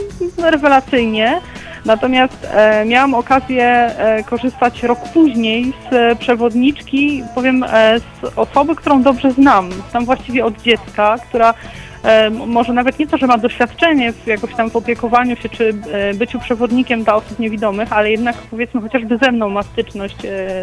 [0.51, 1.41] rewelacyjnie.
[1.87, 8.76] Natomiast e, miałam okazję e, korzystać rok później z e, przewodniczki, powiem, e, z osoby,
[8.76, 9.70] którą dobrze znam.
[9.91, 11.55] Znam właściwie od dziecka, która
[12.03, 15.74] e, może nawet nie to, że ma doświadczenie w jakoś tam w opiekowaniu się czy
[15.93, 20.16] e, byciu przewodnikiem dla osób niewidomych, ale jednak powiedzmy chociażby ze mną ma styczność,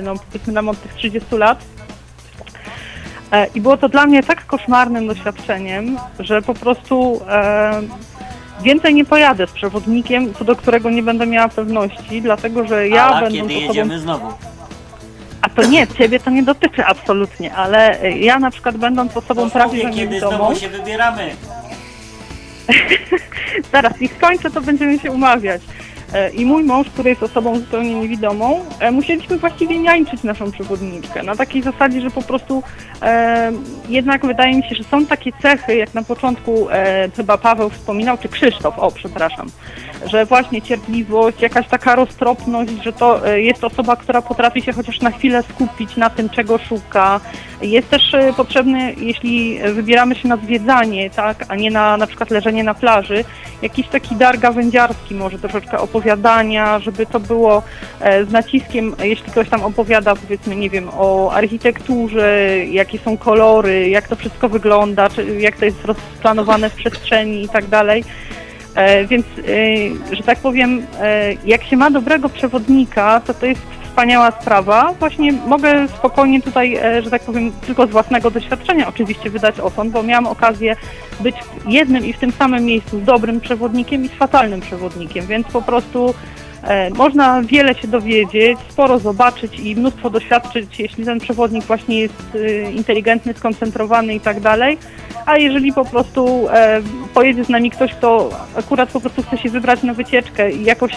[0.03, 1.57] no powiedzmy nam od tych 30 lat.
[3.55, 7.21] I było to dla mnie tak koszmarnym doświadczeniem, że po prostu
[8.61, 13.05] więcej nie pojadę z przewodnikiem, co do którego nie będę miała pewności, dlatego że ja
[13.05, 13.67] A będę kiedy osobą...
[13.67, 14.27] jedziemy znowu?
[15.41, 19.81] A to nie, ciebie to nie dotyczy absolutnie, ale ja na przykład będąc osobą prawie
[19.81, 21.29] że Mówię, kiedy znowu się wybieramy.
[23.71, 25.61] zaraz ich skończę, to będziemy się umawiać.
[26.13, 31.23] E, I mój mąż, który jest osobą zupełnie niewidomą, e, musieliśmy właściwie niańczyć naszą przewodniczkę.
[31.23, 32.63] Na takiej zasadzie, że po prostu
[33.01, 33.51] e,
[33.89, 38.17] jednak wydaje mi się, że są takie cechy, jak na początku e, chyba Paweł wspominał,
[38.17, 39.47] czy Krzysztof, o przepraszam,
[40.05, 45.01] że właśnie cierpliwość, jakaś taka roztropność, że to e, jest osoba, która potrafi się chociaż
[45.01, 47.19] na chwilę skupić na tym, czego szuka.
[47.61, 52.31] Jest też e, potrzebny, jeśli wybieramy się na zwiedzanie, tak, a nie na na przykład
[52.31, 53.23] leżenie na plaży,
[53.61, 57.63] jakiś taki dar gawędziarski, może troszeczkę opowiadania, żeby to było
[57.99, 63.89] e, z naciskiem, jeśli ktoś tam opowiada, powiedzmy, nie wiem, o architekturze, jakie są kolory,
[63.89, 68.03] jak to wszystko wygląda, czy jak to jest rozplanowane w przestrzeni i tak dalej.
[68.75, 69.25] E, Więc,
[70.11, 70.85] e, że tak powiem,
[71.45, 73.61] jak się ma dobrego przewodnika, to to jest
[73.93, 74.93] wspaniała sprawa.
[74.99, 79.91] Właśnie mogę spokojnie tutaj, e, że tak powiem, tylko z własnego doświadczenia oczywiście wydać osąd,
[79.91, 80.75] bo miałam okazję
[81.19, 81.35] być
[81.67, 85.61] jednym i w tym samym miejscu z dobrym przewodnikiem i z fatalnym przewodnikiem, więc po
[85.61, 86.13] prostu
[86.97, 92.71] można wiele się dowiedzieć, sporo zobaczyć i mnóstwo doświadczyć, jeśli ten przewodnik właśnie jest e,
[92.71, 94.77] inteligentny, skoncentrowany i tak dalej.
[95.25, 96.81] A jeżeli po prostu e,
[97.13, 100.91] pojedzie z nami ktoś, kto akurat po prostu chce się wybrać na wycieczkę i jakoś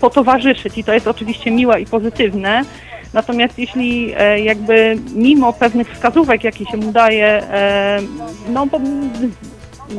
[0.00, 2.64] potowarzyszyć i to jest oczywiście miłe i pozytywne.
[3.12, 8.00] Natomiast jeśli e, jakby mimo pewnych wskazówek, jakie się mu daje, e,
[8.48, 8.80] no bo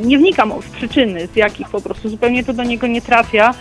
[0.03, 3.53] nie wnikam w przyczyny, z jakich po prostu zupełnie to do niego nie trafia,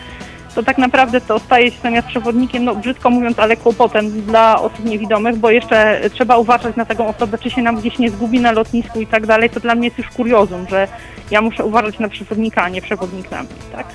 [0.57, 4.85] to tak naprawdę to staje się zamiast przewodnikiem, no brzydko mówiąc, ale kłopotem dla osób
[4.85, 8.53] niewidomych, bo jeszcze trzeba uważać na taką osobę, czy się nam gdzieś nie zgubi na
[8.53, 10.89] lotnisku i tak dalej, to dla mnie jest już kuriozum, że
[11.31, 13.87] ja muszę uważać na przewodnika, a nie przewodnik na mnie, tak?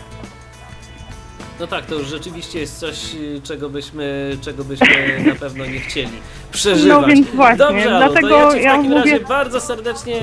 [1.60, 2.96] No tak, to już rzeczywiście jest coś,
[3.44, 4.88] czego byśmy, czego byśmy
[5.34, 6.12] na pewno nie chcieli
[6.52, 7.02] przeżywać.
[7.02, 9.62] No więc właśnie, Dobrze, Alu, to dlatego ja Ci w ja takim mówię- razie bardzo
[9.62, 10.16] serdecznie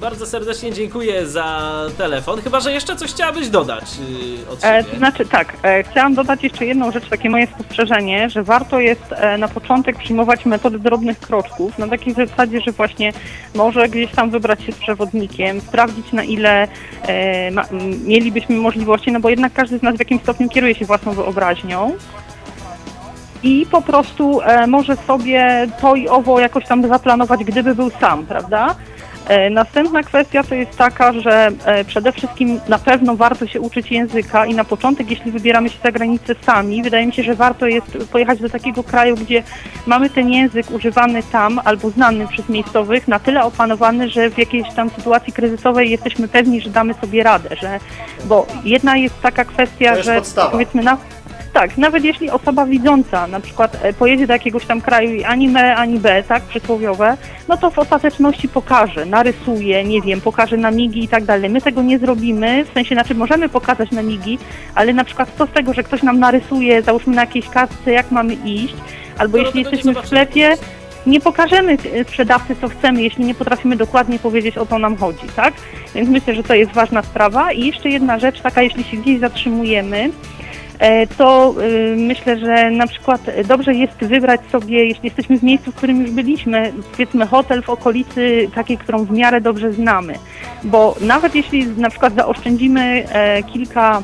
[0.00, 2.40] bardzo serdecznie dziękuję za telefon.
[2.40, 4.74] Chyba, że jeszcze coś chciałabyś dodać y, od siebie.
[4.74, 8.80] E, to znaczy tak, e, chciałam dodać jeszcze jedną rzecz, takie moje spostrzeżenie, że warto
[8.80, 13.12] jest e, na początek przyjmować metodę drobnych kroczków, na takiej zasadzie, że właśnie
[13.54, 16.68] może gdzieś tam wybrać się z przewodnikiem, sprawdzić na ile
[17.02, 17.64] e, ma,
[18.04, 21.92] mielibyśmy możliwości, no bo jednak każdy z nas w jakimś stopniu kieruje się własną wyobraźnią.
[23.42, 28.26] I po prostu e, może sobie to i owo jakoś tam zaplanować, gdyby był sam,
[28.26, 28.74] prawda?
[29.28, 33.90] E, Następna kwestia to jest taka, że e, przede wszystkim na pewno warto się uczyć
[33.90, 37.66] języka i na początek, jeśli wybieramy się za granicę sami, wydaje mi się, że warto
[37.66, 39.42] jest pojechać do takiego kraju, gdzie
[39.86, 44.74] mamy ten język używany tam albo znany przez miejscowych na tyle opanowany, że w jakiejś
[44.74, 47.80] tam sytuacji kryzysowej jesteśmy pewni, że damy sobie radę, że
[48.24, 50.50] bo jedna jest taka kwestia, jest że podstawa.
[50.50, 50.96] powiedzmy na
[51.54, 55.48] tak, nawet jeśli osoba widząca na przykład e, pojedzie do jakiegoś tam kraju i ani
[55.48, 57.16] me, ani B, tak, przysłowiowe,
[57.48, 61.50] no to w ostateczności pokaże, narysuje, nie wiem, pokaże na migi i tak dalej.
[61.50, 64.38] My tego nie zrobimy, w sensie, znaczy możemy pokazać na migi,
[64.74, 68.10] ale na przykład co z tego, że ktoś nam narysuje, załóżmy na jakiejś kartce, jak
[68.10, 68.76] mamy iść,
[69.18, 70.56] albo No, jeśli tego nie jesteśmy w sklepie,
[71.06, 75.26] nie pokażemy e, sprzedawcy, co chcemy, jeśli nie potrafimy dokładnie powiedzieć, o co nam chodzi,
[75.36, 75.54] tak?
[75.94, 77.52] Więc myślę, że to jest ważna sprawa.
[77.52, 80.10] I jeszcze jedna rzecz taka, jeśli się gdzieś zatrzymujemy,
[81.16, 85.74] to y, myślę, że na przykład dobrze jest wybrać sobie, jeśli jesteśmy w miejscu, w
[85.74, 90.14] którym już byliśmy, powiedzmy hotel w okolicy takiej, którą w miarę dobrze znamy.
[90.64, 94.02] Bo nawet jeśli na przykład zaoszczędzimy e, kilka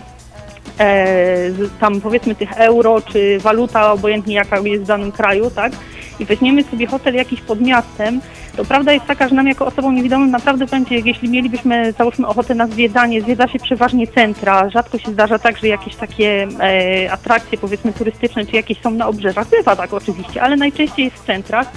[0.79, 1.37] e,
[1.81, 5.73] tam powiedzmy tych euro, czy waluta, obojętnie jaka jest w danym kraju, tak?
[6.21, 8.21] I weźmiemy sobie hotel jakiś pod miastem,
[8.57, 12.55] to prawda jest taka, że nam jako osobom niewidomym naprawdę będzie, jeśli mielibyśmy załóżmy ochotę
[12.55, 17.59] na zwiedzanie, zwiedza się przeważnie centra, rzadko się zdarza tak, że jakieś takie e, atrakcje
[17.59, 21.73] powiedzmy turystyczne, czy jakieś są na obrzeżach, bywa tak oczywiście, ale najczęściej jest w centrach,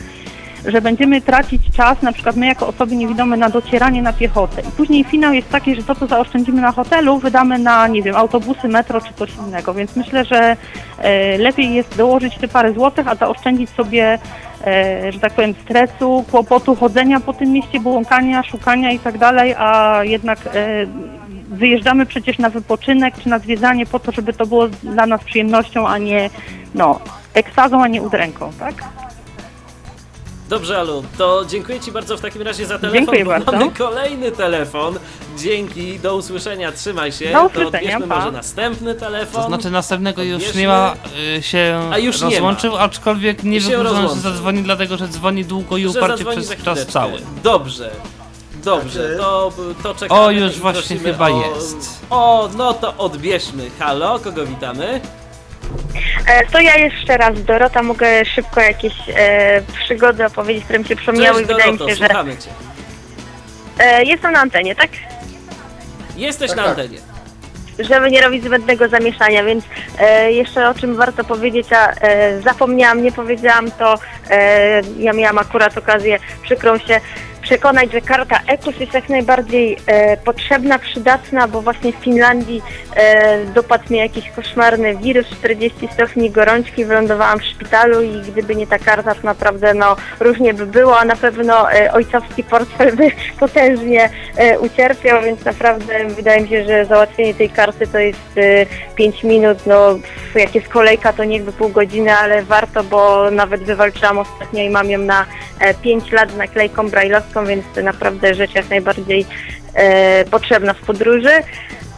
[0.65, 4.61] że będziemy tracić czas, na przykład my jako osoby niewidome, na docieranie na piechotę.
[4.61, 8.15] I później finał jest taki, że to, co zaoszczędzimy na hotelu, wydamy na, nie wiem,
[8.15, 9.73] autobusy, metro czy coś innego.
[9.73, 10.57] Więc myślę, że
[10.98, 14.19] e, lepiej jest dołożyć te parę złotych, a zaoszczędzić sobie,
[14.68, 19.56] e, że tak powiem, stresu, kłopotu, chodzenia po tym mieście, błąkania, szukania i tak dalej,
[19.57, 20.85] a jednak e,
[21.49, 25.88] wyjeżdżamy przecież na wypoczynek czy na zwiedzanie po to, żeby to było dla nas przyjemnością,
[25.88, 26.30] a nie,
[26.76, 26.99] no,
[27.34, 29.03] ekstazą, a nie udręką, tak?
[30.54, 33.00] Dobrze, Alu, to dziękuję Ci bardzo w takim razie za telefon.
[33.00, 33.52] Dziękuję bo bardzo.
[33.52, 35.00] Mamy kolejny telefon.
[35.38, 37.26] Dzięki, do usłyszenia, trzymaj się.
[37.26, 38.16] Do to usłyszenia, odbierzmy pa.
[38.16, 39.42] może następny telefon.
[39.42, 40.62] To znaczy następnego już Odbierzmy.
[40.62, 40.96] nie ma,
[41.38, 45.46] y, się A już nie rozłączył, aczkolwiek nie się wykluczam, że zadzwoni, dlatego że dzwoni
[45.46, 47.20] długo i Że uparcie przez za czas cały.
[47.44, 47.92] Dobrze.
[48.64, 49.52] Dobrze, to,
[49.84, 50.22] to czekamy.
[50.22, 51.42] O, już właśnie chyba o...
[51.42, 52.06] jest.
[52.10, 53.70] O, no to odbierzmy.
[53.80, 55.02] Halo, kogo witamy?
[56.27, 60.95] E, To ja jeszcze raz, Dorota, mogę szybko jakieś e, przygody opowiedzieć, które mi się
[60.95, 61.38] przypomniały.
[61.40, 62.49] Cześć Wydaje mi Doroto, się, że słuchamy cię.
[63.80, 64.90] e, jestem na antenie, tak?
[66.15, 66.72] Jesteś Tak, na tak.
[66.72, 66.98] antenie.
[67.80, 69.64] Żeby nie robić zbędnego zamieszania, więc
[69.99, 73.95] e, jeszcze o czym warto powiedzieć, a e, zapomniałam, nie powiedziałam to,
[74.30, 76.99] e, ja miałam akurat okazję, przykrą się,
[77.44, 82.61] przekonać, że karta EKUS jest jak najbardziej e, potrzebna, przydatna, bo właśnie w Finlandii
[82.95, 88.68] e, dopadł mnie jakiś koszmarny wirus, 40 stopni gorączki, wylądowałam w szpitalu i gdyby nie
[88.68, 93.11] ta karta, to naprawdę no, różnie by było, a na pewno e, ojcowski portfel by
[93.40, 98.65] potężnie e, ucierpiał, więc naprawdę wydaje mi się, że załatwienie tej karty to jest e,
[98.95, 99.99] 5 minut, no
[100.36, 104.90] jak jest kolejka to niechby pół godziny, ale warto, bo nawet wywalczyłam ostatnio i mam
[104.90, 105.26] ją na
[105.60, 109.26] e, 5 lat z naklejką brajlowską, więc to naprawdę rzecz jak najbardziej
[109.74, 111.32] e, potrzebna w podróży.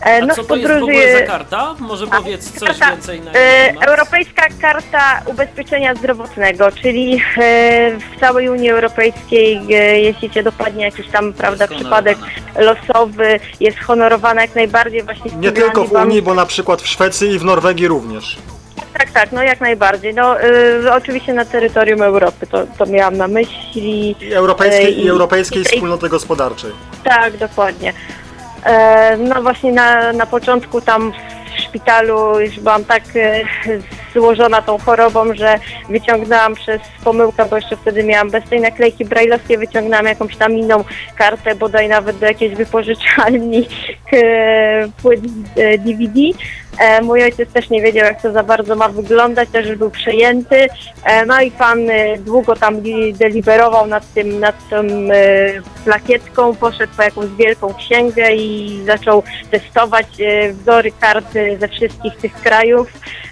[0.02, 1.76] E, A no co w to jest w podróży ogóle za karta?
[1.80, 3.88] Może powiedz coś karta, więcej na e, temat?
[3.88, 7.20] Europejska Karta Ubezpieczenia Zdrowotnego, czyli e,
[7.98, 12.18] w całej Unii Europejskiej, e, jeśli Cię dopadnie jakiś tam, prawda, przypadek
[12.60, 17.32] losowy, jest honorowana jak najbardziej właśnie Nie tylko w Unii, bo na przykład w Szwecji
[17.32, 18.38] i w Norwegii również.
[18.98, 20.14] Tak, tak, no jak najbardziej.
[20.14, 24.16] No y, oczywiście na terytorium Europy, to, to miałam na myśli.
[24.22, 26.72] I europejskiej, E, i europejskiej i- wspólnoty gospodarczej.
[27.04, 27.94] Tak, dokładnie.
[28.66, 31.12] E, no właśnie na, na początku tam
[31.58, 33.42] w szpitalu już byłam tak e,
[34.16, 35.60] złożona tą chorobą, że
[35.90, 40.84] wyciągnęłam przez pomyłkę, bo jeszcze wtedy miałam bez tej naklejki brajlowskiej, wyciągnęłam jakąś tam inną
[41.16, 43.68] kartę, bodaj nawet do jakiejś wypożyczalni
[44.14, 45.20] e, płyt
[45.56, 46.20] e, DVD.
[46.80, 50.68] E, mój ojciec też nie wiedział, jak to za bardzo ma wyglądać, też był przejęty.
[51.04, 55.16] E, no i pan e, długo tam li- deliberował nad tym, nad tą e,
[55.86, 62.34] plakietką, poszedł po jakąś wielką księgę i zaczął testować e, wzory karty ze wszystkich tych
[62.34, 62.88] krajów,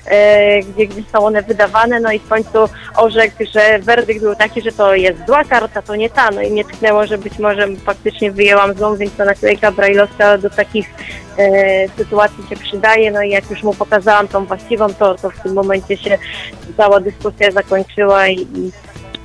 [0.07, 4.61] e, gdzie, gdzie są one wydawane, no i w końcu orzekł, że werdykt był taki,
[4.61, 7.67] że to jest zła karta, to nie ta, no i mnie tknęło, że być może
[7.85, 10.89] faktycznie wyjęłam złą, więc ta naklejka brajlowska do takich
[11.37, 15.39] e, sytuacji się przydaje, no i jak już mu pokazałam tą właściwą, to, to w
[15.39, 16.17] tym momencie się
[16.77, 18.71] cała dyskusja zakończyła i, i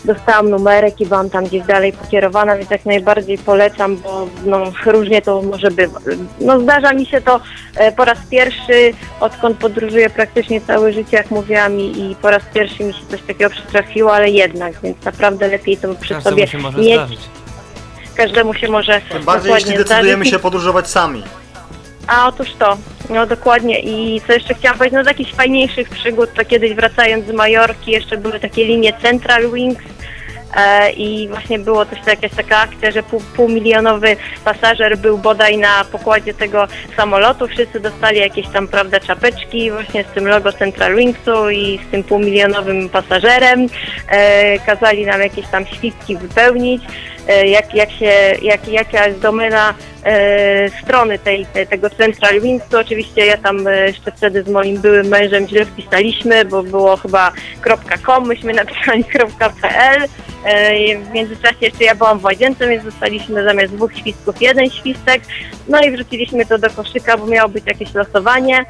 [0.09, 5.22] dostałam numerek i byłam tam gdzieś dalej pokierowana, więc jak najbardziej polecam, bo no, różnie
[5.22, 6.01] to może bywa.
[6.40, 7.40] No zdarza mi się to
[7.76, 12.43] e, po raz pierwszy, odkąd podróżuję praktycznie całe życie, jak mówiłam i, i po raz
[12.55, 16.47] pierwszy mi się coś takiego przytrafiło, ale jednak, więc naprawdę lepiej to przy Każdemu sobie
[16.47, 16.94] się może mieć.
[16.94, 17.20] zdarzyć.
[18.14, 20.30] Każdemu się może Tym bardziej, jeśli decydujemy zdarzyć.
[20.30, 21.22] się podróżować sami.
[22.06, 22.76] A otóż to,
[23.10, 27.26] no dokładnie i co jeszcze chciałam powiedzieć, no z jakichś fajniejszych przygód, to kiedyś wracając
[27.26, 29.82] z Majorki jeszcze były takie linie Central Wings
[30.97, 36.35] i właśnie było też jakaś taka akcja, że pół, półmilionowy pasażer był bodaj na pokładzie
[36.35, 36.66] tego
[36.97, 41.91] samolotu, wszyscy dostali jakieś tam, prawda, czapeczki właśnie z tym logo Central Wingsu i z
[41.91, 43.66] tym półmilionowym pasażerem,
[44.09, 46.83] e, kazali nam jakieś tam świstki wypełnić,
[47.29, 48.12] e, jak, jak się,
[48.43, 52.79] jak, jaka jest domena e, strony tej, te, tego Central Wingsu.
[52.79, 57.33] Oczywiście ja tam e, jeszcze wtedy z moim byłym mężem źle wpisaliśmy, bo było chyba
[58.07, 59.05] .com, myśmy napisali
[59.61, 60.09] .pl.
[60.44, 65.23] E, w międzyczasie jeszcze ja byłam w łazience, więc dostaliśmy zamiast dwóch świstków jeden świstek.
[65.69, 68.66] No i wrzuciliśmy to do koszyka, bo miało być jakieś losowanie.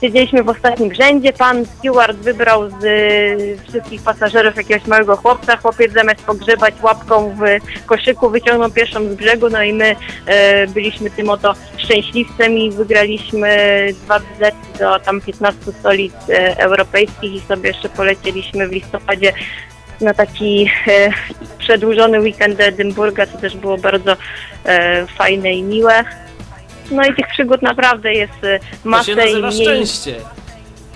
[0.00, 5.56] Siedzieliśmy w ostatnim rzędzie, pan steward wybrał z y, wszystkich pasażerów jakiegoś małego chłopca.
[5.56, 9.96] Chłopiec zamiast pogrzebać łapką w koszyku wyciągnął pierwszą z brzegu, no i my
[10.26, 13.48] e, byliśmy tym oto szczęśliwcem i wygraliśmy
[14.04, 19.32] dwa bilety do tam 15 stolic e, europejskich i sobie jeszcze polecieliśmy w listopadzie
[20.00, 21.10] na taki e,
[21.58, 24.16] przedłużony weekend do Edynburga, co też było bardzo
[24.64, 26.04] e, fajne i miłe.
[26.90, 29.64] No i tych przygód naprawdę jest e, To masę się i nazywa mniej.
[29.66, 30.14] szczęście.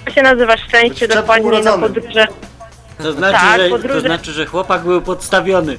[0.04, 2.26] To się nazywa szczęście, dokładnie na podróże.
[3.02, 5.78] To znaczy, Tak, że, to podróże- znaczy, że chłopak był podstawiony.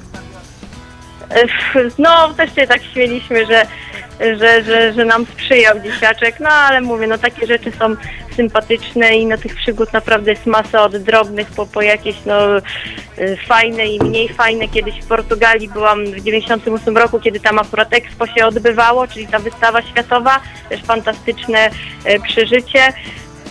[1.98, 3.66] No, też się tak śmieliśmy, że,
[4.20, 7.96] że, że, że nam sprzyjał dzieciaczek, no ale mówię, no takie rzeczy są
[8.36, 12.62] sympatyczne i no tych przygód naprawdę jest masa od drobnych po, po jakieś no e,
[13.46, 14.68] fajne i mniej fajne.
[14.68, 19.38] Kiedyś w Portugalii byłam w 98 roku, kiedy tam akurat Expo się odbywało, czyli ta
[19.38, 21.70] wystawa światowa, też fantastyczne
[22.04, 22.92] e, przeżycie.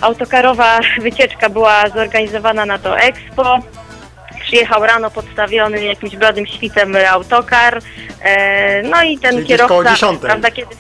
[0.02, 3.60] Autokarowa wycieczka była zorganizowana na to Expo.
[4.52, 7.82] Przyjechał rano podstawiony jakimś bladym świtem autokar.
[8.22, 10.22] E, no i ten Czyli kierowca, dziesiątej.
[10.30, 10.76] prawda, kiedy...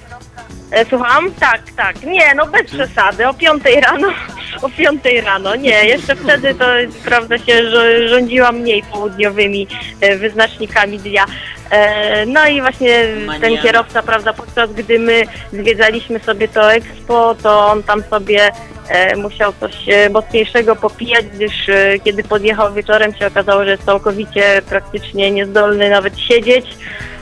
[0.71, 1.31] E, słucham?
[1.39, 2.03] Tak, tak.
[2.03, 3.27] Nie, no bez przesady.
[3.27, 4.07] O piątej rano.
[4.61, 5.55] O piątej rano.
[5.55, 6.65] Nie, jeszcze wtedy to
[7.05, 9.67] prawda się rzo- rządziła mniej południowymi
[10.01, 11.25] e, wyznacznikami dnia.
[11.69, 13.61] E, No i właśnie ten Maniana.
[13.61, 15.23] kierowca, prawda, podczas gdy my
[15.53, 18.51] zwiedzaliśmy sobie to Expo, to on tam sobie
[18.89, 23.85] e, musiał coś e, mocniejszego popijać, gdyż e, kiedy podjechał wieczorem się okazało, że jest
[23.85, 26.65] całkowicie praktycznie niezdolny nawet siedzieć.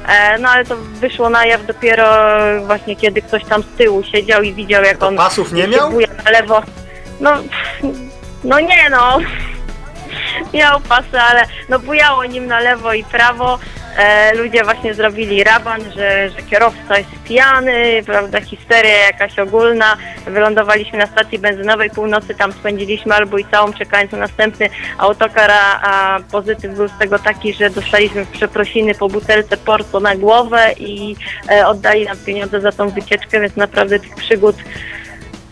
[0.09, 2.05] E, No ale to wyszło na jaw dopiero
[2.65, 5.91] właśnie kiedy ktoś tam z tyłu siedział i widział jak on Pasów nie miał?
[6.25, 6.61] na lewo.
[7.19, 7.31] No,
[8.43, 9.19] no nie no.
[10.53, 13.59] Miał pasy, ale no bujało nim na lewo i prawo.
[13.97, 19.97] E, ludzie właśnie zrobili raban, że, że kierowca jest pijany, prawda, histeria jakaś ogólna.
[20.27, 25.81] Wylądowaliśmy na stacji benzynowej, północy tam spędziliśmy albo i całą czekając na następny autokar, a,
[25.81, 31.15] a pozytyw był z tego taki, że dostaliśmy przeprosiny po butelce Porto na głowę i
[31.51, 34.55] e, oddali nam pieniądze za tą wycieczkę, więc naprawdę tych przygód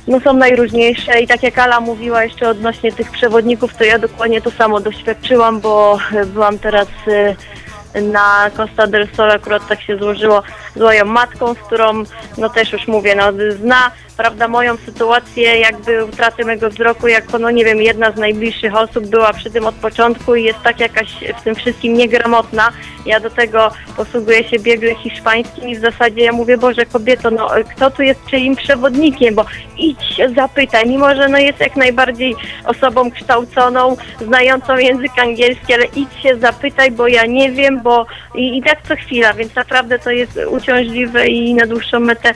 [0.07, 4.41] no są najróżniejsze i tak jak Ala mówiła jeszcze odnośnie tych przewodników, to ja dokładnie
[4.41, 10.43] to samo doświadczyłam, bo byłam teraz e, na Costa del Sol, akurat tak się złożyło
[10.75, 12.03] z moją matką, z którą,
[12.37, 17.51] no też już mówię, no zna, prawda, moją sytuację, jakby utraty mego wzroku, jako, no
[17.51, 21.07] nie wiem, jedna z najbliższych osób była przy tym od początku i jest tak jakaś
[21.39, 22.71] w tym wszystkim niegramotna.
[23.05, 27.49] Ja do tego posługuję się biegle hiszpańskim i w zasadzie ja mówię, Boże kobieto, no
[27.75, 29.45] kto tu jest czyim przewodnikiem, bo
[29.77, 32.35] idź zapytaj, mimo że no jest jak najbardziej
[32.65, 38.57] osobą kształconą, znającą język angielski, ale idź się zapytaj, bo ja nie wiem, bo i,
[38.57, 42.33] i tak co chwila, więc naprawdę to jest uciążliwe i na dłuższą metę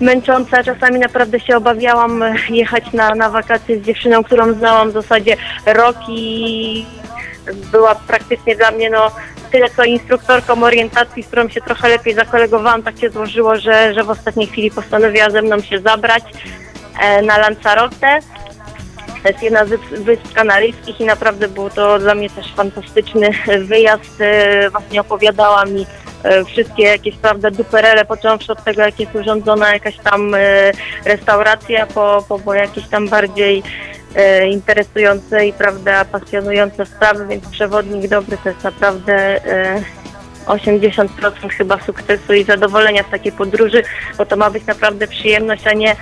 [0.00, 0.58] męczące.
[0.58, 4.92] a Czasami naprawdę się obawiałam e, jechać na, na wakacje z dziewczyną, którą znałam w
[4.92, 5.36] zasadzie
[5.66, 6.86] rok i
[7.72, 9.10] była praktycznie dla mnie no
[9.52, 14.04] tyle co instruktorką orientacji, z którą się trochę lepiej zakolegowałam, tak się złożyło, że, że
[14.04, 16.22] w ostatniej chwili postanowiła ze mną się zabrać
[17.00, 18.18] e, na Lanzarote.
[19.22, 23.30] To jest jedna z wysp- kanaryjskich i naprawdę był to dla mnie też fantastyczny
[23.64, 24.20] wyjazd.
[24.20, 25.86] E, Właśnie opowiadała mi
[26.46, 30.38] wszystkie jakieś, prawda, duperele, począwszy od tego, jak jest urządzona jakaś tam e,
[31.04, 33.62] restauracja, po, po, po jakieś tam bardziej
[34.16, 39.14] e, interesujące i, prawda, pasjonujące sprawy, więc przewodnik dobry to jest naprawdę
[39.46, 39.82] e,
[40.46, 41.08] 80%
[41.58, 43.82] chyba sukcesu i zadowolenia z takiej podróży,
[44.18, 45.96] bo to ma być naprawdę przyjemność, a nie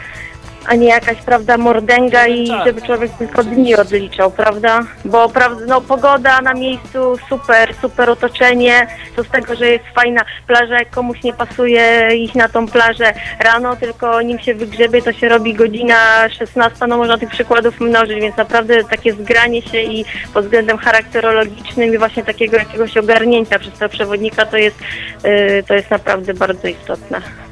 [0.68, 2.66] a nie jakaś, prawda, mordęga i Tak.
[2.66, 4.80] żeby człowiek tylko dni odliczał, prawda?
[5.04, 8.86] Bo, prawda, no pogoda na miejscu, super, super otoczenie,
[9.16, 13.12] co z tego, że jest fajna plaża, jak komuś nie pasuje iść na tą plażę
[13.40, 18.20] rano, tylko nim się wygrzebie, to się robi godzina 16, no można tych przykładów mnożyć,
[18.20, 20.04] więc naprawdę takie zgranie się i
[20.34, 24.76] pod względem charakterologicznym i właśnie takiego jakiegoś ogarnięcia przez tego przewodnika to jest,
[25.24, 27.47] yy, to jest naprawdę bardzo istotne.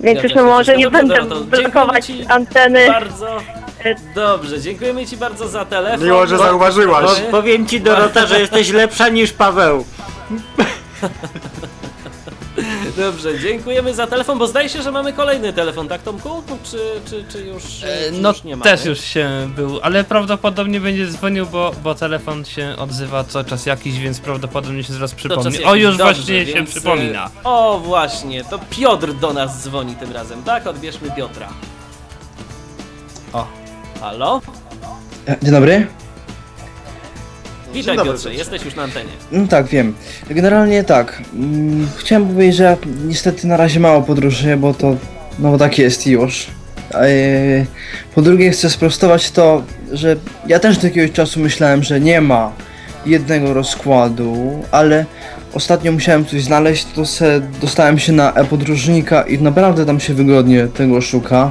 [0.00, 0.50] Więc już Zgadza się.
[0.50, 2.86] może nie będę blokować dziękujemy ci anteny.
[2.86, 3.42] Bardzo
[4.14, 6.06] dobrze, dziękujemy Ci bardzo za telefon.
[6.06, 7.20] Miło, że zauważyłaś.
[7.20, 9.84] Po, powiem ci Dorota, że jesteś lepsza niż Paweł.
[12.96, 16.42] Dobrze, dziękujemy za telefon, bo zdaje się, że mamy kolejny telefon, tak Tomku?
[16.64, 16.78] Czy,
[17.10, 18.70] czy, czy już, E, czy No już nie mamy?
[18.70, 23.66] też już się był, ale prawdopodobnie będzie dzwonił, bo, bo telefon się odzywa co czas
[23.66, 25.64] jakiś, więc prawdopodobnie się zaraz przypomni.
[25.64, 27.26] O, już Dobrze, właśnie się więc, przypomina.
[27.26, 30.66] e, O, właśnie, to Piotr do nas dzwoni tym razem, tak?
[30.66, 31.48] Odbierzmy Piotra.
[33.32, 33.46] O.
[34.00, 34.40] Halo?
[35.42, 35.86] Dzień dobry.
[37.76, 39.10] Witaj dobry, Piotrze, jesteś już na antenie.
[39.32, 39.94] No tak, wiem.
[40.30, 41.22] Generalnie tak.
[41.34, 44.96] mm, Chciałem powiedzieć, że niestety na razie mało podróżuję, bo to
[45.38, 46.46] no bo tak jest już.
[46.94, 47.66] Eee,
[48.14, 49.62] Po drugie chcę sprostować to,
[49.92, 50.16] że
[50.46, 52.52] ja też do jakiegoś czasu myślałem, że nie ma
[53.06, 55.04] jednego rozkładu, ale
[55.52, 60.66] ostatnio musiałem coś znaleźć, to se dostałem się na e-podróżnika i naprawdę tam się wygodnie
[60.66, 61.50] tego szuka.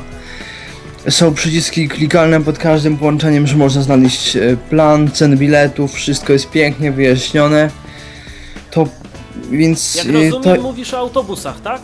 [1.09, 6.49] Są przyciski klikalne pod każdym połączeniem, że można znaleźć e, plan, cen biletów, wszystko jest
[6.49, 7.69] pięknie wyjaśnione.
[8.71, 8.87] To
[9.51, 11.81] więc Jak e, rozumiem, to mówisz o autobusach, tak?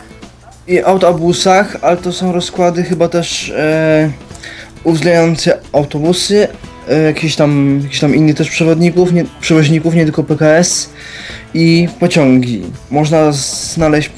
[0.68, 4.10] i autobusach, ale to są rozkłady chyba też e,
[4.84, 6.48] uwzględniające autobusy,
[6.88, 10.90] e, jakieś tam, jakiś tam innych też przewodników, nie, przewoźników, nie tylko PKS
[11.54, 12.62] i pociągi.
[12.90, 14.10] Można znaleźć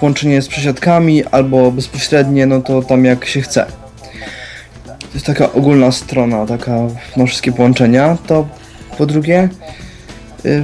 [0.00, 3.81] połączenie z przesiadkami albo bezpośrednie, no to tam jak się chce.
[5.12, 6.78] To jest taka ogólna strona, taka
[7.16, 8.18] na wszystkie połączenia.
[8.26, 8.48] To
[8.98, 9.48] po drugie,
[10.44, 10.62] y,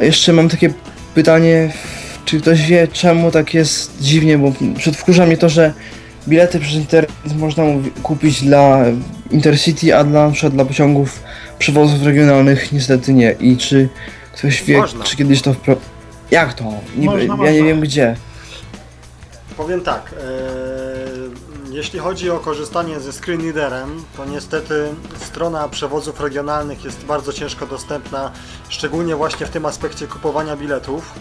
[0.00, 0.70] jeszcze mam takie
[1.14, 1.72] pytanie,
[2.24, 5.72] czy ktoś wie czemu tak jest dziwnie, bo przedwkurza mnie to, że
[6.28, 7.64] bilety przez internet można
[8.02, 8.84] kupić dla
[9.30, 11.22] Intercity, a dla, na dla pociągów
[11.58, 13.32] przewozów regionalnych niestety nie.
[13.40, 13.88] I czy
[14.32, 15.04] ktoś wie, Można.
[15.04, 15.76] czy kiedyś to wpro...
[16.30, 16.64] Jak to?
[16.96, 17.50] Niby, Można, ja można.
[17.50, 18.16] nie wiem gdzie.
[19.56, 20.85] Powiem tak, e,
[21.76, 24.94] Jeśli chodzi o korzystanie ze screen readerem, to niestety
[25.24, 28.30] strona przewozów regionalnych jest bardzo ciężko dostępna,
[28.68, 31.12] szczególnie właśnie w tym aspekcie kupowania biletów.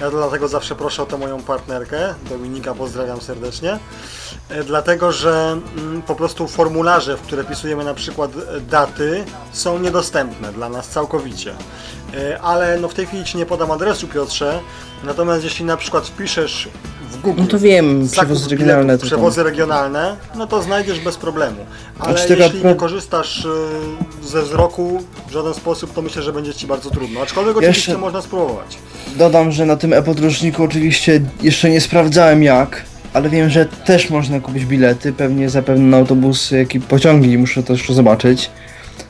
[0.00, 3.78] Ja dlatego zawsze proszę o tę moją partnerkę, Dominika pozdrawiam serdecznie,
[4.48, 9.78] E, dlatego że mm, po prostu formularze, w które pisujemy na przykład e, daty, są
[9.78, 11.54] niedostępne dla nas całkowicie.
[12.14, 14.60] E, Ale no w tej chwili Ci nie podam adresu Piotrze,
[15.04, 16.68] natomiast jeśli na przykład wpiszesz
[17.14, 21.56] w Google No to wiem, przewozy regionalne przewozy regionalne, no to znajdziesz bez problemu.
[21.98, 23.48] Ale Znaczy, jeśli pro- nie korzystasz y,
[24.28, 27.20] ze wzroku w żaden sposób, to myślę, że będzie Ci bardzo trudno.
[27.20, 28.78] Aczkolwiek Jeszcze- oczywiście można spróbować.
[29.16, 32.82] Dodam, że na tym e-podróżniku oczywiście jeszcze nie sprawdzałem jak,
[33.12, 37.62] ale wiem, że też można kupić bilety, pewnie zapewne na autobusy, jak i pociągi, muszę
[37.62, 38.50] to jeszcze zobaczyć.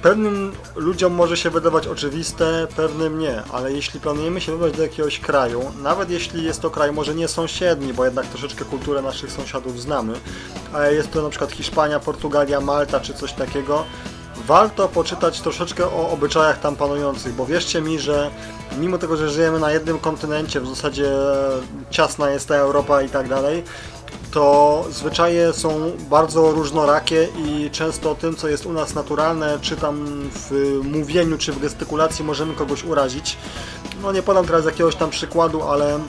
[0.06, 5.20] pewnym ludziom może się wydawać oczywiste, pewnym nie, ale jeśli planujemy się wybrać do jakiegoś
[5.20, 9.82] kraju, nawet jeśli jest to kraj może nie sąsiedni, bo jednak troszeczkę kulturę naszych sąsiadów
[9.82, 10.14] znamy,
[10.74, 13.86] ale jest to na przykład Hiszpania, Portugalia, Malta czy coś takiego,
[14.48, 18.32] warto poczytać troszeczkę o obyczajach tam panujących, bo wierzcie mi, że
[18.80, 21.12] mimo tego, że żyjemy na jednym kontynencie, w zasadzie
[21.90, 23.64] ciasna jest ta Europa i tak dalej,
[24.32, 30.06] to zwyczaje są bardzo różnorakie i często tym, co jest u nas naturalne, czy tam
[30.32, 33.38] w mówieniu, czy w gestykulacji możemy kogoś urazić.
[34.02, 36.00] No nie podam teraz jakiegoś tam przykładu, ale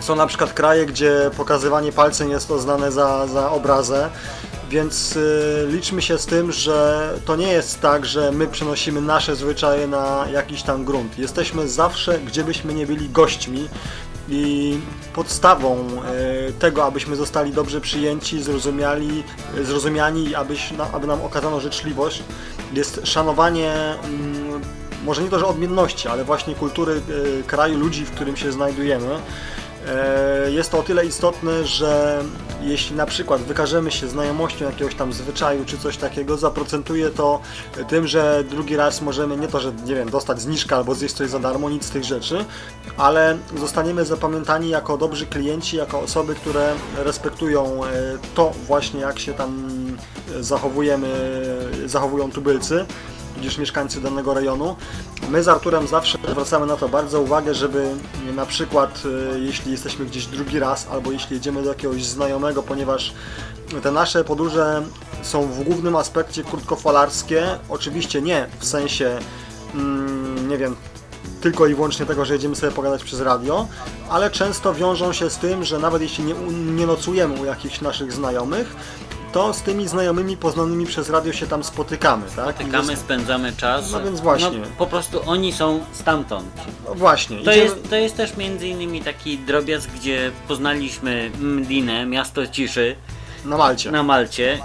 [0.00, 4.10] są na przykład kraje, gdzie pokazywanie palcem jest oznane za, za obrazę,
[4.70, 9.36] więc y, liczmy się z tym, że to nie jest tak, że my przenosimy nasze
[9.36, 11.18] zwyczaje na jakiś tam grunt.
[11.18, 13.68] Jesteśmy zawsze, gdzie byśmy nie byli gośćmi
[14.28, 14.78] i
[15.14, 19.24] podstawą e, tego, abyśmy zostali dobrze przyjęci, zrozumiali,
[19.62, 22.22] zrozumiani abyś, aby nam okazano życzliwość,
[22.72, 23.72] jest szanowanie
[24.04, 24.60] mm,
[25.04, 29.18] może nie to, że odmienności, ale właśnie kultury e, kraju, ludzi, w którym się znajdujemy.
[29.88, 32.22] E, Jest to o tyle istotne, że
[32.62, 37.40] jeśli na przykład wykażemy się znajomością jakiegoś tam zwyczaju czy coś takiego, zaprocentuje to
[37.88, 41.30] tym, że drugi raz możemy nie to, że nie wiem, dostać zniżkę albo zjeść coś
[41.30, 42.44] za darmo, nic z tych rzeczy,
[42.96, 47.88] ale zostaniemy zapamiętani jako dobrzy klienci, jako osoby, które respektują e,
[48.34, 49.68] to właśnie jak się tam
[50.40, 51.08] zachowujemy,
[51.86, 52.86] zachowują tubylcy
[53.42, 54.76] niż mieszkańcy danego rejonu.
[55.30, 57.88] My z Arturem zawsze zwracamy na to bardzo uwagę, żeby
[58.34, 59.02] na przykład
[59.34, 63.14] e, jeśli jesteśmy gdzieś drugi raz, albo jeśli jedziemy do jakiegoś znajomego, ponieważ
[63.82, 64.82] te nasze podróże
[65.22, 69.18] są w głównym aspekcie krótkofalarskie, oczywiście nie w sensie,
[69.74, 70.76] mm, nie wiem,
[71.40, 73.68] tylko i wyłącznie tego, że jedziemy sobie pogadać przez radio,
[74.10, 76.34] ale często wiążą się z tym, że nawet jeśli nie,
[76.76, 78.76] nie nocujemy u jakichś naszych znajomych,
[79.36, 82.54] to z tymi znajomymi poznanymi przez radio się tam spotykamy, tak?
[82.54, 83.92] Spotykamy, spędzamy czas.
[83.92, 84.58] No więc właśnie.
[84.58, 86.48] No, po prostu oni są stamtąd.
[86.88, 87.36] no właśnie.
[87.36, 92.96] To idziemy- jest, to jest też między innymi taki drobiazg, gdzie poznaliśmy Mdinę, miasto ciszy
[93.44, 93.90] na Malcie.
[93.90, 94.58] na Malcie,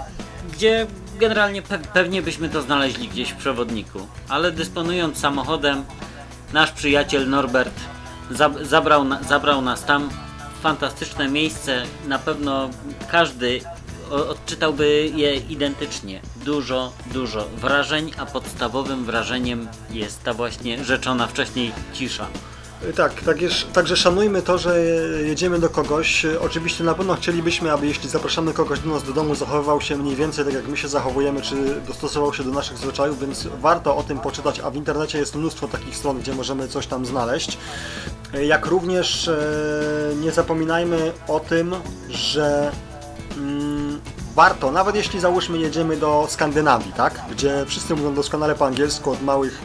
[0.52, 0.86] gdzie
[1.18, 3.98] generalnie pe pewnie byśmy to znaleźli gdzieś w przewodniku.
[4.28, 5.84] Ale dysponując samochodem,
[6.52, 7.74] nasz przyjaciel Norbert
[8.30, 10.10] zab zabrał, na zabrał nas tam.
[10.62, 12.70] Fantastyczne miejsce, na pewno
[13.10, 13.60] każdy
[14.12, 16.20] odczytałby je identycznie.
[16.44, 22.26] Dużo, dużo wrażeń, a podstawowym wrażeniem jest ta właśnie rzeczona wcześniej cisza.
[22.96, 23.36] Tak, tak
[23.72, 24.80] także szanujmy to, że
[25.26, 26.26] jedziemy do kogoś.
[26.40, 30.16] Oczywiście na pewno chcielibyśmy, aby jeśli zapraszamy kogoś do nas do domu, zachowywał się mniej
[30.16, 34.02] więcej tak jak my się zachowujemy, czy dostosował się do naszych zwyczajów, więc warto o
[34.02, 37.58] tym poczytać, a w internecie jest mnóstwo takich stron, gdzie możemy coś tam znaleźć.
[38.46, 39.40] Jak również e,
[40.20, 41.74] nie zapominajmy o tym,
[42.10, 42.72] że
[43.36, 44.00] mm,
[44.34, 47.20] warto, nawet jeśli załóżmy jedziemy do Skandynawii, tak?
[47.30, 49.60] Gdzie wszyscy mówią doskonale po angielsku, od małych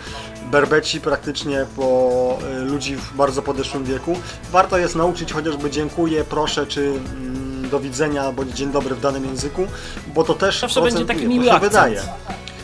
[0.52, 4.16] berbeci praktycznie po y, ludzi w bardzo podeszłym wieku.
[4.52, 9.26] Warto jest nauczyć chociażby dziękuję, proszę, czy mm, do widzenia, bądź dzień dobry w danym
[9.26, 9.68] języku,
[10.16, 11.74] bo to też Zawsze będzie procentuje, taki miły to się akcent.
[11.74, 12.02] wydaje.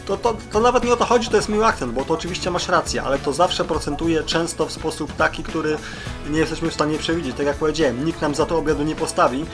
[0.05, 2.51] To, to, to nawet nie o to chodzi, to jest miły akcent, bo to oczywiście
[2.51, 5.77] masz rację, ale to zawsze procentuje często w sposób taki, który
[6.30, 7.38] nie jesteśmy w stanie przewidzieć.
[7.38, 9.45] Tak jak powiedziałem, nikt nam za to obiadu nie postawi,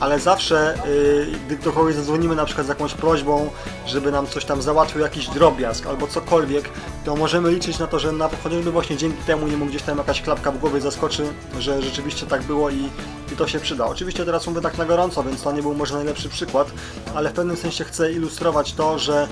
[0.00, 3.50] ale zawsze, yy, gdy do kogoś zadzwonimy na przykład z jakąś prośbą,
[3.86, 6.70] żeby nam coś tam załatwił, jakiś drobiazg albo cokolwiek,
[7.04, 9.98] to możemy liczyć na to, że na, chociażby właśnie dzięki temu nie mu gdzieś tam
[9.98, 11.26] jakaś klapka w głowie zaskoczy,
[11.58, 12.90] że rzeczywiście tak było i,
[13.32, 13.86] i to się przyda.
[13.86, 16.68] Oczywiście teraz mówię tak na gorąco, więc to nie był może najlepszy przykład,
[17.14, 19.28] ale w pewnym sensie chcę ilustrować to, że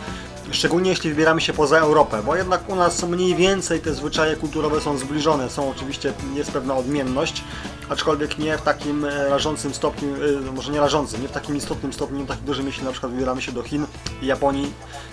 [0.55, 4.81] Szczególnie jeśli wybieramy się poza Europę, bo jednak u nas mniej więcej te zwyczaje kulturowe
[4.81, 5.51] są zbliżone.
[5.51, 7.44] Są oczywiście, jest pewna odmienność,
[7.89, 10.09] aczkolwiek nie w takim e, rażącym stopniu,
[10.48, 13.12] e, może nie rażącym, nie w takim istotnym stopniu, nie tak dużym, jeśli na przykład
[13.12, 13.86] wybieramy się do Chin
[14.22, 14.72] i Japonii,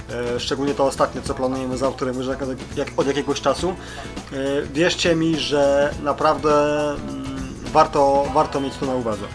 [0.10, 2.16] e, szczególnie to ostatnie, co planujemy z autorem
[2.76, 3.76] jak, od jakiegoś czasu.
[4.74, 7.24] Wierzcie mi, że naprawdę mm,
[7.74, 9.26] warto, warto mieć to na uwadze.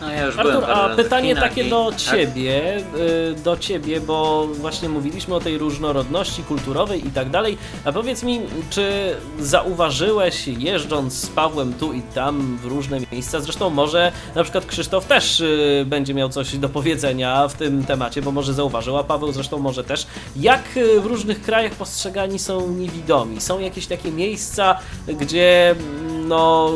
[0.00, 2.00] No ja już byłem Artur, parę a pytanie takie i- do tak?
[2.00, 7.58] ciebie, y, do ciebie, bo właśnie mówiliśmy o tej różnorodności kulturowej i tak dalej.
[7.84, 8.40] A powiedz mi,
[8.70, 14.66] czy zauważyłeś jeżdżąc z Pawłem tu i tam w różne miejsca, zresztą może na przykład
[14.66, 19.04] Krzysztof też y, będzie miał coś do powiedzenia w tym temacie, bo może zauważył, a
[19.04, 20.06] Paweł zresztą może też,
[20.36, 23.40] jak y, w różnych krajach postrzegani są niewidomi?
[23.40, 24.78] Są jakieś takie miejsca,
[25.08, 26.70] gdzie mm, no,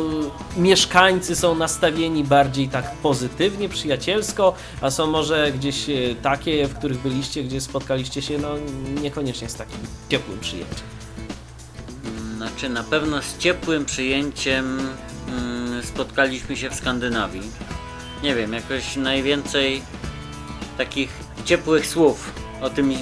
[0.57, 3.14] mieszkańcy są nastawieni bardziej tak pozytywnie,
[3.69, 8.49] przyjacielsko, a są może gdzieś e, takie, w których byliście, gdzie spotkaliście się, no
[9.01, 9.79] niekoniecznie z takim
[10.09, 10.87] ciepłym przyjęciem.
[12.37, 14.79] Znaczy na pewno z ciepłym przyjęciem
[15.27, 17.41] mm, spotkaliśmy się w Skandynawii.
[18.23, 19.81] Nie wiem, jakoś najwięcej
[20.77, 21.09] takich
[21.45, 22.93] ciepłych słów o tym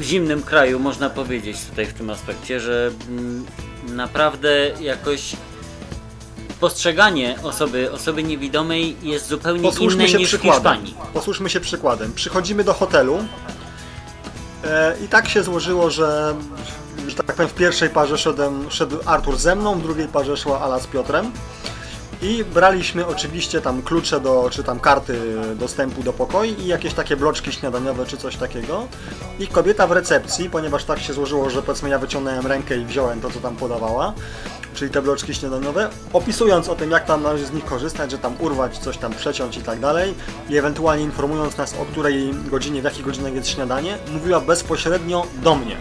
[0.00, 3.46] zimnym kraju można powiedzieć tutaj w tym aspekcie, że mm,
[3.88, 5.36] naprawdę jakoś
[6.62, 10.84] postrzeganie osoby, osoby niewidomej jest zupełnie Posłuszmy inne niż w przykładem.
[10.84, 11.12] Hiszpanii.
[11.14, 12.12] Posłuszmy się przykładem.
[12.12, 13.18] Przychodzimy do hotelu
[14.64, 16.34] e, i tak się złożyło, że,
[17.08, 20.60] że tak powiem w pierwszej parze szedłem, szedł Artur ze mną, w drugiej parze szła
[20.60, 21.32] Ala z Piotrem.
[22.22, 25.18] I braliśmy oczywiście tam klucze do, czy tam karty
[25.56, 28.86] dostępu do pokoi i jakieś takie bloczki śniadaniowe czy coś takiego.
[29.38, 33.20] I kobieta w recepcji, ponieważ tak się złożyło, że powiedzmy ja wyciągnąłem rękę i wziąłem
[33.20, 34.14] to, co tam podawała,
[34.74, 38.34] czyli te bloczki śniadaniowe, opisując o tym, jak tam należy z nich korzystać, że tam
[38.38, 40.14] urwać, coś tam przeciąć i tak dalej,
[40.48, 45.54] i ewentualnie informując nas, o której godzinie, w jakich godzinach jest śniadanie, mówiła bezpośrednio do
[45.54, 45.76] mnie.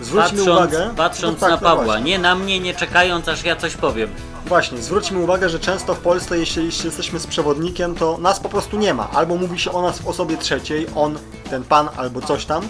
[0.00, 3.44] Zwróćmy Patrząc, uwagę, patrząc no tak, na no Pawła, nie na mnie, nie czekając aż
[3.44, 4.10] ja coś powiem.
[4.52, 8.78] Właśnie, zwróćmy uwagę, że często w Polsce, jeśli, jesteśmy z przewodnikiem, to nas po prostu
[8.78, 9.10] nie ma.
[9.10, 11.18] Albo mówi się o nas w osobie trzeciej, on,
[11.50, 12.68] ten pan, albo coś tam,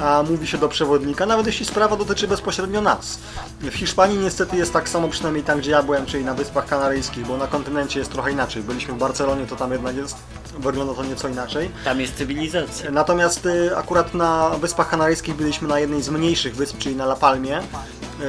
[0.00, 3.18] a mówi się do przewodnika, nawet jeśli sprawa dotyczy bezpośrednio nas.
[3.60, 7.26] W Hiszpanii niestety jest tak samo, przynajmniej tam, gdzie ja byłem, czyli na Wyspach Kanaryjskich,
[7.26, 8.62] bo na kontynencie jest trochę inaczej.
[8.62, 10.16] Byliśmy w Barcelonie, to tam jednak jest,
[10.58, 11.70] wygląda to nieco inaczej.
[11.84, 12.90] Tam jest cywilizacja.
[12.90, 17.16] Natomiast y, akurat na Wyspach Kanaryjskich byliśmy na jednej z mniejszych wysp, czyli na La
[17.16, 17.60] Palmie.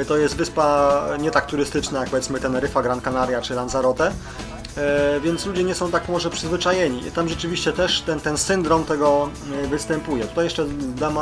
[0.02, 4.12] Y, To jest wyspa nie tak turystyczna jak powiedzmy Teneryfa, Gran Canaria czy Lanzarote.
[5.18, 7.12] Y, Więc ludzie nie są tak może przyzwyczajeni.
[7.12, 9.30] Tam rzeczywiście też ten, ten syndrom tego
[9.64, 10.26] y, występuje.
[10.26, 11.18] Tutaj jeszcze dam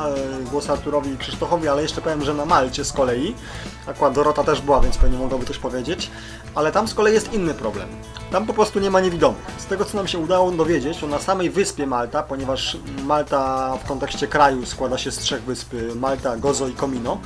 [0.51, 3.35] głos Arturowi i Krzysztofowi, ale jeszcze powiem, że na Malcie z kolei,
[3.87, 6.11] akurat Dorota też była, więc pewnie mogłaby coś powiedzieć,
[6.55, 7.89] ale tam z kolei jest inny problem.
[8.31, 9.41] Tam po prostu nie ma niewidomych.
[9.57, 13.87] Z tego co nam się udało dowiedzieć, to na samej wyspie Malta, ponieważ Malta w
[13.87, 17.17] kontekście kraju składa się z trzech wysp, Malta, Gozo i Komino,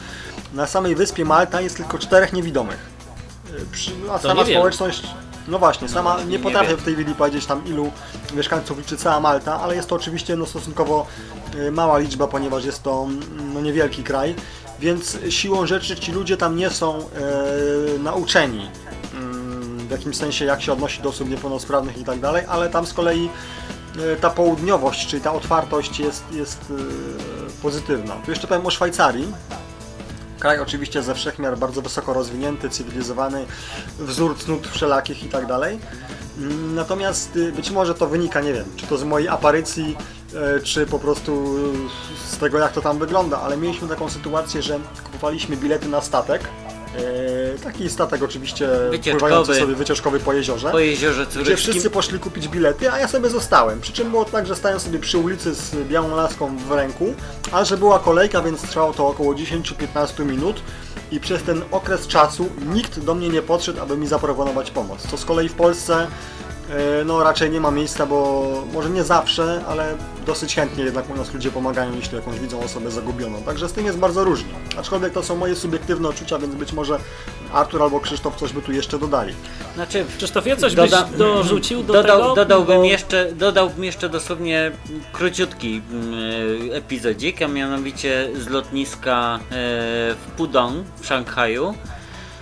[0.54, 2.90] na samej wyspie Malta jest tylko czterech niewidomych.
[3.60, 5.04] Y, Przy, a To sama społeczność,
[5.48, 7.92] no właśnie, sama nie potrafię w tej chwili powiedzieć tam ilu
[8.34, 11.08] mieszkańców liczy cała Malta, ale jest to oczywiście no, stosunkowo
[11.56, 13.08] y, mała liczba, ponieważ jest to
[13.54, 14.36] no, niewielki kraj,
[14.80, 17.04] więc siłą rzeczy ci ludzie tam nie są e,
[18.00, 18.70] nauczeni
[19.14, 22.86] mm, w jakimś sensie jak się odnosi do osób niepełnosprawnych i tak dalej, ale tam
[22.86, 23.30] z kolei
[24.14, 26.74] e, ta południowość, czyli ta otwartość jest, jest
[27.62, 28.16] pozytywna.
[28.16, 29.34] Tu jeszcze powiem o Szwajcarii.
[30.42, 33.46] Kraj oczywiście ze wszechmiar bardzo wysoko rozwinięty, cywilizowany,
[34.00, 35.80] wzór cnót wszelakich i tak dalej.
[36.76, 39.98] Natomiast y, być może to wynika, nie wiem, czy to z mojej aparycji
[40.36, 41.56] e, czy po prostu
[42.30, 46.42] z tego jak to tam wygląda, ale mieliśmy taką sytuację, że kupowaliśmy bilety na statek.
[46.98, 49.20] E, Taki statek oczywiście Wycieczkowy.
[49.20, 50.72] pływający sobie wycieczkowy po jeziorze.
[50.72, 51.58] Po jeziorze Gdzie Córyskim.
[51.58, 53.82] wszyscy poszli kupić bilety, a ja sobie zostałem.
[53.82, 57.14] Przy czym było tak, że stałem sobie przy ulicy z białą laską w ręku,
[57.52, 60.62] a że była kolejka, więc trwało to około 10-15 minut
[61.12, 65.02] i przez ten okres czasu nikt do mnie nie podszedł, aby mi zaproponować pomoc.
[65.12, 66.08] Co z kolei w Polsce
[67.06, 68.44] no raczej nie ma miejsca, bo
[68.74, 69.96] może nie zawsze, ale
[70.26, 73.42] dosyć chętnie jednak u nas ludzie pomagają, jeśli jakąś widzą osobę zagubioną.
[73.44, 74.54] Także z tym jest bardzo różnie.
[74.78, 76.98] Aczkolwiek to są moje subiektywne odczucia, więc być może
[77.54, 79.34] Artur albo Krzysztof coś by tu jeszcze dodali.
[79.76, 82.36] Znaczy, Krzysztofie, coś Doda- byś dorzucił do Dodał, tego?
[82.36, 84.72] dodałbym, Bo- jeszcze, dodałbym jeszcze dosłownie
[85.14, 86.14] króciutki mm,
[86.74, 89.40] epizodzik, a mianowicie z lotniska e,
[90.16, 91.74] w Pudong w Szanghaju.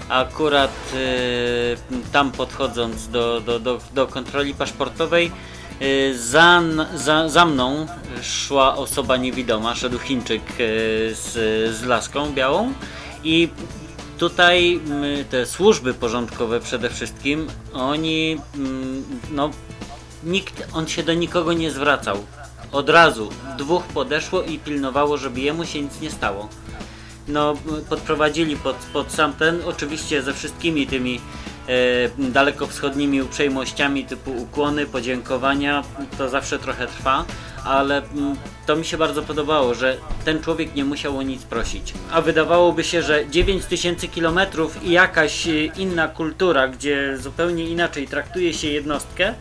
[0.10, 5.32] Akurat e, tam podchodząc do, do, do, do kontroli paszportowej,
[5.80, 6.62] e, za,
[6.96, 7.86] za, za mną
[8.22, 10.56] szła osoba niewidoma, szedł Chińczyk e,
[11.16, 11.32] z,
[11.76, 12.74] z laską białą
[13.24, 13.50] i
[14.18, 19.50] tutaj mm, te służby porządkowe przede wszystkim, oni, mm, no,
[20.24, 22.18] nikt, on się do nikogo nie zwracał.
[22.72, 26.50] Od razu dwóch podeszło i pilnowało, żeby jemu się nic nie stało.
[27.30, 27.54] No,
[27.90, 31.22] podprowadzili pod, pod sam ten, oczywiście ze wszystkimi tymi
[31.68, 35.84] e, dalekowschodnimi uprzejmościami typu ukłony, podziękowania,
[36.18, 37.26] to zawsze trochę trwa,
[37.66, 38.36] ale mm,
[38.66, 41.94] to mi się bardzo podobało, że ten człowiek nie musiał o nic prosić.
[42.12, 44.40] A wydawałoby się, że 9000 km
[44.84, 49.34] i jakaś e, inna kultura, gdzie zupełnie inaczej traktuje się jednostkę,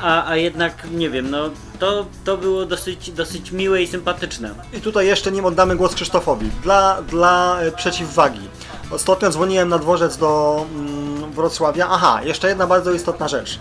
[0.00, 4.54] a, a jednak nie wiem, no to, to było dosyć, dosyć miłe i sympatyczne.
[4.72, 6.50] I tutaj jeszcze nim oddamy głos Krzysztofowi.
[6.62, 8.48] Dla, dla e, przeciwwagi.
[8.90, 11.86] Ostatnio dzwoniłem na dworzec do mm, Wrocławia.
[11.90, 13.58] Aha, jeszcze jedna bardzo istotna rzecz.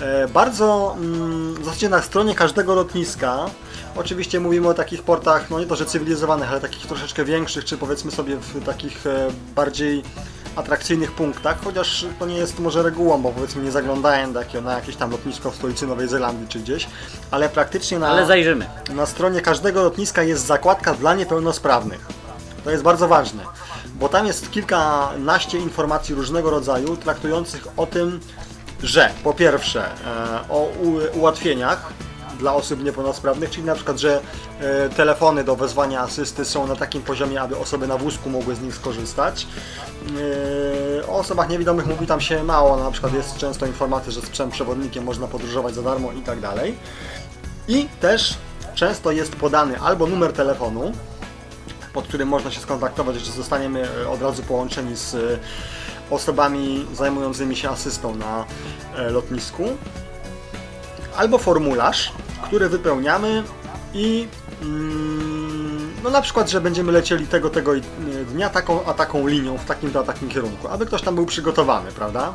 [0.00, 3.46] E, bardzo, mm, w zasadzie na stronie każdego lotniska,
[3.96, 7.78] oczywiście mówimy o takich portach, no nie to, że cywilizowanych, ale takich troszeczkę większych, czy
[7.78, 10.02] powiedzmy sobie w takich e, bardziej
[10.56, 15.10] atrakcyjnych punktach, chociaż to nie jest może regułą, bo powiedzmy nie zaglądałem na jakieś tam
[15.10, 16.86] lotnisko w stolicy Nowej Zelandii czy gdzieś,
[17.30, 18.08] ale praktycznie na...
[18.08, 18.66] Ale zajrzymy.
[18.94, 22.06] Na stronie każdego lotniska jest zakładka dla niepełnosprawnych.
[22.64, 23.42] To jest bardzo ważne,
[23.94, 28.20] bo tam jest kilkanaście informacji różnego rodzaju traktujących o tym,
[28.82, 30.68] że po pierwsze e, o
[31.14, 31.92] ułatwieniach
[32.38, 34.20] dla osób niepełnosprawnych, czyli na przykład, że
[34.60, 38.60] e, telefony do wezwania asysty są na takim poziomie, aby osoby na wózku mogły z
[38.60, 39.46] nich skorzystać.
[41.02, 44.30] E, O osobach niewidomych mówi tam się mało, na przykład jest często informacja, że z
[44.30, 46.78] psem przewodnikiem można podróżować za darmo i tak dalej.
[47.68, 48.34] I też
[48.74, 50.92] często jest podany albo numer telefonu,
[51.92, 55.40] pod którym można się skontaktować, że zostaniemy e, od razu połączeni z
[56.10, 58.44] osobami zajmującymi się asystą na
[59.10, 59.64] lotnisku,
[61.16, 62.12] albo formularz,
[62.46, 63.42] który wypełniamy
[63.94, 64.28] i
[64.62, 67.82] mm, no na przykład, że będziemy lecieli tego, tego i-
[68.32, 71.26] dnia taką, a taką linią, w takim to, a takim kierunku, aby ktoś tam był
[71.26, 72.32] przygotowany, prawda?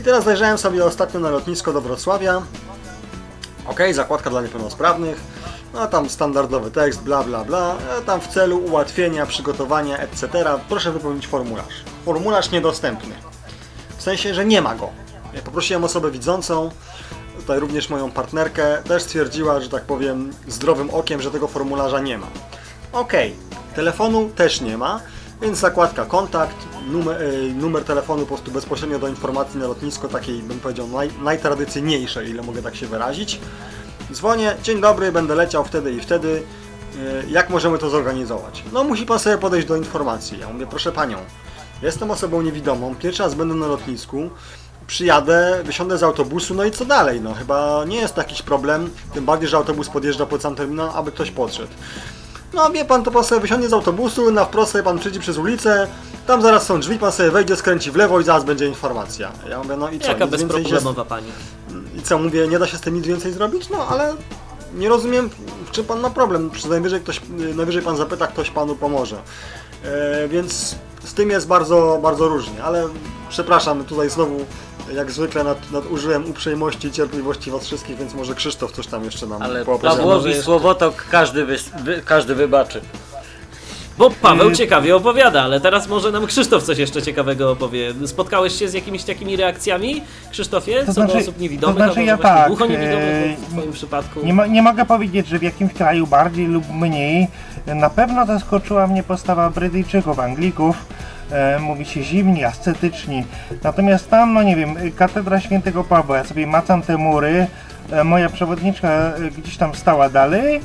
[0.00, 2.42] I teraz zajrzałem sobie ostatnio na lotnisko do Wrocławia,
[3.66, 5.20] Ok, zakładka dla niepełnosprawnych,
[5.74, 10.28] no tam standardowy tekst, bla bla bla, e, tam w celu ułatwienia, przygotowania, etc.
[10.68, 11.74] Proszę wypełnić formularz.
[12.04, 13.14] Formularz niedostępny.
[13.96, 14.88] W sensie, że nie ma go.
[15.34, 16.70] Ja poprosiłem osobę widzącą,
[17.42, 22.18] tutaj również moją partnerkę, też stwierdziła, że tak powiem, zdrowym okiem, że tego formularza nie
[22.18, 22.26] ma.
[22.92, 23.12] Ok,
[23.74, 25.00] telefonu też nie ma,
[25.42, 26.56] więc zakładka kontakt,
[26.88, 31.10] numer, e, numer telefonu po prostu bezpośrednio do informacji na lotnisko, takiej bym powiedział naj,
[31.22, 33.40] najtradycyjniejszej, ile mogę tak się wyrazić.
[34.12, 36.42] Dzwonię, dzień dobry, będę leciał wtedy i wtedy,
[36.98, 38.64] e, jak możemy to zorganizować?
[38.72, 40.38] No musi pan sobie podejść do informacji.
[40.38, 41.18] Ja mówię, proszę panią,
[41.82, 44.30] jestem osobą niewidomą, pierwszy raz będę na lotnisku,
[44.86, 47.20] przyjadę, wysiądę z autobusu, no i co dalej?
[47.20, 50.90] No chyba nie jest to jakiś problem, tym bardziej, że autobus podjeżdża pod sam terminal,
[50.94, 51.72] aby ktoś podszedł.
[52.54, 55.38] No wie pan, to pan sobie wysiądzie z autobusu, na wprost sobie pan przyjdzie przez
[55.38, 55.86] ulicę,
[56.26, 59.32] tam zaraz są drzwi, pan sobie wejdzie, skręci w lewo i zaraz będzie informacja.
[59.48, 60.30] Ja mówię, no i co, Jaka się...
[60.30, 61.26] bezproblemowa pani?
[61.98, 63.70] I co, mówię, nie da się z tym nic więcej zrobić?
[63.70, 64.14] No ale
[64.74, 65.30] nie rozumiem,
[65.66, 66.50] w czym pan ma problem.
[66.50, 67.20] Przy najwyżej, ktoś,
[67.56, 69.16] najwyżej pan zapyta, ktoś panu pomoże.
[69.84, 72.88] E, więc z tym jest bardzo, bardzo różnie, ale
[73.28, 74.36] przepraszam, tutaj znowu
[74.94, 79.26] jak zwykle nad, nadużyłem uprzejmości i cierpliwości was wszystkich, więc może Krzysztof coś tam jeszcze
[79.26, 79.96] nam Ale poopowiada.
[79.96, 82.80] Pawłowi Słowotok każdy, wys, wy, każdy wybaczy.
[83.98, 87.94] Bo Paweł Y- ciekawie opowiada, ale teraz może nam Krzysztof coś jeszcze ciekawego opowie.
[88.06, 92.00] Spotkałeś się z jakimiś takimi reakcjami, Krzysztofie, To co do znaczy- osób niewidomych, to znaczy
[92.00, 94.20] albo ja tak, głuchoniewidomych e, w twoim przypadku?
[94.24, 97.28] Nie, mo- nie mogę powiedzieć, że w jakimś kraju bardziej lub mniej.
[97.66, 100.76] Na pewno zaskoczyła mnie postawa Brytyjczyków, Anglików.
[101.32, 103.24] E, mówi się zimni, ascetyczni.
[103.62, 107.46] Natomiast tam, no nie wiem, katedra świętego Pawła, ja sobie macam te mury,
[107.92, 110.60] e, moja przewodniczka e, gdzieś tam stała dalej.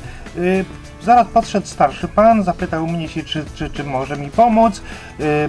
[1.02, 4.82] Zaraz podszedł starszy pan, zapytał mnie się, czy, czy, czy może mi pomóc.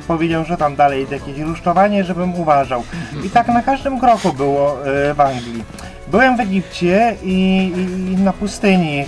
[0.08, 2.84] Powiedział, że tam dalej jest jakieś rusztowanie, żebym uważał.
[3.26, 5.64] I tak na każdym kroku było e, w Anglii.
[6.12, 7.72] Byłem w Egipcie i,
[8.12, 9.06] i na pustyni.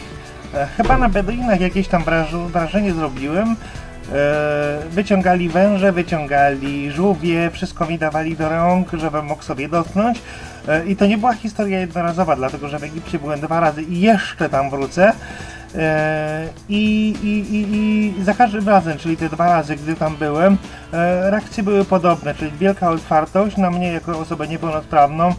[0.54, 3.56] E, chyba na Beduinach jakieś tam wraż- wrażenie zrobiłem.
[4.12, 10.22] E, wyciągali węże, wyciągali żółwie, wszystko mi dawali do rąk, żebym mógł sobie dotknąć.
[10.68, 14.02] E, I to nie była historia jednorazowa, dlatego że w Egipcie byłem dwa razy i
[14.02, 15.12] jeszcze tam wrócę.
[15.76, 20.58] E, I, i, i, I za każdym razem, czyli te dwa razy, gdy tam byłem,
[21.30, 25.34] reakcje były podobne, czyli wielka otwartość na mnie jako osobę niepełnosprawną.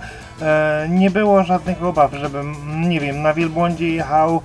[0.89, 2.55] Nie było żadnych obaw, żebym,
[2.89, 4.43] nie wiem, na wielbłądzie jechał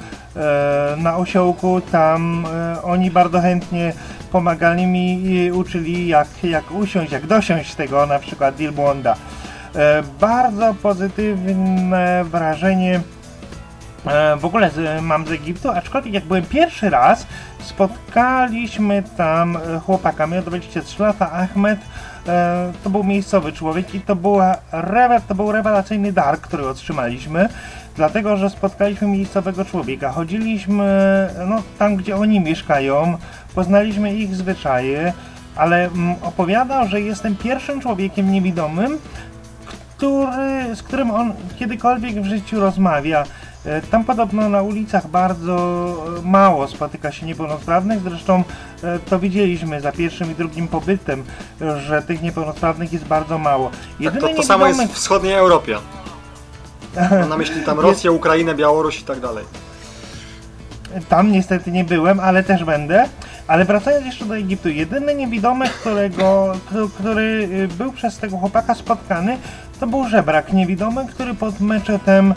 [0.97, 2.45] na osiołku, tam
[2.83, 3.93] oni bardzo chętnie
[4.27, 9.15] pomagali mi i uczyli jak, jak usiąść, jak dosiąść tego na przykład wielbłąda.
[9.75, 13.01] E, Bardzo pozytywne wrażenie
[14.05, 14.71] e, w ogóle
[15.01, 17.27] mam z Egiptu, aczkolwiek jak byłem pierwszy raz,
[17.59, 21.79] spotkaliśmy tam chłopaka, miał 23 lata, Ahmed,
[22.27, 24.57] e, to był miejscowy człowiek i to, była
[25.27, 27.49] to był rewelacyjny dar, który otrzymaliśmy,
[27.95, 33.17] dlatego, że spotkaliśmy miejscowego człowieka, chodziliśmy no, tam, gdzie oni mieszkają,
[33.57, 35.13] poznaliśmy ich zwyczaje,
[35.55, 38.97] ale mm, opowiadał, że jestem pierwszym człowiekiem niewidomym,
[39.97, 43.23] który, z którym on kiedykolwiek w życiu rozmawia.
[43.65, 45.55] E, Tam podobno na ulicach bardzo
[46.19, 48.43] e, mało spotyka się niepełnosprawnych, zresztą
[48.83, 51.23] e, to widzieliśmy za pierwszym i drugim pobytem,
[51.87, 53.69] że tych niepełnosprawnych jest bardzo mało.
[53.69, 55.77] Tak, Jedyny to, to samo jest w wschodniej Europie.
[57.19, 59.45] Mam na myśli tam Rosję, Ukrainę, Białoruś i tak dalej.
[61.09, 63.09] Tam niestety nie byłem, ale też będę.
[63.47, 68.75] Ale wracając jeszcze do Egiptu, jedyny niewidomy, którego, któ- który y, był przez tego chłopaka
[68.75, 69.37] spotkany,
[69.79, 72.33] to był żebrak niewidomy, który pod meczetem e,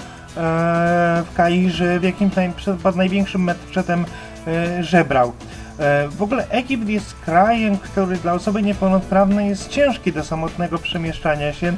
[1.30, 4.04] w Kairze, w jakimś tam, pod największym meczetem
[4.46, 5.32] e, żebrał.
[5.78, 11.52] E, w ogóle Egipt jest krajem, który dla osoby niepełnosprawnej jest ciężki do samotnego przemieszczania
[11.52, 11.72] się.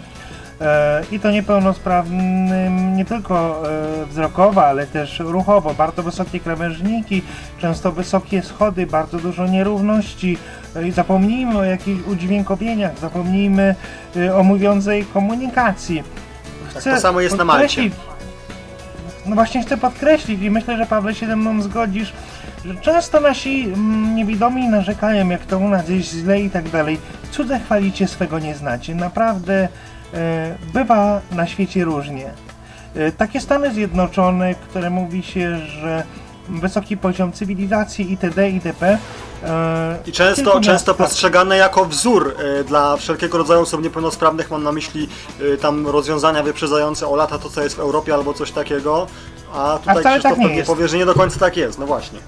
[0.60, 3.62] E, I to niepełnosprawnym nie tylko
[4.02, 5.74] e, wzrokowo, ale też ruchowo.
[5.74, 7.22] Bardzo wysokie krawężniki,
[7.58, 10.38] często wysokie schody, bardzo dużo nierówności.
[10.76, 13.74] E, zapomnijmy o jakichś udźwiękowieniach, zapomnijmy
[14.34, 16.02] o mówiącej komunikacji.
[16.74, 17.90] Tak to samo jest na Malcie.
[19.26, 22.12] No właśnie chcę podkreślić i myślę, że Pawle się ze mną zgodzisz,
[22.64, 26.98] że często nasi mm, niewidomi narzekają, jak to u nas jest źle i tak dalej.
[27.30, 28.94] Cudze chwalicie, swego nie znacie.
[28.94, 29.68] Naprawdę
[30.72, 32.30] bywa na świecie różnie.
[32.94, 36.04] E, takie Stany Zjednoczone, które mówi się, że
[36.48, 38.50] wysoki poziom cywilizacji itd.
[38.50, 38.98] itp.
[39.44, 44.50] E, I często, często postrzegane jako wzór e, dla wszelkiego rodzaju osób niepełnosprawnych.
[44.50, 45.08] Mam na myśli
[45.54, 49.06] e, tam rozwiązania wyprzedzające o lata to, co jest w Europie albo coś takiego.
[49.54, 50.70] A tutaj wcale Krzysztof tak nie pewnie jest.
[50.70, 51.78] powie, że nie do końca tak jest.
[51.78, 52.18] No właśnie.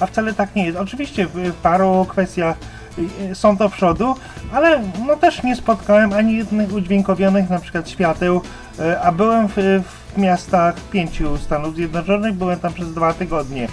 [0.00, 0.78] a wcale tak nie jest.
[0.78, 2.56] Oczywiście w, paru kwestiach
[3.34, 4.14] są do przodu,
[4.52, 8.42] ale no też nie spotkałem ani jednych udźwiękowionych na przykład świateł,
[8.80, 9.54] y, a byłem w,
[10.14, 13.68] w miastach pięciu Stanów Zjednoczonych, byłem tam przez dwa tygodnie.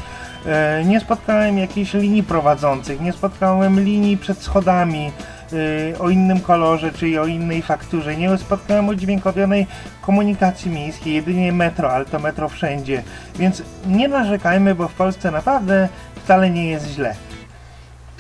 [0.82, 5.12] Y, Nie spotkałem jakichś linii prowadzących, nie spotkałem linii przed schodami
[5.54, 9.68] y, o innym kolorze czy o innej fakturze, nie spotkałem udźwiękowionej
[10.02, 13.04] komunikacji miejskiej, jedynie metro, ale to metro wszędzie.
[13.36, 15.90] Więc nie narzekajmy, bo w Polsce naprawdę
[16.24, 17.16] wcale nie jest źle.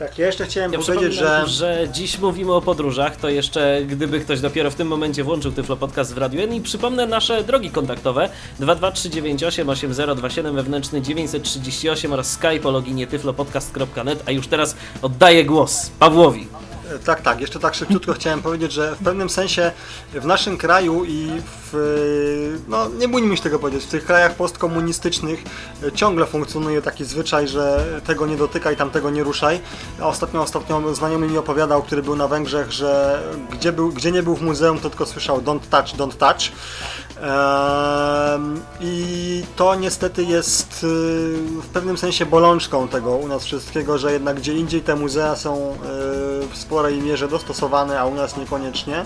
[0.03, 1.47] Tak, ja jeszcze chciałem Ja powiedzieć, że...
[1.47, 5.77] że dziś mówimy o podróżach, to jeszcze gdyby ktoś dopiero w tym momencie włączył Tyflo
[5.77, 8.29] Podcast w Radiu N i przypomnę nasze drogi kontaktowe.
[8.59, 16.47] 22398 8027 wewnętrzny 938 oraz Skype o loginie tyflopodcast.net, a już teraz oddaję głos Pawłowi.
[17.05, 17.41] Tak, tak.
[17.41, 19.71] Jeszcze tak szybciutko chciałem powiedzieć, że w pewnym sensie
[20.13, 21.31] w naszym kraju i
[21.71, 25.43] w, no nie bójmy się tego powiedzieć, w tych krajach postkomunistycznych
[25.95, 29.59] ciągle funkcjonuje taki zwyczaj, że tego nie dotykaj, tamtego nie ruszaj.
[30.01, 33.21] A Ostatnio, ostatnio znajomy mi opowiadał, który był na Węgrzech, że
[33.51, 36.51] gdzie, był, gdzie nie był w muzeum, to tylko słyszał don't touch, don't touch.
[38.81, 40.87] I to niestety jest y,
[41.61, 45.71] w pewnym sensie bolączką tego u nas wszystkiego, że jednak gdzie indziej te muzea są
[45.71, 45.75] y,
[46.47, 49.05] w sporej mierze dostosowane, a u nas niekoniecznie.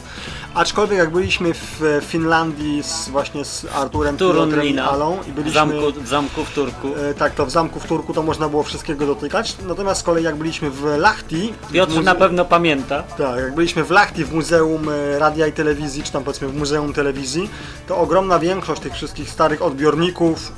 [0.53, 4.79] Aczkolwiek jak byliśmy w Finlandii z, właśnie z Arturem Pilotrem i.
[4.79, 5.51] Alą byliśmy...
[5.51, 6.87] zamku, w zamku w Turku.
[6.87, 9.55] e, Tak, to w zamku w Turku to można było wszystkiego dotykać.
[9.67, 11.53] Natomiast z kolei jak byliśmy w Lahti.
[11.71, 13.03] Piotr muze- na pewno pamięta.
[13.03, 16.93] tak, jak byliśmy w Lahti w Muzeum Radia i Telewizji, czy tam powiedzmy w Muzeum
[16.93, 17.49] Telewizji,
[17.87, 20.51] to ogromna większość tych wszystkich starych odbiorników,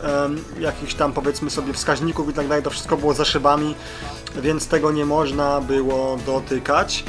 [0.60, 3.76] jakichś tam powiedzmy sobie wskaźników i tak dalej, to wszystko było za szybami,
[4.36, 7.03] więc tego nie można było dotykać.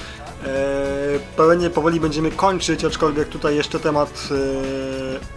[0.47, 0.91] E,
[1.37, 4.29] Pewnie powoli będziemy kończyć, aczkolwiek tutaj jeszcze temat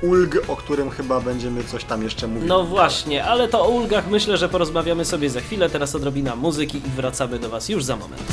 [0.02, 2.50] ulg, o którym chyba będziemy coś tam jeszcze mówić.
[2.50, 5.70] No właśnie, ale to o ulgach myślę, że porozmawiamy sobie za chwilę.
[5.70, 8.24] Teraz odrobina muzyki i wracamy do Was już za moment.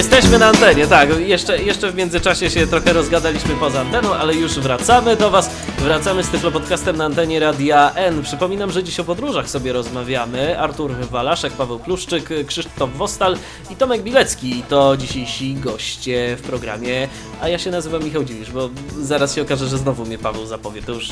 [0.00, 1.20] Jesteśmy na antenie, tak.
[1.20, 5.50] Jeszcze, jeszcze w międzyczasie się trochę rozgadaliśmy poza anteną, ale już wracamy do Was.
[5.78, 8.22] Wracamy z Tyflo Podcastem na antenie Radia N.
[8.22, 10.58] Przypominam, że dziś o podróżach sobie rozmawiamy.
[10.58, 13.36] Artur Walaszek, Paweł Pluszczyk, Krzysztof Wostal
[13.70, 17.08] i Tomek Bilecki to dzisiejsi goście w programie.
[17.40, 18.70] A ja się nazywam Michał Dziwisz, bo
[19.00, 20.82] zaraz się okaże, że znowu mnie Paweł zapowie.
[20.82, 21.08] To już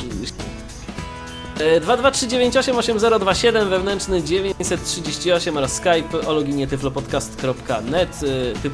[1.59, 8.19] 223988027 wewnętrzny 938 oraz Skype o loginie tyflopodcast.net
[8.63, 8.71] tyf-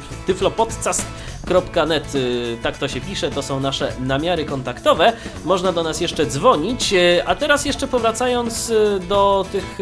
[1.46, 2.12] tyflopodcast.net
[2.62, 5.12] tak to się pisze, to są nasze namiary kontaktowe.
[5.44, 6.94] Można do nas jeszcze dzwonić,
[7.26, 8.72] a teraz jeszcze powracając
[9.08, 9.78] do tych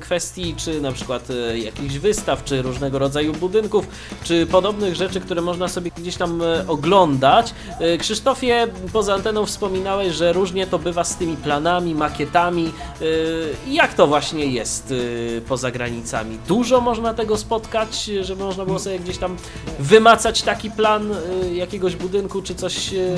[0.00, 3.86] kwestii, czy na przykład jakichś wystaw, czy różnego rodzaju budynków,
[4.24, 7.54] czy podobnych rzeczy, które można sobie gdzieś tam oglądać.
[7.98, 12.72] Krzysztofie, poza anteną wspominałeś, że różnie to bywa z tymi planami, makietami.
[13.02, 16.38] Y, Jak to właśnie jest y, poza granicami?
[16.48, 19.36] Dużo można tego spotkać, żeby można było sobie gdzieś tam
[19.78, 23.16] wymacać taki plan y, jakiegoś budynku, czy coś y,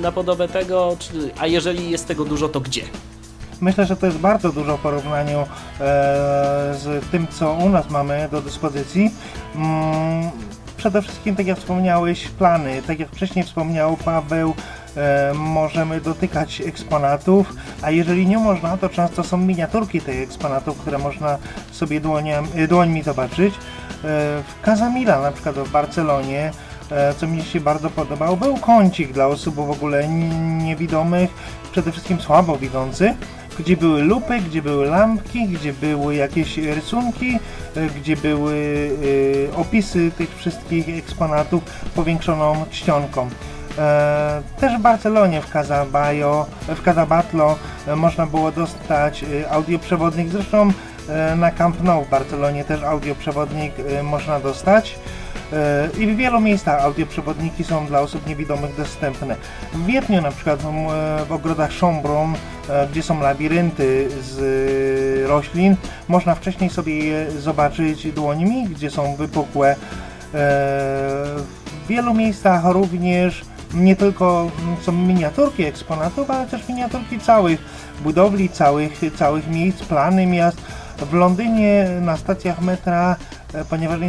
[0.00, 0.96] na podobę tego?
[0.98, 2.82] Czy, a jeżeli jest tego dużo, to gdzie?
[3.60, 5.46] Myślę, że to jest bardzo dużo w porównaniu e,
[6.74, 9.10] z tym, co u nas mamy do dyspozycji.
[9.54, 10.30] Mm,
[10.76, 12.82] przede wszystkim, tak jak wspomniałeś, plany.
[12.86, 14.54] Tak jak wcześniej wspomniał Paweł,
[14.96, 20.98] e, możemy dotykać eksponatów, a jeżeli nie można, to często są miniaturki tych eksponatów, które
[20.98, 21.38] można
[21.72, 23.54] sobie dłoniem, e, dłońmi zobaczyć.
[23.54, 23.58] E,
[24.42, 26.50] w Casamila, na przykład w Barcelonie,
[27.18, 30.08] co mi się bardzo podobał, był kącik dla osób w ogóle
[30.62, 31.30] niewidomych,
[31.72, 33.12] przede wszystkim słabo widzących,
[33.58, 37.38] gdzie były lupy, gdzie były lampki, gdzie były jakieś rysunki,
[37.76, 38.90] e, gdzie były
[39.52, 41.62] e, opisy tych wszystkich eksponatów
[41.94, 43.28] powiększoną czcionką.
[43.78, 47.56] E, Też w Barcelonie, w Casabayo, w Casabatlo
[47.86, 50.70] e, można było dostać e, audioprzewodnik, zresztą
[51.08, 54.98] e, na Camp Nou w Barcelonie też audioprzewodnik e, można dostać.
[55.52, 59.36] E, I w wielu miejscach audioprzewodniki są dla osób niewidomych dostępne.
[59.72, 62.34] W Wiedniu na przykład w, e, w ogrodach Schönbrunn,
[62.68, 65.76] e, gdzie są labirynty z e, roślin,
[66.08, 69.76] można wcześniej sobie je zobaczyć dłońmi, gdzie są wypukłe.
[70.32, 73.44] W wielu miejscach również
[73.74, 74.50] nie tylko
[74.82, 77.60] są miniaturki eksponatów, ale też miniaturki całych
[78.00, 80.58] budowli, całych, całych miejsc, plany miast.
[80.98, 83.16] W Londynie na stacjach metra,
[83.54, 84.00] e, ponieważ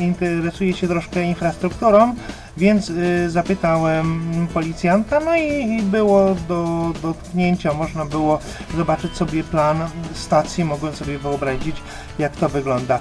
[0.00, 2.14] interesuję się troszkę infrastrukturą,
[2.56, 4.20] więc y, zapytałem
[4.54, 8.38] policjanta, no i, było do dotknięcia, można było
[8.76, 11.76] zobaczyć sobie plan stacji, mogłem sobie wyobrazić
[12.18, 12.98] jak to wygląda.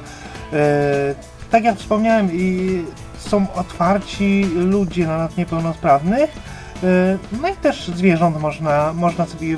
[0.54, 1.16] E,
[1.52, 2.30] tak jak wspomniałem,
[3.18, 6.55] są otwarci ludzie na nad niepełnosprawnych, e,
[7.42, 9.58] no i też zwierząt można, można sobie e,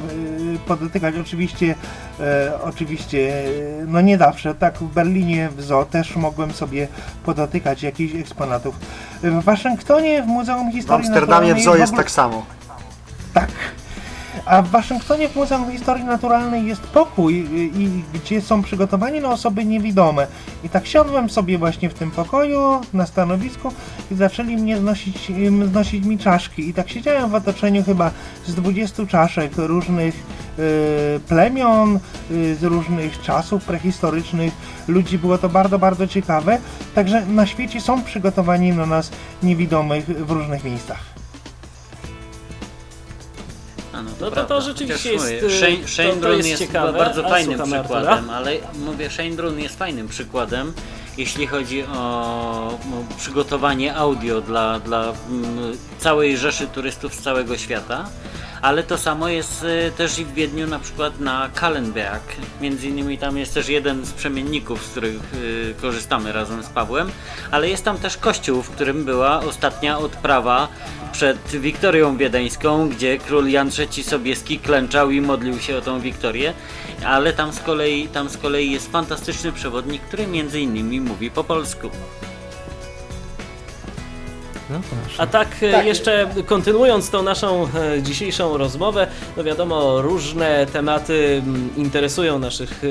[0.67, 1.15] podotykać.
[1.21, 1.75] Oczywiście,
[2.19, 4.55] e, oczywiście, e, no nie zawsze.
[4.55, 6.87] Tak w Berlinie w zoo też mogłem sobie
[7.25, 8.75] podotykać jakichś eksponatów.
[9.23, 12.45] W Waszyngtonie w Muzeum W Historii Amsterdamie w zoo jest w ogóle- tak samo.
[14.49, 19.29] A w Waszyngtonie w Muzeum Historii Naturalnej jest pokój, i, i, gdzie są przygotowani na
[19.29, 20.27] osoby niewidome.
[20.63, 23.71] I tak siadłem sobie właśnie w tym pokoju, na stanowisku
[24.11, 25.31] i zaczęli mnie znosić,
[25.71, 26.69] znosić mi czaszki.
[26.69, 28.11] I tak siedziałem w otoczeniu chyba
[28.45, 31.99] z 20 czaszek różnych e, plemion, e,
[32.55, 34.53] z różnych czasów prehistorycznych.
[34.87, 36.57] Ludzi było to bardzo, bardzo ciekawe.
[36.95, 39.11] Także na świecie są przygotowani na nas
[39.43, 41.16] niewidomych w różnych miejscach.
[43.97, 46.61] A no, No to to rzeczywiście Chociaż jest, mówię, y, Shane, to- to jest jest,
[46.61, 50.73] ciekawe, bardzo fajnym przykładem, ale mówię, Shane Brun jest fajnym przykładem,
[51.17, 58.09] jeśli chodzi o, o przygotowanie audio dla, dla mm, całej rzeszy turystów z całego świata.
[58.61, 62.23] Ale to samo jest y, też i w Wiedniu na przykład na Kallenberg.
[62.61, 67.11] Między innymi tam jest też jeden z przemienników, z których y, korzystamy razem z Pawłem.
[67.51, 70.67] Ale jest tam też kościół, w którym była ostatnia odprawa
[71.11, 76.53] przed Wiktorią Wiedeńską, gdzie król Jan III Sobieski klęczał i modlił się o tą Wiktorię.
[77.05, 81.43] Ale tam z kolei, tam z kolei jest fantastyczny przewodnik, który między innymi mówi po
[81.43, 81.89] polsku.
[84.69, 84.79] No.
[85.17, 89.07] A tak, e, jeszcze kontynuując tą naszą e, dzisiejszą rozmowę,
[89.37, 91.41] no wiadomo, różne tematy
[91.77, 92.87] interesują naszych e,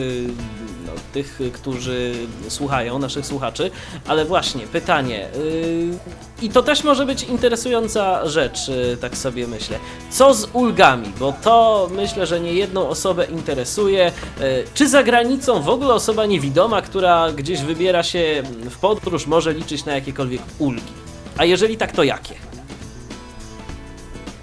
[0.87, 2.15] no, tych, którzy
[2.49, 3.71] słuchają, naszych słuchaczy.
[4.07, 5.29] Ale właśnie, pytanie.
[5.37, 5.99] Yy,
[6.43, 8.59] I to też może być interesująca rzecz,
[9.01, 9.79] tak sobie myślę.
[10.11, 11.13] Co z ulgami?
[11.19, 14.13] Bo to myślę, że nie jedną osobę interesuje.
[14.41, 14.45] Yy,
[14.75, 19.85] czy za granicą w ogóle osoba niewidoma, która gdzieś wybiera się w podróż, może liczyć
[19.85, 21.06] na jakiekolwiek ulgi?
[21.39, 22.35] A jeżeli tak, to jakie?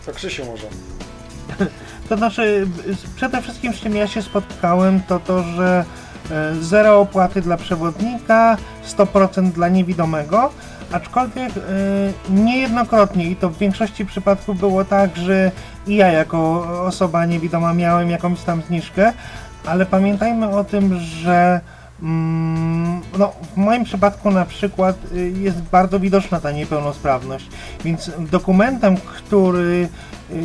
[0.06, 0.68] To Krzysiu może.
[2.10, 2.68] To znaczy,
[3.15, 5.86] przede wszystkim z czym ja się spotkałem, to to, że
[6.32, 8.57] e, zero opłaty dla przewodnika,
[8.98, 10.52] 100% dla niewidomego,
[10.91, 11.61] aczkolwiek e,
[12.30, 15.52] niejednokrotnie i to w większości przypadków było tak, że
[15.88, 19.14] i ja jako osoba niewidoma miałem jakąś tam zniżkę,
[19.65, 21.61] ale pamiętajmy o tym, że
[23.20, 27.49] no, w moim przypadku na przykład y, jest bardzo widoczna ta niepełnosprawność,
[27.86, 29.90] więc dokumentem, który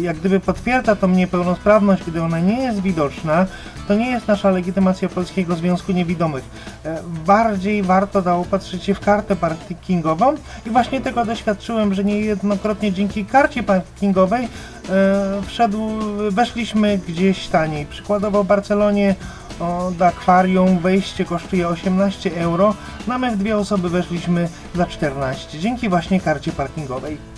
[0.01, 3.47] jak gdyby potwierdza tą niepełnosprawność, kiedy ona nie jest widoczna,
[3.89, 6.45] to nie jest nasza legitymacja Polskiego Związku Niewidomych.
[6.85, 10.35] E, Bardziej warto zaopatrzyć się w kartę parkingową
[10.67, 15.91] i właśnie tego doświadczyłem, że niejednokrotnie dzięki karcie parkingowej e, wszedł,
[16.31, 17.87] weszliśmy gdzieś taniej.
[17.87, 19.15] Przykładowo w Barcelonie
[19.61, 22.75] o, do akwarium wejście kosztuje 18 euro,
[23.07, 27.38] no my w dwie osoby weszliśmy za 14, dzięki właśnie karcie parkingowej.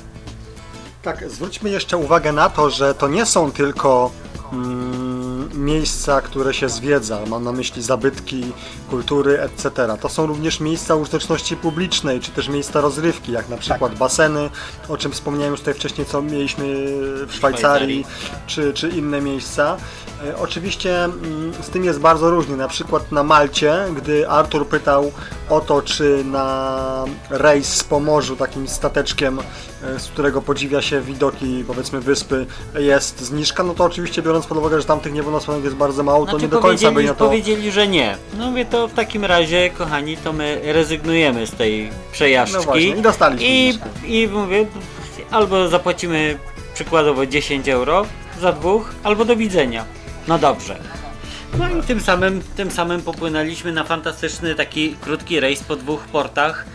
[1.03, 4.11] Tak, zwróćmy jeszcze uwagę na to, że to nie są tylko
[4.53, 8.53] mm, miejsca, które się zwiedza, mam na myśli zabytki,
[8.91, 9.97] kultury, etc.
[10.01, 14.51] To są również miejsca użyteczności publicznej, czy też miejsca rozrywki, jak na przykład baseny,
[14.89, 16.65] o czym wspomniałem już tutaj wcześniej, co mieliśmy
[17.27, 18.07] w Szwajcarii,
[18.47, 19.77] czy, czy inne miejsca.
[20.27, 22.57] E, Oczywiście mm, z tym jest bardzo różnie.
[22.57, 25.13] Na przykład na Malcie, gdy Artur pytał
[25.51, 31.65] o to, czy na rejs po morzu takim stateczkiem, e, z którego podziwia się widoki
[31.67, 34.87] powiedzmy wyspy, jest zniżka, no to oczywiście biorąc pod uwagę, że
[35.31, 37.25] tych niepełnosprawnych jest bardzo mało, to Znaczy nie do końca by na to...
[37.25, 38.17] powiedzieli, że nie.
[38.39, 42.59] No mówię, to w takim razie, kochani, to my rezygnujemy z tej przejażdżki.
[42.59, 43.79] No właśnie, i dostaliśmy I.
[44.23, 44.67] I mówię,
[45.31, 46.39] albo zapłacimy
[46.75, 48.07] przykładowo 10 euro
[48.41, 49.85] za dwóch, albo do widzenia.
[50.29, 50.77] No dobrze.
[51.59, 56.67] No i tym samym, tym samym popłynęliśmy na fantastyczny taki krótki rejs po dwóch portach.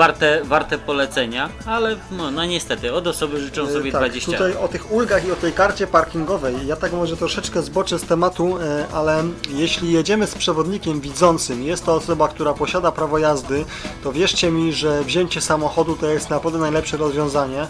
[0.00, 4.56] Warte, warte polecenia, ale no, no niestety, od osoby życzą E, sobie tak, 20 tutaj
[4.56, 6.66] o tych ulgach i o tej karcie parkingowej.
[6.66, 11.86] Ja tak może troszeczkę zboczę z tematu, e, ale jeśli jedziemy z przewodnikiem widzącym, jest
[11.86, 13.64] to osoba, która posiada prawo jazdy,
[14.02, 17.66] to wierzcie mi, że wzięcie samochodu to jest naprawdę najlepsze rozwiązanie.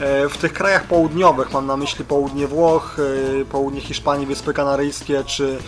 [0.00, 2.96] E, W tych krajach południowych, mam na myśli południe Włoch,
[3.50, 5.58] południe Hiszpanii, Wyspy Kanaryjskie czy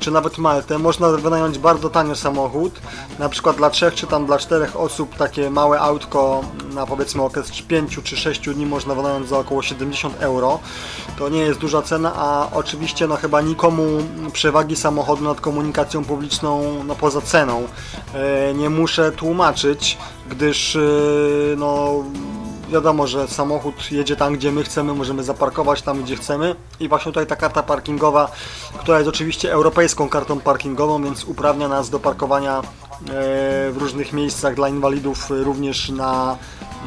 [0.00, 2.80] czy nawet Maltę, można wynająć bardzo tanio samochód,
[3.18, 6.40] na przykład dla trzech czy tam dla czterech osób takie małe autko
[6.74, 10.58] na powiedzmy okres 5 czy 6 dni można wynająć za około 70 euro.
[11.18, 13.82] To nie jest duża cena, a oczywiście no chyba nikomu
[14.32, 17.68] przewagi samochodu nad komunikacją publiczną no poza ceną
[18.14, 19.98] e, nie muszę tłumaczyć,
[20.28, 20.80] gdyż e,
[21.56, 22.04] no
[22.68, 26.54] wiadomo, że samochód jedzie tam, gdzie my chcemy, możemy zaparkować tam, gdzie chcemy.
[26.80, 28.30] I właśnie tutaj ta karta parkingowa,
[28.78, 32.62] która jest oczywiście europejską kartą parkingową, więc uprawnia nas do parkowania e,
[33.70, 36.36] w różnych miejscach dla inwalidów, e, również na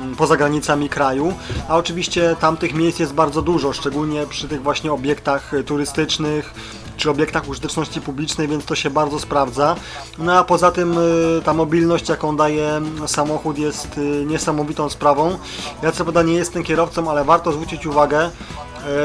[0.02, 1.34] mm, poza granicami kraju,
[1.70, 6.54] a oczywiście tamtych miejsc jest bardzo dużo, szczególnie przy tych właśnie obiektach e, turystycznych,
[6.98, 9.76] czy obiektach użyteczności publicznej, więc to się bardzo sprawdza.
[10.18, 15.38] No a poza tym y, ta mobilność, jaką daje samochód jest y, niesamowitą sprawą.
[15.84, 18.30] Ja co prawda nie jestem kierowcą, ale warto zwrócić uwagę, y,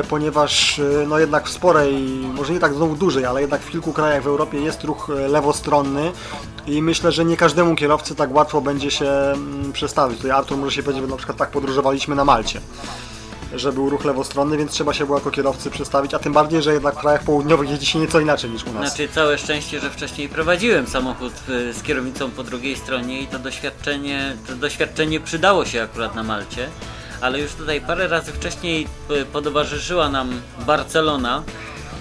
[0.08, 1.94] ponieważ no jednak w sporej,
[2.34, 6.12] może nie tak znowu dużej, ale jednak w kilku krajach w Europie jest ruch lewostronny
[6.66, 10.16] i myślę, że nie każdemu kierowcy tak łatwo będzie się mm, przestawić.
[10.16, 12.60] Tutaj Artur może się powiedzieć, że na przykład tak podróżowaliśmy na Malcie
[13.58, 16.72] że był ruch lewostronny, więc trzeba się było jako kierowcy przestawić, a tym bardziej, że
[16.72, 18.88] jednak w krajach południowych jeździ się nieco inaczej niż u nas.
[18.88, 23.38] Znaczy całe szczęście, że wcześniej prowadziłem samochód y, z kierownicą po drugiej stronie i to
[23.38, 26.68] doświadczenie, to doświadczenie przydało się akurat na Malcie.
[27.20, 31.42] Ale już tutaj parę razy wcześniej y, potowarzyszyła nam Barcelona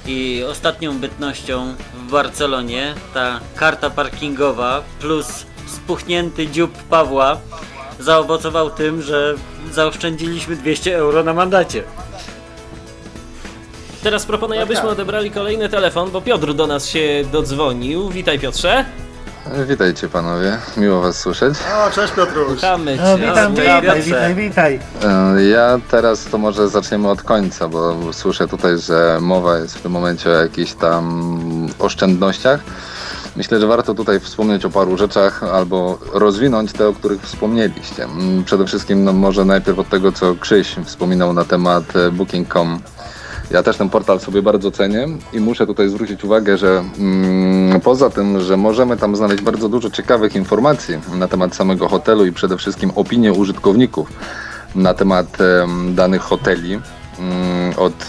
[0.08, 5.28] i ostatnią bytnością w Barcelonie ta karta parkingowa plus
[5.68, 7.38] spuchnięty dziób Pawła
[8.00, 9.34] zaowocował tym, że
[9.74, 11.84] zaoszczędziliśmy 200 euro na mandacie.
[14.04, 18.10] Teraz proponuję, abyśmy odebrali kolejny telefon, bo Piotr do nas się dodzwonił.
[18.10, 18.86] Witaj Piotrze.
[19.68, 21.54] Witajcie panowie, miło was słyszeć.
[21.88, 22.56] O, cześć Piotruś.
[22.56, 23.26] Witamy No, cię.
[23.30, 23.82] witam, Witamy.
[23.82, 24.80] witaj, witaj, witaj.
[25.38, 29.82] E, Ja teraz to może zaczniemy od końca, bo słyszę tutaj, że mowa jest w
[29.82, 31.32] tym momencie o jakichś tam
[31.80, 32.60] oszczędnościach.
[33.36, 38.04] Myślę, że warto tutaj wspomnieć o paru rzeczach albo rozwinąć te, o których wspomnieliście.
[38.04, 42.80] Mm, Przede wszystkim no, może najpierw od tego, co Krzyś wspominał na temat e, Booking.com.
[43.52, 48.10] Ja też ten portal sobie bardzo cenię i muszę tutaj zwrócić uwagę, że mm, poza
[48.10, 52.58] tym, że możemy tam znaleźć bardzo dużo ciekawych informacji na temat samego hotelu i przede
[52.58, 54.14] wszystkim opinie użytkowników
[54.76, 56.80] na temat em, danych hoteli,
[57.78, 58.08] od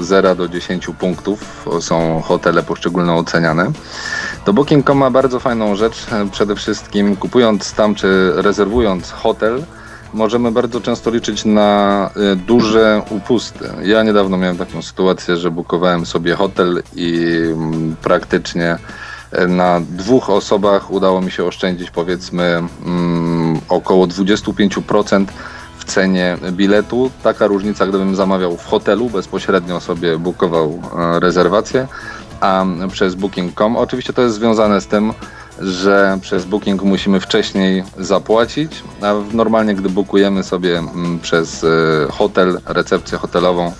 [0.00, 3.72] e, 0 do 10 punktów są hotele poszczególne oceniane.
[4.44, 6.06] To Booking.com ma bardzo fajną rzecz.
[6.12, 9.62] e, Przede wszystkim kupując tam czy rezerwując hotel,
[10.14, 13.64] możemy bardzo często liczyć na e, duże upusty.
[13.82, 18.76] Ja niedawno miałem taką sytuację, że bukowałem sobie hotel i mm, praktycznie
[19.32, 25.24] e, na dwóch osobach udało mi się oszczędzić powiedzmy mm, około 25%
[25.82, 27.10] w cenie biletu.
[27.22, 31.88] Taka różnica, gdybym zamawiał w hotelu, bezpośrednio sobie bukował e, rezerwację,
[32.40, 33.76] a przez Booking.com.
[33.76, 35.12] Oczywiście to jest związane z tym,
[35.58, 40.82] że przez Booking musimy wcześniej zapłacić, a normalnie gdy bukujemy sobie
[41.22, 41.68] przez e,
[42.12, 43.72] hotel, recepcję hotelową,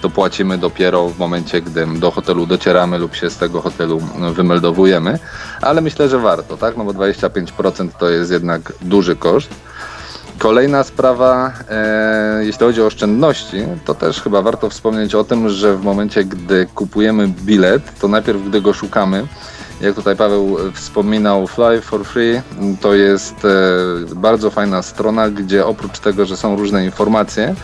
[0.00, 4.00] to płacimy dopiero w momencie, gdy do hotelu docieramy lub się z tego hotelu
[4.32, 5.18] wymeldowujemy,
[5.60, 6.76] ale myślę, że warto, tak?
[6.76, 9.67] No bo 25% to jest jednak duży koszt.
[10.38, 15.76] Kolejna sprawa, e, jeśli chodzi o oszczędności, to też chyba warto wspomnieć o tym, że
[15.76, 19.26] w momencie, gdy kupujemy bilet, to najpierw, gdy go szukamy,
[19.80, 22.40] jak tutaj Paweł wspominał, Fly for Free
[22.80, 27.54] to jest e, bardzo fajna strona, gdzie oprócz tego, że są różne informacje,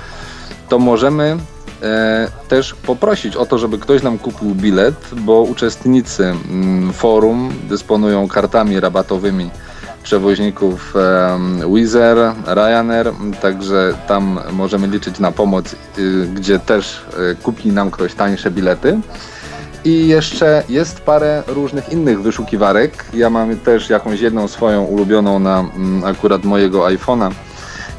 [0.68, 1.36] to możemy
[1.82, 8.28] e, też poprosić o to, żeby ktoś nam kupił bilet, bo uczestnicy mm, forum dysponują
[8.28, 9.50] kartami rabatowymi
[10.04, 10.94] przewoźników
[11.74, 12.16] Wizz Air,
[12.46, 13.12] Ryanair,
[13.42, 19.00] także tam możemy liczyć na pomoc, y, gdzie też y, kupi nam ktoś tańsze bilety.
[19.84, 23.04] I jeszcze jest parę różnych innych wyszukiwarek.
[23.14, 27.30] Ja mam też jakąś jedną swoją ulubioną na mm, akurat mojego iPhone'a,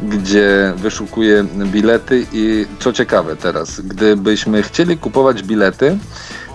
[0.04, 5.98] gdzie wyszukuję bilety i co ciekawe teraz, gdybyśmy chcieli kupować bilety,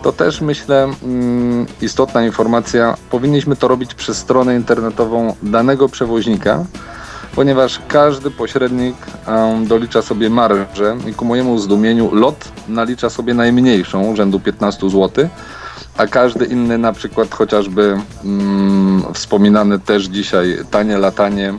[0.03, 6.65] to też myślę mm, istotna informacja, powinniśmy to robić przez stronę internetową danego przewoźnika,
[7.35, 8.97] ponieważ każdy pośrednik
[9.67, 15.29] dolicza sobie marżę i ku mojemu zdumieniu lot nalicza sobie najmniejszą, rzędu 15 zł,
[15.97, 21.55] a każdy inny na przykład chociażby mm, wspominany też dzisiaj tanie latanie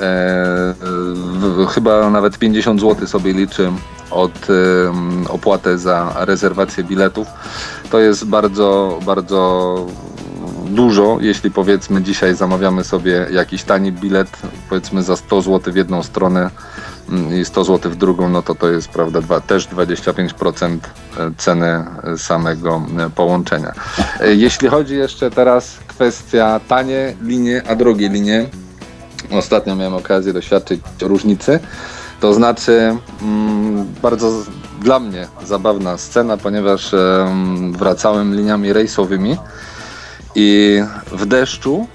[0.00, 3.72] w, chyba nawet 50 zł sobie liczy
[4.10, 4.46] od
[5.28, 7.28] opłatę za rezerwację biletów.
[7.90, 9.86] To jest bardzo, bardzo
[10.70, 14.28] dużo, jeśli powiedzmy dzisiaj zamawiamy sobie jakiś tani bilet,
[14.68, 16.50] powiedzmy za 100 zł w jedną stronę
[17.08, 20.78] mm, i 100 zł w drugą, no to to jest prawda dwa, też 25%
[21.36, 21.84] ceny
[22.16, 23.72] samego e, połączenia.
[24.20, 28.46] E, Jeśli chodzi jeszcze teraz kwestia tanie linie, a drogie linie,
[29.32, 31.60] ostatnio miałem okazję doświadczyć różnicy.
[32.20, 34.32] To znaczy, mm, bardzo
[34.80, 39.36] dla mnie zabawna scena, ponieważ em, wracałem liniami rejsowymi
[40.34, 40.80] i
[41.12, 41.86] w deszczu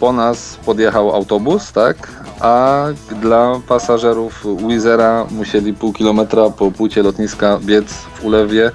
[0.00, 2.08] po nas podjechał autobus, tak?
[2.40, 2.84] A
[3.22, 8.70] dla pasażerów Wizera musieli pół kilometra po płycie lotniska biec w ulewie,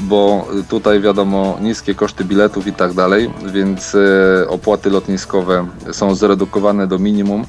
[0.00, 6.86] bo tutaj wiadomo niskie koszty biletów i tak dalej, więc e, opłaty lotniskowe są zredukowane
[6.86, 7.44] do minimum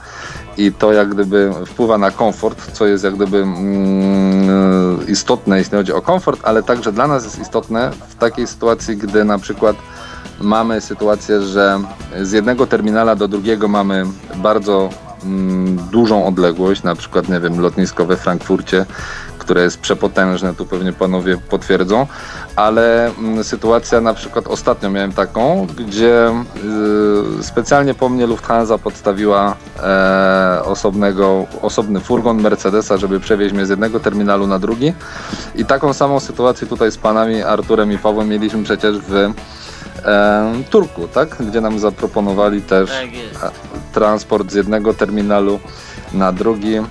[0.57, 5.93] i to jak gdyby wpływa na komfort, co jest jak gdyby mm, istotne, jeśli chodzi
[5.93, 9.75] o komfort, ale także dla nas jest istotne w takiej sytuacji, gdy na przykład
[10.41, 11.79] mamy sytuację, że
[12.21, 14.05] z jednego terminala do drugiego mamy
[14.35, 14.89] bardzo
[15.23, 18.85] mm, dużą odległość, na przykład, nie wiem, lotnisko we Frankfurcie,
[19.37, 22.07] które jest przepotężne, tu pewnie panowie potwierdzą,
[22.55, 26.29] ale mm, sytuacja na przykład ostatnio miałem taką, gdzie
[27.39, 33.69] y, specjalnie po mnie Lufthansa podstawiła e, osobnego, osobny furgon Mercedesa, żeby przewieźć mnie z
[33.69, 34.93] jednego terminalu na drugi
[35.55, 39.13] i taką samą sytuację tutaj z panami Arturem i Pawłem mieliśmy przecież w
[40.05, 41.35] e, Turku, tak?
[41.39, 43.51] Gdzie nam zaproponowali też Tak
[43.93, 45.59] transport z jednego terminalu
[46.13, 46.81] na drugi.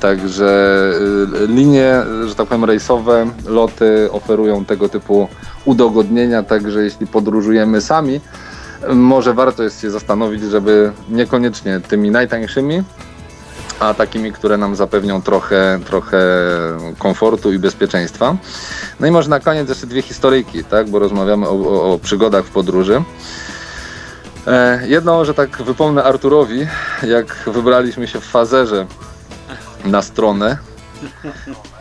[0.00, 0.90] Także
[1.42, 5.28] y, linie, że tak powiem, rejsowe, loty oferują tego typu
[5.64, 8.20] udogodnienia, także jeśli podróżujemy sami,
[8.88, 12.82] może warto jest się zastanowić, żeby niekoniecznie tymi najtańszymi,
[13.80, 16.18] a takimi, które nam zapewnią trochę, trochę
[16.98, 18.36] komfortu i bezpieczeństwa.
[19.00, 22.44] No i może na koniec jeszcze dwie historyjki, tak, bo rozmawiamy o, o, o przygodach
[22.44, 23.02] w podróży.
[24.46, 26.66] E, jedno, że tak wypomnę Arturowi,
[27.02, 28.86] jak wybraliśmy się w fazerze
[29.84, 30.58] na stronę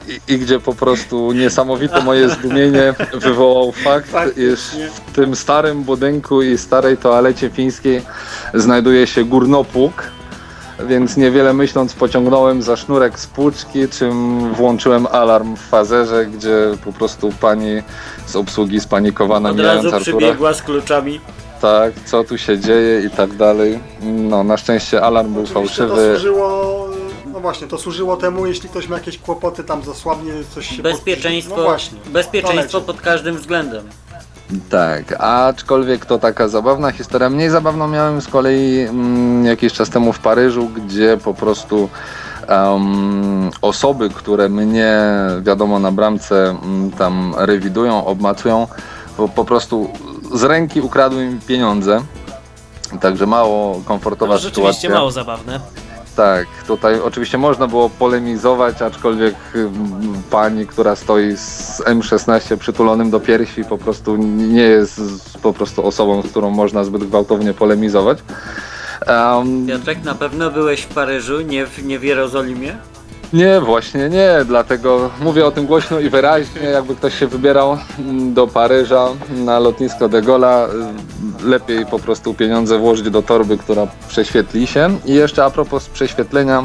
[0.08, 4.60] i, i gdzie po prostu niesamowite moje zdumienie wywołał fakt, iż
[5.06, 8.02] w tym starym budynku i starej toalecie fińskiej
[8.54, 10.04] znajduje się górnopług,
[10.88, 16.94] więc niewiele myśląc pociągnąłem za sznurek z płuczki, czym włączyłem alarm w fazerze, gdzie po
[16.94, 17.82] prostu pani
[18.26, 20.00] z obsługi spanikowana Od razu Artura.
[20.00, 21.22] przybiegła z kluczami.
[21.62, 23.80] Tak, co tu się dzieje i tak dalej.
[24.02, 26.12] No, na szczęście alarm był Oczywiście to fałszywy.
[26.14, 26.89] służyło,
[27.40, 31.56] no właśnie, to służyło temu, jeśli ktoś ma jakieś kłopoty, tam zasłabnie, coś się Bezpieczeństwo,
[31.58, 31.98] No właśnie.
[32.14, 33.90] bezpieczeństwo pod każdym względem.
[34.70, 37.30] Tak, aczkolwiek to taka zabawna historia.
[37.30, 41.90] Mniej zabawną miałem z kolei mm, jakiś czas temu w Paryżu, gdzie po prostu
[42.48, 44.98] em, osoby, które mnie
[45.42, 48.68] wiadomo na bramce mm, tam rewidują, obmacują,
[49.18, 49.90] po, po prostu
[50.34, 52.02] z ręki ukradły mi pieniądze.
[53.02, 54.90] Także mało komfortowa To rzeczywiście sytuacja.
[55.00, 55.60] mało zabawne.
[56.20, 59.36] Tak, tutaj oczywiście można było polemizować, aczkolwiek
[60.30, 65.02] pani, która stoi z M16 przytulonym do piersi po prostu nie jest
[65.42, 68.18] po prostu osobą, z którą można zbyt gwałtownie polemizować.
[69.06, 72.76] Em, Piotrek, na pewno byłeś w Paryżu, nie w, nie w Jerozolimie?
[73.34, 77.78] Nie, właśnie nie, dlatego mówię o tym głośno i wyraźnie, jakby ktoś się wybierał
[78.34, 80.68] do Paryża na lotnisko de Gaulle'a,
[81.44, 85.00] lepiej po prostu pieniądze włożyć do torby, która prześwietli się.
[85.06, 86.64] I jeszcze a propos prześwietlenia,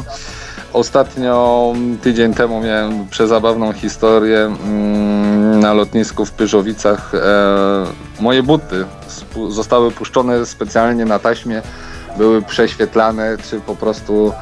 [0.73, 7.15] ostatnio tydzień temu miałem przezabawną historię mm, na lotnisku w Pyrzowicach.
[7.15, 7.85] E,
[8.19, 8.85] moje buty
[9.49, 11.61] zostały puszczone specjalnie na taśmie,
[12.17, 14.33] były prześwietlane, czy po prostu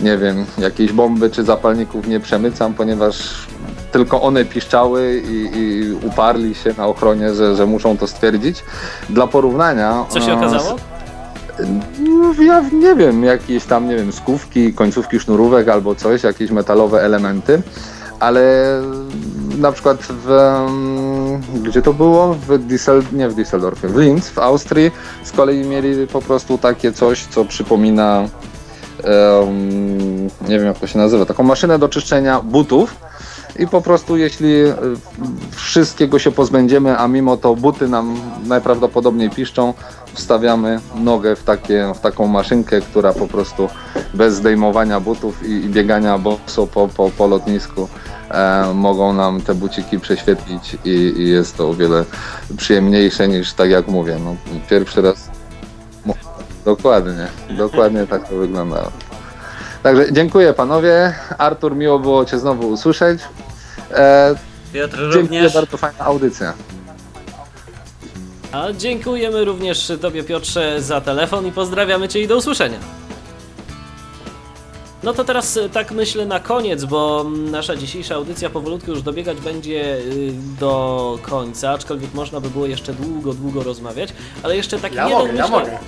[0.00, 3.46] nie wiem, jakiejś bomby czy zapalników nie przemycam, ponieważ
[3.92, 8.64] tylko one piszczały i, i uparli się na ochronie, że, że muszą to stwierdzić.
[9.10, 10.04] Dla porównania.
[10.08, 10.76] Co się e, okazało?
[11.98, 17.02] no, Ja nie wiem, jakieś tam, nie wiem, skówki, końcówki sznurówek albo coś, jakieś metalowe
[17.02, 17.62] elementy,
[18.20, 18.66] ale
[19.58, 20.58] na przykład w,
[21.62, 22.34] gdzie to było?
[22.34, 24.90] W Düssel, nie w Düsseldorfie, w Linz, w Austrii
[25.24, 28.28] z kolei mieli po prostu takie coś, co przypomina
[30.48, 32.96] nie wiem jak to się nazywa, taką maszynę do czyszczenia butów.
[33.58, 34.76] I po prostu jeśli e,
[35.50, 39.74] wszystkiego się pozbędziemy, a mimo to buty nam najprawdopodobniej piszczą,
[40.14, 43.68] wstawiamy nogę w, takie, w taką maszynkę, która po prostu
[44.14, 47.88] bez zdejmowania butów i, i biegania boso po, po, po lotnisku
[48.30, 52.04] e, mogą nam te buciki prześwietlić i, i jest to o wiele
[52.56, 54.36] przyjemniejsze niż tak jak mówię, no,
[54.70, 55.29] pierwszy raz
[56.64, 58.90] Dokładnie, dokładnie tak to wyglądało.
[59.82, 61.14] Także dziękuję panowie.
[61.38, 63.20] Artur, miło było Cię znowu usłyszeć.
[63.90, 64.34] E,
[64.72, 65.54] Piotr dziękuję również.
[65.54, 66.52] bardzo fajna audycja.
[68.52, 72.78] A dziękujemy również Tobie Piotrze za telefon i pozdrawiamy Cię i do usłyszenia.
[75.02, 79.40] No to teraz y, tak myślę na koniec, bo nasza dzisiejsza audycja powolutku już dobiegać
[79.40, 84.12] będzie y, do końca, aczkolwiek można by było jeszcze długo, długo rozmawiać,
[84.42, 85.58] ale jeszcze taki Ja jeden mogę, ja myślę...
[85.58, 85.78] mogę.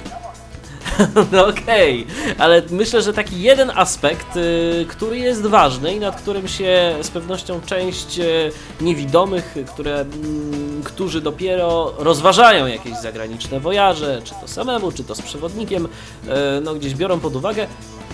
[1.32, 2.06] No okej,
[2.38, 7.10] ale myślę, że taki jeden aspekt, y, który jest ważny i nad którym się z
[7.10, 14.92] pewnością część y, niewidomych, które, mm, którzy dopiero rozważają jakieś zagraniczne wojaże, czy to samemu,
[14.92, 16.28] czy to z przewodnikiem, y,
[16.62, 17.66] no gdzieś biorą pod uwagę,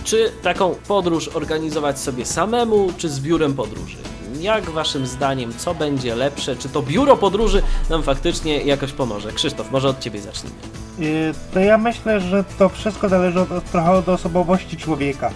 [0.03, 3.97] czy taką podróż organizować sobie samemu, czy z biurem podróży.
[4.39, 6.55] Jak waszym zdaniem, co będzie lepsze?
[6.55, 9.31] Czy to biuro podróży nam faktycznie jakoś pomoże?
[9.31, 10.88] Krzysztof, może od ciebie zacznijmy.
[10.99, 15.29] Y, To ja myślę, że to wszystko zależy od, trochę od osobowości człowieka.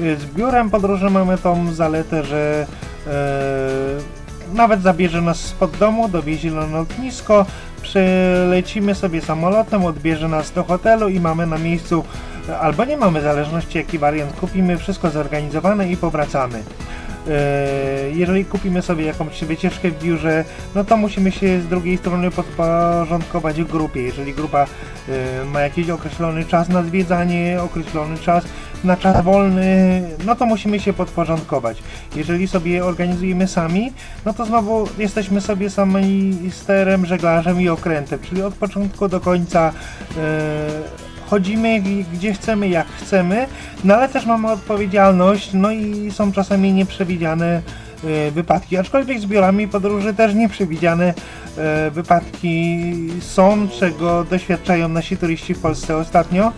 [0.00, 2.66] Y, Z biurem podróży mamy tą zaletę, że
[3.06, 7.46] e, nawet zabierze nas spod domu, dowiezie na lotnisko,
[7.82, 12.04] przylecimy sobie samolotem, odbierze nas do hotelu i mamy na miejscu,
[12.60, 16.62] albo nie mamy, zależności jaki wariant kupimy, wszystko zorganizowane i powracamy.
[17.28, 20.44] E, Jeżeli kupimy sobie jakąś wycieczkę w biurze,
[20.74, 24.02] no to musimy się z drugiej strony podporządkować grupie.
[24.02, 24.66] Jeżeli grupa
[25.08, 28.44] e, ma jakiś określony czas na zwiedzanie, określony czas
[28.84, 31.82] na czas wolny, no to musimy się podporządkować.
[32.16, 33.92] Jeżeli sobie organizujemy sami,
[34.24, 39.72] no to znowu jesteśmy sobie sami sterem, żeglarzem i okrętem, czyli od początku do końca
[40.16, 41.82] e, chodzimy
[42.12, 43.46] gdzie chcemy, jak chcemy,
[43.84, 47.62] no ale też mamy odpowiedzialność, no i są czasami nieprzewidziane
[48.04, 51.14] e, wypadki, aczkolwiek z biurami podróży też nieprzewidziane
[51.56, 52.82] e, wypadki
[53.20, 56.52] są, czego doświadczają nasi turyści w Polsce ostatnio.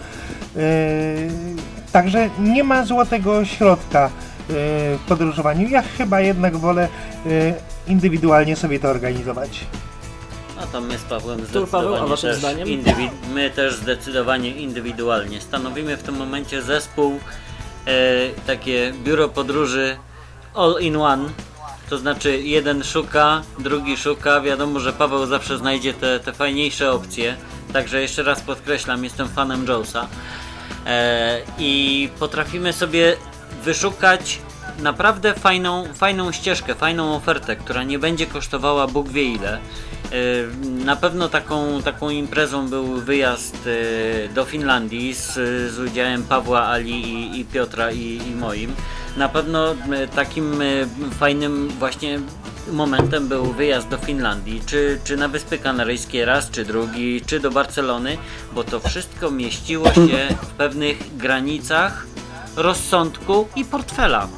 [0.56, 0.62] E,
[1.92, 4.10] Także nie ma złotego środka
[4.48, 5.68] w podróżowaniu.
[5.68, 6.88] Ja chyba jednak wolę
[7.86, 9.66] indywidualnie sobie to organizować.
[10.62, 11.40] No to my z Pawłem
[11.70, 12.68] Paweł, a zdecydowanie waszym też, zdaniem?
[13.34, 15.40] my też zdecydowanie indywidualnie.
[15.40, 17.20] Stanowimy w tym momencie zespół,
[17.86, 17.92] e,
[18.46, 19.96] takie biuro podróży
[20.54, 21.28] all in one.
[21.90, 24.40] To znaczy jeden szuka, drugi szuka.
[24.40, 27.36] Wiadomo, że Paweł zawsze znajdzie te, te fajniejsze opcje.
[27.72, 30.06] Także jeszcze raz podkreślam, jestem fanem Jonesa.
[30.86, 33.16] E, I potrafimy sobie
[33.64, 34.38] wyszukać
[34.78, 39.58] naprawdę fajną, fajną ścieżkę, fajną ofertę, która nie będzie kosztowała Bóg wie ile.
[40.84, 45.34] Na pewno taką, taką imprezą był wyjazd e, do Finlandii z,
[45.72, 48.74] z udziałem Pawła, Ali i, i Piotra i, i moim.
[49.16, 50.64] Na pewno e, takim e,
[51.18, 52.20] fajnym właśnie
[52.72, 57.50] momentem był wyjazd do Finlandii, czy, czy na Wyspy Kanaryjskie raz, czy drugi, czy do
[57.50, 58.18] Barcelony,
[58.54, 62.06] bo to wszystko mieściło się w pewnych granicach
[62.56, 64.28] rozsądku i portfela.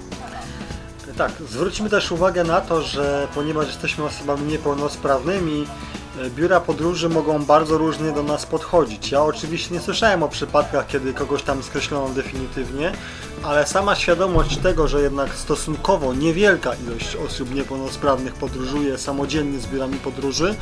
[1.18, 5.66] Tak, zwróćmy też uwagę na to, że ponieważ jesteśmy osobami niepełnosprawnymi,
[6.30, 9.10] biura podróży mogą bardzo różnie do nas podchodzić.
[9.10, 12.92] Ja oczywiście nie słyszałem o przypadkach, kiedy kogoś tam skreślono definitywnie,
[13.42, 19.96] ale sama świadomość tego, że jednak stosunkowo niewielka ilość osób niepełnosprawnych podróżuje samodzielnie z biurami
[19.96, 20.54] podróży,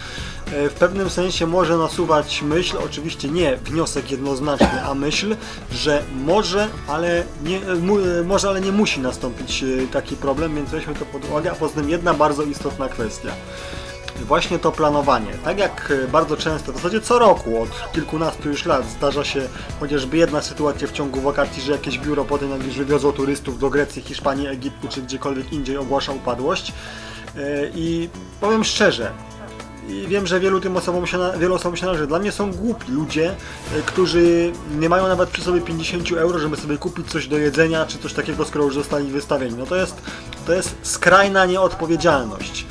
[0.53, 5.37] e, w pewnym sensie może nasuwać myśl, oczywiście nie wniosek jednoznaczny, a myśl,
[5.73, 7.73] że może, ale nie, e,
[8.20, 11.53] e, może, ale nie musi nastąpić e, taki problem, więc weźmy to pod uwagę.
[11.53, 13.33] A poza tym jedna bardzo istotna kwestia.
[14.24, 15.32] Właśnie to planowanie.
[15.44, 19.49] Tak jak e, bardzo często, w zasadzie co roku, od kilkunastu już lat zdarza się
[19.81, 23.70] chociażby jedna sytuacja w ciągu wakacji, że jakieś biuro potem jak już wywiozło turystów do
[23.70, 26.73] Grecji, Hiszpanii, Egiptu czy gdziekolwiek indziej ogłasza upadłość.
[27.36, 28.09] E, I
[28.40, 29.12] powiem szczerze,
[29.89, 32.07] i wiem, że wielu tym osobom się, wielu osobom się należy.
[32.07, 36.57] Dla mnie są głupi ludzie, e, którzy nie mają nawet przy sobie 50 euro, żeby
[36.57, 39.55] sobie kupić coś do jedzenia, czy coś takiego, skoro już zostali wystawieni.
[39.59, 40.03] No to jest,
[40.47, 42.66] to jest skrajna nieodpowiedzialność.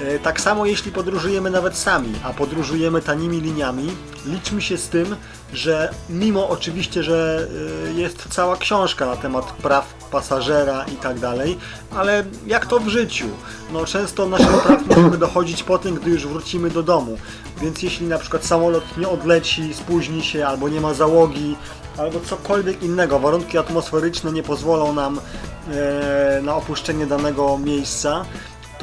[0.00, 3.90] E, Tak samo jeśli podróżujemy nawet sami, a podróżujemy tanimi liniami,
[4.26, 5.16] liczmy się z tym,
[5.52, 7.48] że mimo oczywiście, że
[7.88, 11.58] e, jest cała książka na temat praw pasażera i tak dalej,
[11.96, 13.26] ale jak to w życiu?
[13.72, 17.18] No często naszych praw możemy dochodzić po tym, gdy już wrócimy do domu.
[17.62, 21.56] Więc jeśli na przykład samolot nie odleci, spóźni się albo nie ma załogi,
[21.98, 25.20] albo cokolwiek innego, warunki atmosferyczne nie pozwolą nam
[25.70, 28.24] e, na opuszczenie danego miejsca,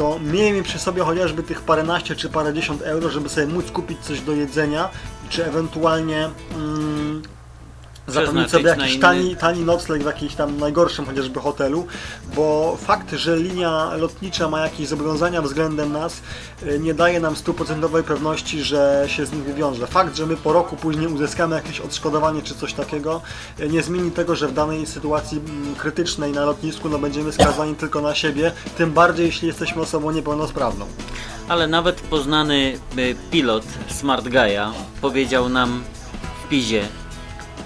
[0.02, 4.22] to miejmy przy sobie chociażby tych paręnaście czy parędziesiąt euro, żeby sobie móc kupić coś
[4.22, 4.90] do jedzenia,
[5.30, 7.22] czy ewentualnie mm,
[8.07, 11.88] zapewnić sobie jakiś tani, tani nocleg w jakimś tam najgorszym chociażby hotelu,
[12.36, 16.22] bo fakt, że linia lotnicza ma jakieś zobowiązania względem nas,
[16.64, 19.88] y, nie daje nam stuprocentowej pewności, że się z nich wywiąże.
[19.88, 23.22] Fakt, że my po roku później uzyskamy jakieś odszkodowanie czy coś takiego,
[23.60, 27.76] y, nie zmieni tego, że w danej sytuacji mm, krytycznej na lotnisku no, będziemy skazani
[27.76, 30.86] tylko na siebie, tym bardziej jeśli jesteśmy osobą niepełnosprawną.
[31.48, 34.72] Ale nawet poznany y, pilot Smart Guy'a
[35.02, 35.84] powiedział nam
[36.45, 36.88] w pizie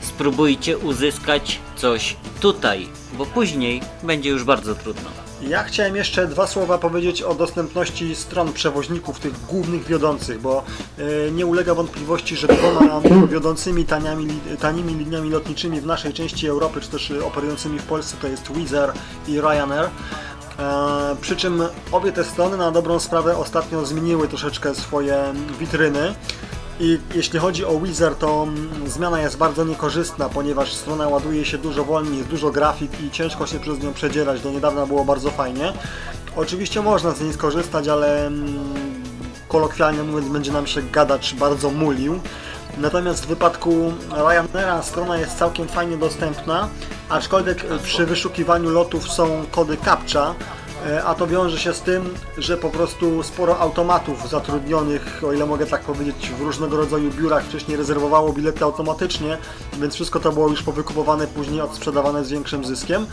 [0.06, 2.88] spróbujcie uzyskać coś tutaj,
[3.18, 5.10] bo później będzie już bardzo trudno.
[5.42, 10.64] Ja chciałem jeszcze dwa słowa powiedzieć o dostępności stron przewoźników, tych głównych wiodących, bo
[10.98, 13.02] e, nie ulega wątpliwości, że dwoma
[13.34, 14.28] wiodącymi taniami,
[14.60, 18.74] tanimi liniami lotniczymi w naszej części Europy, czy też operującymi w Polsce, to jest Wizz
[18.74, 18.94] Air
[19.28, 19.90] i Ryanair.
[20.60, 26.16] E, przy czym obie te strony na dobrą sprawę ostatnio zmieniły troszeczkę swoje witryny.
[26.80, 31.58] I jeśli chodzi o Wizard, to mm, zmiana jest bardzo niekorzystna, ponieważ strona ładuje się
[31.58, 34.42] dużo wolniej, jest dużo grafik i ciężko się przez nią przedzierać.
[34.42, 35.74] Do niedawna było bardzo fajnie.
[36.36, 39.04] Oczywiście można z niej skorzystać, ale mm,
[39.48, 42.20] kolokwialnie mówiąc będzie nam się gadacz bardzo mulił.
[42.78, 46.70] Natomiast w wypadku Ryanaira strona jest całkiem fajnie dostępna,
[47.10, 50.36] aczkolwiek przy wyszukiwaniu lotów są kody CAPTCHA,
[51.06, 55.66] a to wiąże się z tym, że po prostu sporo automatów zatrudnionych, o ile mogę
[55.66, 59.38] tak powiedzieć, w różnego rodzaju biurach wcześniej rezerwowało bilety automatycznie,
[59.74, 63.06] więc wszystko to było już powykupowane, później odsprzedawane z większym zyskiem.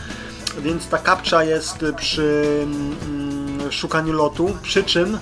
[0.61, 5.19] Więc ta kapcza jest przy mm, szukaniu lotu, przy czym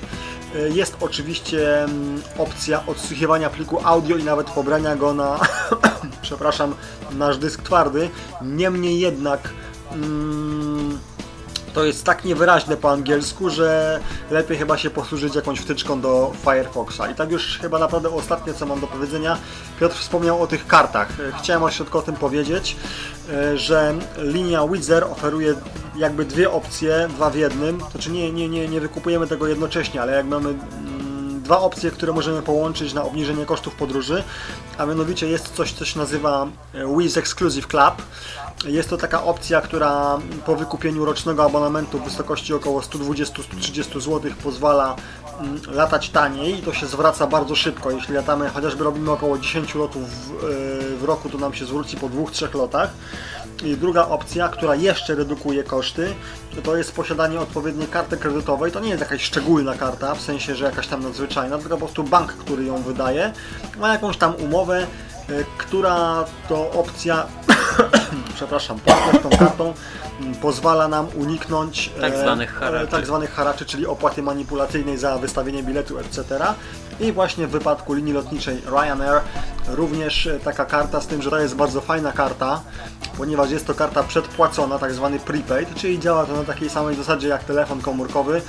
[0.56, 5.40] e, jest oczywiście mm, opcja odsłuchiwania pliku audio i nawet pobrania go na,
[6.22, 6.76] przepraszam,
[7.12, 8.10] nasz dysk twardy.
[8.42, 9.50] Niemniej jednak
[9.92, 11.00] mm,
[11.74, 14.00] to jest tak niewyraźne po angielsku, że
[14.32, 17.02] lepiej chyba się posłużyć jakąś wtyczką do Firefoxa.
[17.12, 19.38] I tak już chyba naprawdę ostatnie co mam do powiedzenia.
[19.80, 21.08] Piotr wspomniał o tych kartach.
[21.40, 22.76] Chciałem tylko o tym powiedzieć,
[23.30, 25.56] e, że linia Wizzer oferuje
[25.96, 27.80] jakby dwie opcje, dwa w jednym.
[27.80, 31.92] To znaczy nie, nie, nie, nie wykupujemy tego jednocześnie, ale jak mamy mm, dwa opcje,
[31.92, 34.24] które możemy połączyć na obniżenie kosztów podróży,
[34.78, 37.94] a mianowicie jest coś, co się nazywa e, Wiz Exclusive Club.
[38.66, 44.96] Jest to taka opcja, która po wykupieniu rocznego abonamentu w wysokości około 120-130 zł pozwala
[45.40, 47.92] mm, latać taniej i to się zwraca bardzo szybko.
[47.92, 51.98] Jeśli latamy, chociażby robimy około 10 lotów w, e, w roku, to nam się zwróci
[51.98, 52.90] po 2-3 lotach.
[53.64, 56.14] I druga opcja, która jeszcze redukuje koszty,
[56.64, 58.72] to jest posiadanie odpowiedniej karty kredytowej.
[58.72, 62.04] To nie jest jakaś szczególna karta, w sensie, że jakaś tam nadzwyczajna, tylko po prostu
[62.04, 63.34] bank, który ją wydaje,
[63.80, 64.88] ma jakąś tam umowę
[65.58, 67.28] która to opcja,
[68.42, 69.74] przepraszam, płatność tą kartą
[70.22, 72.88] m, pozwala nam uniknąć Tak e, zwanych e, haraczy.
[72.88, 76.24] tak zwanych haraczy, czyli opłaty manipulacyjnej za wystawienie biletu, etc.
[77.00, 79.22] I właśnie w wypadku linii lotniczej Ryanair
[79.68, 82.62] również e, taka karta, z tym, że to jest bardzo fajna karta,
[83.18, 87.28] ponieważ jest to karta przedpłacona, tak zwany prepaid, czyli działa to na takiej samej zasadzie
[87.28, 88.42] jak telefon komórkowy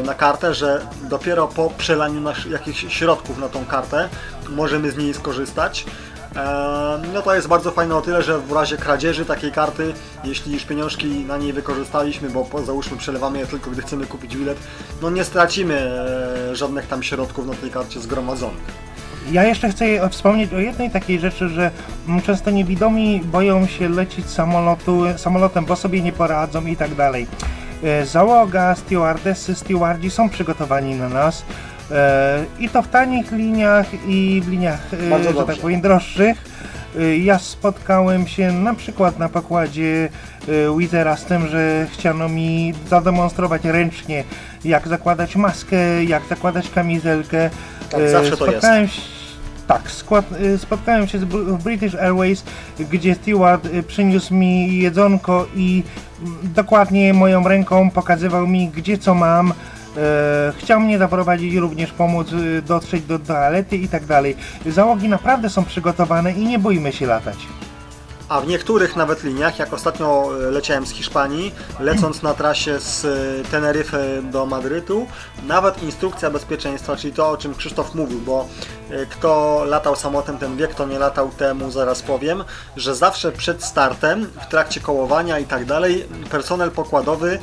[0.00, 4.08] e, na kartę, że dopiero po przelaniu jakichś środków na tą kartę
[4.48, 5.86] możemy z niej skorzystać.
[7.12, 9.92] No to jest bardzo fajne o tyle, że w razie kradzieży takiej karty,
[10.24, 14.58] jeśli już pieniążki na niej wykorzystaliśmy, bo załóżmy przelewamy je tylko gdy chcemy kupić bilet,
[15.02, 18.90] no nie stracimy e, żadnych tam środków na tej karcie zgromadzonych.
[19.30, 21.70] Ja jeszcze chcę wspomnieć o jednej takiej rzeczy, że
[22.08, 27.26] mm, często niewidomi boją się lecieć samolotu, samolotem, bo sobie nie poradzą i tak dalej.
[27.82, 31.44] E, Załoga, stewardessy, stewardzi są przygotowani na nas
[32.58, 36.44] i to w tanich liniach i w liniach, e, Bardzo że tak powiem, droższych.
[36.98, 40.08] E, Ja spotkałem się na przykład na pokładzie
[40.48, 44.24] e, Wizera z tym, że chciano mi zademonstrować ręcznie,
[44.64, 47.50] jak zakładać maskę, jak zakładać kamizelkę.
[47.90, 48.56] Tak, E, zawsze to jest.
[48.58, 49.00] spotkałem się-
[49.66, 50.24] Tak, skład,
[50.58, 52.44] spotkałem się w British Airways,
[52.90, 55.82] gdzie steward przyniósł mi jedzonko i
[56.22, 59.52] mm, dokładnie moją ręką pokazywał mi, gdzie co mam.
[59.96, 64.36] E, chciał mnie zaprowadzić również pomóc y, dotrzeć do toalety i tak dalej.
[64.66, 67.36] Załogi naprawdę są przygotowane i nie bójmy się latać.
[68.28, 73.04] A w niektórych nawet liniach, jak ostatnio e, leciałem z Hiszpanii, lecąc na trasie z
[73.04, 75.06] e, Teneryfy do Madrytu,
[75.46, 78.48] nawet instrukcja bezpieczeństwa, czyli to o czym Krzysztof mówił, bo
[79.10, 82.44] kto latał samolotem, ten wie, kto nie latał, temu zaraz powiem,
[82.76, 87.38] że zawsze przed startem, w trakcie kołowania i tak dalej, personel pokładowy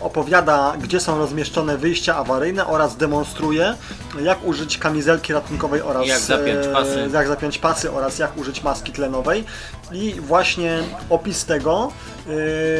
[0.00, 3.74] opowiada, gdzie są rozmieszczone wyjścia awaryjne oraz demonstruje,
[4.22, 7.08] jak użyć kamizelki ratunkowej oraz Jak zapiąć e, pasy.
[7.12, 9.44] jak zapiąć pasy oraz jak użyć maski tlenowej.
[9.92, 10.78] I właśnie
[11.10, 11.92] opis tego
[12.26, 12.34] yy,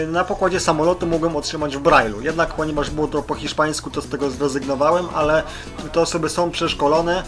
[0.07, 2.23] na pokładzie samolotu mogłem otrzymać w Braille'u.
[2.23, 5.43] Jednak ponieważ było to po hiszpańsku, to z tego zrezygnowałem, ale
[5.93, 7.23] te osoby są przeszkolone.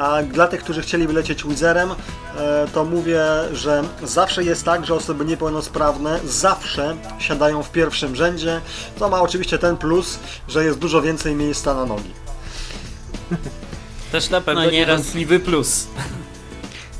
[0.00, 4.94] A dla tych, którzy chcieliby lecieć Wizerem, e, to mówię, że zawsze jest tak, że
[4.94, 8.60] osoby niepełnosprawne zawsze siadają w pierwszym rzędzie.
[8.98, 10.18] To ma oczywiście ten plus,
[10.48, 12.10] że jest dużo więcej miejsca na nogi.
[14.12, 15.86] Też na pewno No nieraz- niewątpliwy plus.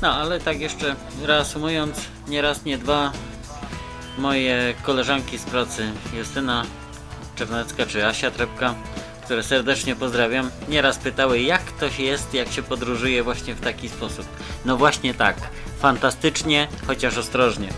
[0.01, 1.97] No, ale tak jeszcze reasumując,
[2.27, 3.11] nie raz, nie dwa,
[4.17, 6.63] moje koleżanki z pracy, Justyna
[7.35, 8.75] Czernecka czy Asia Trepka,
[9.27, 13.89] które serdecznie pozdrawiam, nieraz pytały, jak to się jest, jak się podróżuje właśnie w taki
[13.89, 14.25] sposób.
[14.65, 15.35] No właśnie tak,
[15.79, 17.69] fantastycznie, chociaż ostrożnie.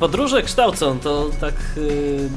[0.00, 2.28] Podróże kształcą, to tak yy,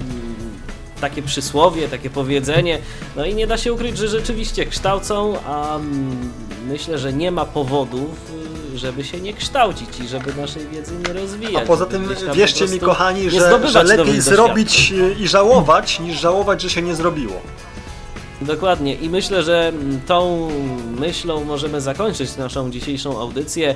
[1.01, 2.79] takie przysłowie, takie powiedzenie.
[3.15, 6.31] No i nie da się ukryć, że rzeczywiście kształcą, a mm,
[6.67, 8.31] myślę, że nie ma powodów,
[8.77, 11.63] żeby się nie kształcić i żeby naszej wiedzy nie rozwijać.
[11.63, 16.61] A poza tym wierzcie mi kochani, że, że lepiej zrobić y, i żałować, niż żałować,
[16.61, 17.41] że się nie zrobiło.
[18.41, 19.73] Dokładnie i myślę, że
[20.05, 20.49] tą
[20.99, 23.75] myślą możemy zakończyć naszą dzisiejszą audycję.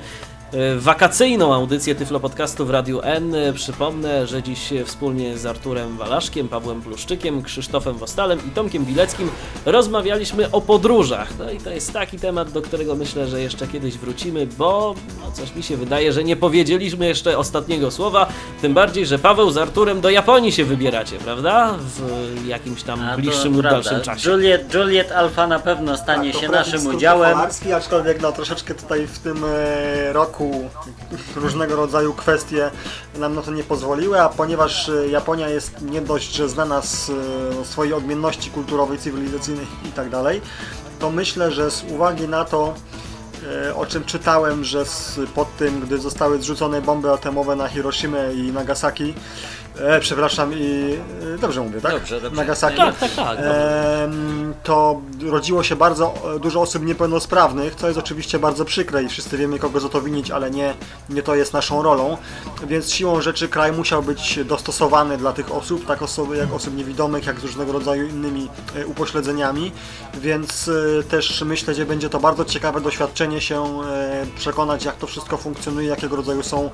[0.56, 3.36] E, Wakacyjną audycję Tyflo Podcastu w Radiu N.
[3.36, 9.30] E, Przypomnę, że dziś wspólnie z Arturem Walaszkiem, Pawłem Pluszczykiem, Krzysztofem Wostalem i Tomkiem Bileckim
[9.66, 11.30] rozmawialiśmy o podróżach.
[11.40, 14.96] No i to jest taki temat, do którego myślę, że jeszcze kiedyś wrócimy, bo
[15.26, 18.28] no coś mi się wydaje, że nie powiedzieliśmy jeszcze ostatniego słowa.
[18.62, 21.76] Tym bardziej, że Paweł z Arturem do Japonii się wybieracie, prawda?
[21.80, 24.30] W jakimś tam A bliższym lub dalszym czasie.
[24.30, 27.38] Juliet, Juliet Alfa na pewno stanie Tak, się naszym udziałem.
[27.76, 30.14] Aczkolwiek no, troszeczkę tutaj w tym e,
[30.46, 30.70] roku
[31.36, 32.72] różnego rodzaju kwestie
[33.18, 37.10] nam na to nie pozwoliły, a ponieważ e, Japonia jest nie dość, że znana z
[37.10, 40.10] e, swojej odmienności kulturowej, cywilizacyjnej i tak
[41.00, 42.74] to myślę, że z uwagi na to,
[43.68, 44.86] e, o czym czytałem, że
[45.36, 49.14] pod tym, gdy zostały zrzucone bomby atomowe na Hiroshimę i Nagasaki,
[49.78, 50.98] e, przepraszam, i
[51.36, 51.92] e, dobrze mówię, tak?
[51.92, 52.42] Dobrze, dobrze.
[52.42, 52.78] Nagasaki.
[52.78, 53.38] Tak, tak, tak.
[53.40, 59.10] Em, to rodziło się bardzo e, dużo osób niepełnosprawnych, co jest oczywiście bardzo przykre i
[59.10, 60.74] wszyscy wiemy kogo za to winić, ale nie,
[61.10, 62.18] nie to jest naszą rolą,
[62.68, 67.26] więc siłą rzeczy kraj musiał być dostosowany dla tych osób, tak osoby jak osób niewidomych,
[67.26, 69.72] jak z różnego rodzaju innymi e, upośledzeniami,
[70.14, 70.68] więc
[71.00, 75.38] e, też myślę, że będzie to bardzo ciekawe doświadczenie się e, przekonać jak to wszystko
[75.38, 76.70] funkcjonuje, jakiego rodzaju są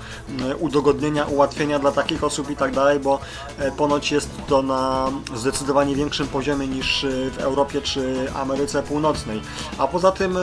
[0.49, 3.19] e, udogodnienia, ułatwienia dla takich osób i tak dalej, bo
[3.57, 9.41] e, ponoć jest to na zdecydowanie większym poziomie niż e, w Europie czy Ameryce Północnej.
[9.77, 10.41] A poza tym, e,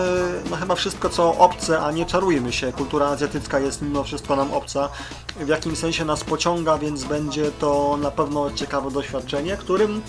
[0.50, 4.52] no chyba wszystko co obce, a nie czarujmy się, kultura azjatycka jest mimo wszystko nam
[4.52, 4.88] obca,
[5.36, 10.02] w jakim sensie nas pociąga, więc będzie to na pewno ciekawe doświadczenie, którym,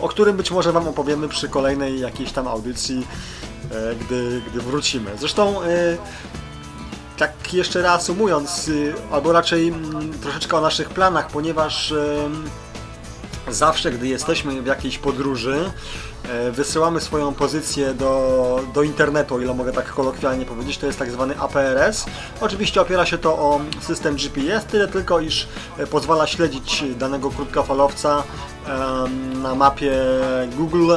[0.00, 3.06] o którym być może Wam opowiemy przy kolejnej jakiejś tam audycji
[4.00, 5.10] gdy, gdy wrócimy.
[5.18, 5.54] Zresztą
[7.18, 11.94] tak jeszcze reasumując, y, albo raczej mm, troszeczkę o naszych planach, ponieważ
[13.50, 15.70] zawsze, gdy jesteśmy w jakiejś podróży,
[16.28, 20.98] e, wysyłamy swoją pozycję do, do internetu, o ile mogę tak kolokwialnie powiedzieć, to jest
[20.98, 22.06] tak zwany APRS.
[22.40, 28.22] Oczywiście opiera się to o system GPS, tyle tylko, iż e, pozwala śledzić danego krótkofalowca
[29.34, 29.92] na mapie
[30.56, 30.92] Google,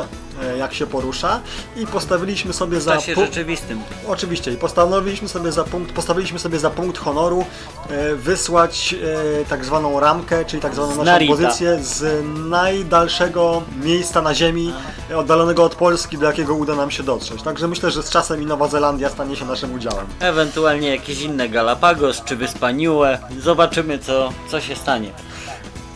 [0.57, 1.39] jak się porusza
[1.75, 3.81] i postawiliśmy sobie W za czasie pu- rzeczywistym.
[4.07, 7.45] Oczywiście i postanowiliśmy sobie za punkt, postawiliśmy sobie za punkt honoru
[7.89, 8.95] e, wysłać
[9.41, 11.33] e, tak zwaną ramkę, czyli tak zwaną naszą Narita.
[11.35, 14.73] pozycję z najdalszego miejsca na ziemi,
[15.11, 17.41] e, oddalonego od Polski, do jakiego uda nam się dotrzeć.
[17.41, 20.05] Także myślę, że z czasem i Nowa Zelandia stanie się naszym udziałem.
[20.19, 23.17] Ewentualnie jakieś inne Galapagos czy Wyspa Niue.
[23.39, 25.11] Zobaczymy co, co się stanie.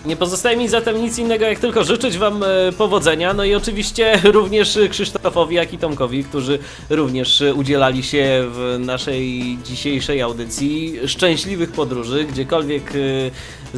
[0.06, 3.34] Nie pozostaje mi zatem nic innego, jak tylko życzyć Wam e, powodzenia.
[3.34, 6.60] No i oczywiście również Krzysztofowi, jak i Tomkowi, którzy
[6.90, 10.99] również udzielali się w naszej dzisiejszej audycji.
[11.07, 12.95] Szczęśliwych podróży, gdziekolwiek e,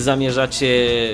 [0.01, 0.67] zamierzacie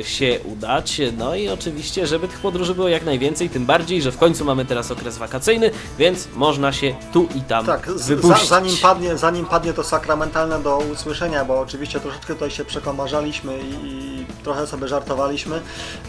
[0.04, 1.02] się udać.
[1.18, 4.66] No i oczywiście, żeby tych podróży było jak najwięcej, tym bardziej, że w końcu mamy
[4.66, 8.50] teraz okres wakacyjny, więc można się tu i tam Tak, z, za, wypuścić.
[8.50, 13.88] zanim, padnie, zanim padnie to sakramentalne do usłyszenia, bo oczywiście troszeczkę tutaj się przekomarzaliśmy i,
[13.88, 15.62] i trochę sobie żartowaliśmy,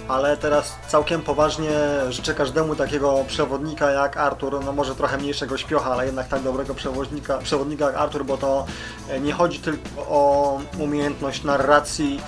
[0.09, 1.71] ale teraz całkiem poważnie
[2.11, 6.75] życzę każdemu takiego przewodnika jak Artur, no może trochę mniejszego śpiocha, ale jednak tak dobrego
[6.75, 8.67] przewodnika, przewodnika jak Artur, bo to
[9.09, 12.21] e, nie chodzi tylko o umiejętność narracji,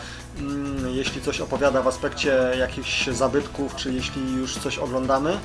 [0.94, 5.38] jeśli coś opowiada w aspekcie jakichś zabytków, czy jeśli już coś oglądamy,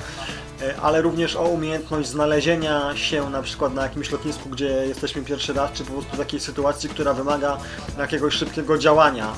[0.62, 5.52] e, ale również o umiejętność znalezienia się na przykład na jakimś lotnisku, gdzie jesteśmy pierwszy
[5.52, 7.58] raz, czy po prostu takiej sytuacji, która wymaga
[7.98, 9.32] jakiegoś szybkiego działania,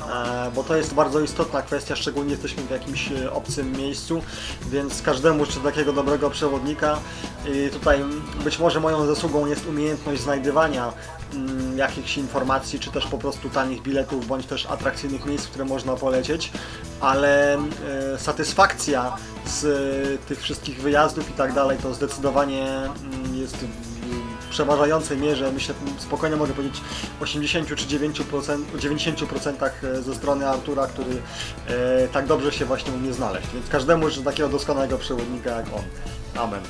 [0.49, 4.23] e, bo to jest bardzo istotna kwestia, szczególnie jesteśmy w jakimś e, obcym miejscu,
[4.67, 6.99] więc każdemu czy takiego dobrego przewodnika
[7.73, 11.14] tutaj mm, być może moją zasługą jest umiejętność znajdywania mm,
[11.77, 15.97] jakichś informacji, czy też po prostu tanich biletów, bądź też atrakcyjnych miejsc, w które można
[15.97, 16.53] polecieć,
[17.01, 17.61] ale e,
[18.19, 19.17] satysfakcja
[19.47, 23.95] z e, tych wszystkich wyjazdów i tak dalej, to zdecydowanie mm, jest w
[24.55, 26.81] przeważającej mierze, myślę, spokojnie mogę powiedzieć
[27.21, 31.23] 80 czy 9%, 90% ze strony Artura, który
[31.67, 33.49] e, tak dobrze się właśnie umie znaleźć.
[33.55, 35.83] Więc każdemu życzę takiego doskonałego przewodnika jak on.
[36.43, 36.61] Amen.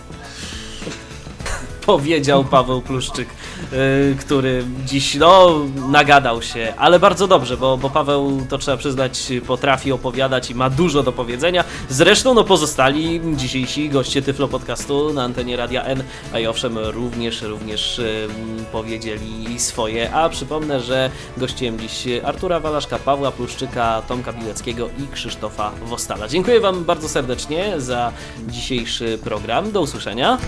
[1.86, 3.28] Powiedział Paweł Pluszczyk,
[3.72, 9.32] y, który dziś no nagadał się, ale bardzo dobrze, bo, bo Paweł to trzeba przyznać
[9.46, 11.64] potrafi opowiadać i ma dużo do powiedzenia.
[11.88, 16.02] Zresztą no pozostali dzisiejsi goście Tyflo Podcastu na antenie Radia N,
[16.32, 18.28] a i owszem również, również y,
[18.72, 25.72] powiedzieli swoje, a przypomnę, że gościem dziś Artura Walaszka, Pawła Pluszczyka, Tomka Bileckiego i Krzysztofa
[25.86, 26.28] Wostala.
[26.28, 28.12] Dziękuję Wam bardzo serdecznie za
[28.48, 29.72] dzisiejszy program.
[29.72, 30.38] Do usłyszenia.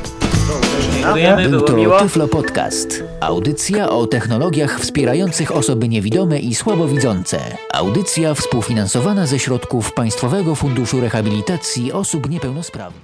[1.27, 2.01] Dziękujemy, było to miło.
[2.01, 3.05] Tyflo Podcast.
[3.20, 7.39] Audycja o technologiach wspierających osoby niewidome i słabowidzące.
[7.74, 13.03] Audycja współfinansowana ze środków Państwowego Funduszu Rehabilitacji Osób Niepełnosprawnych.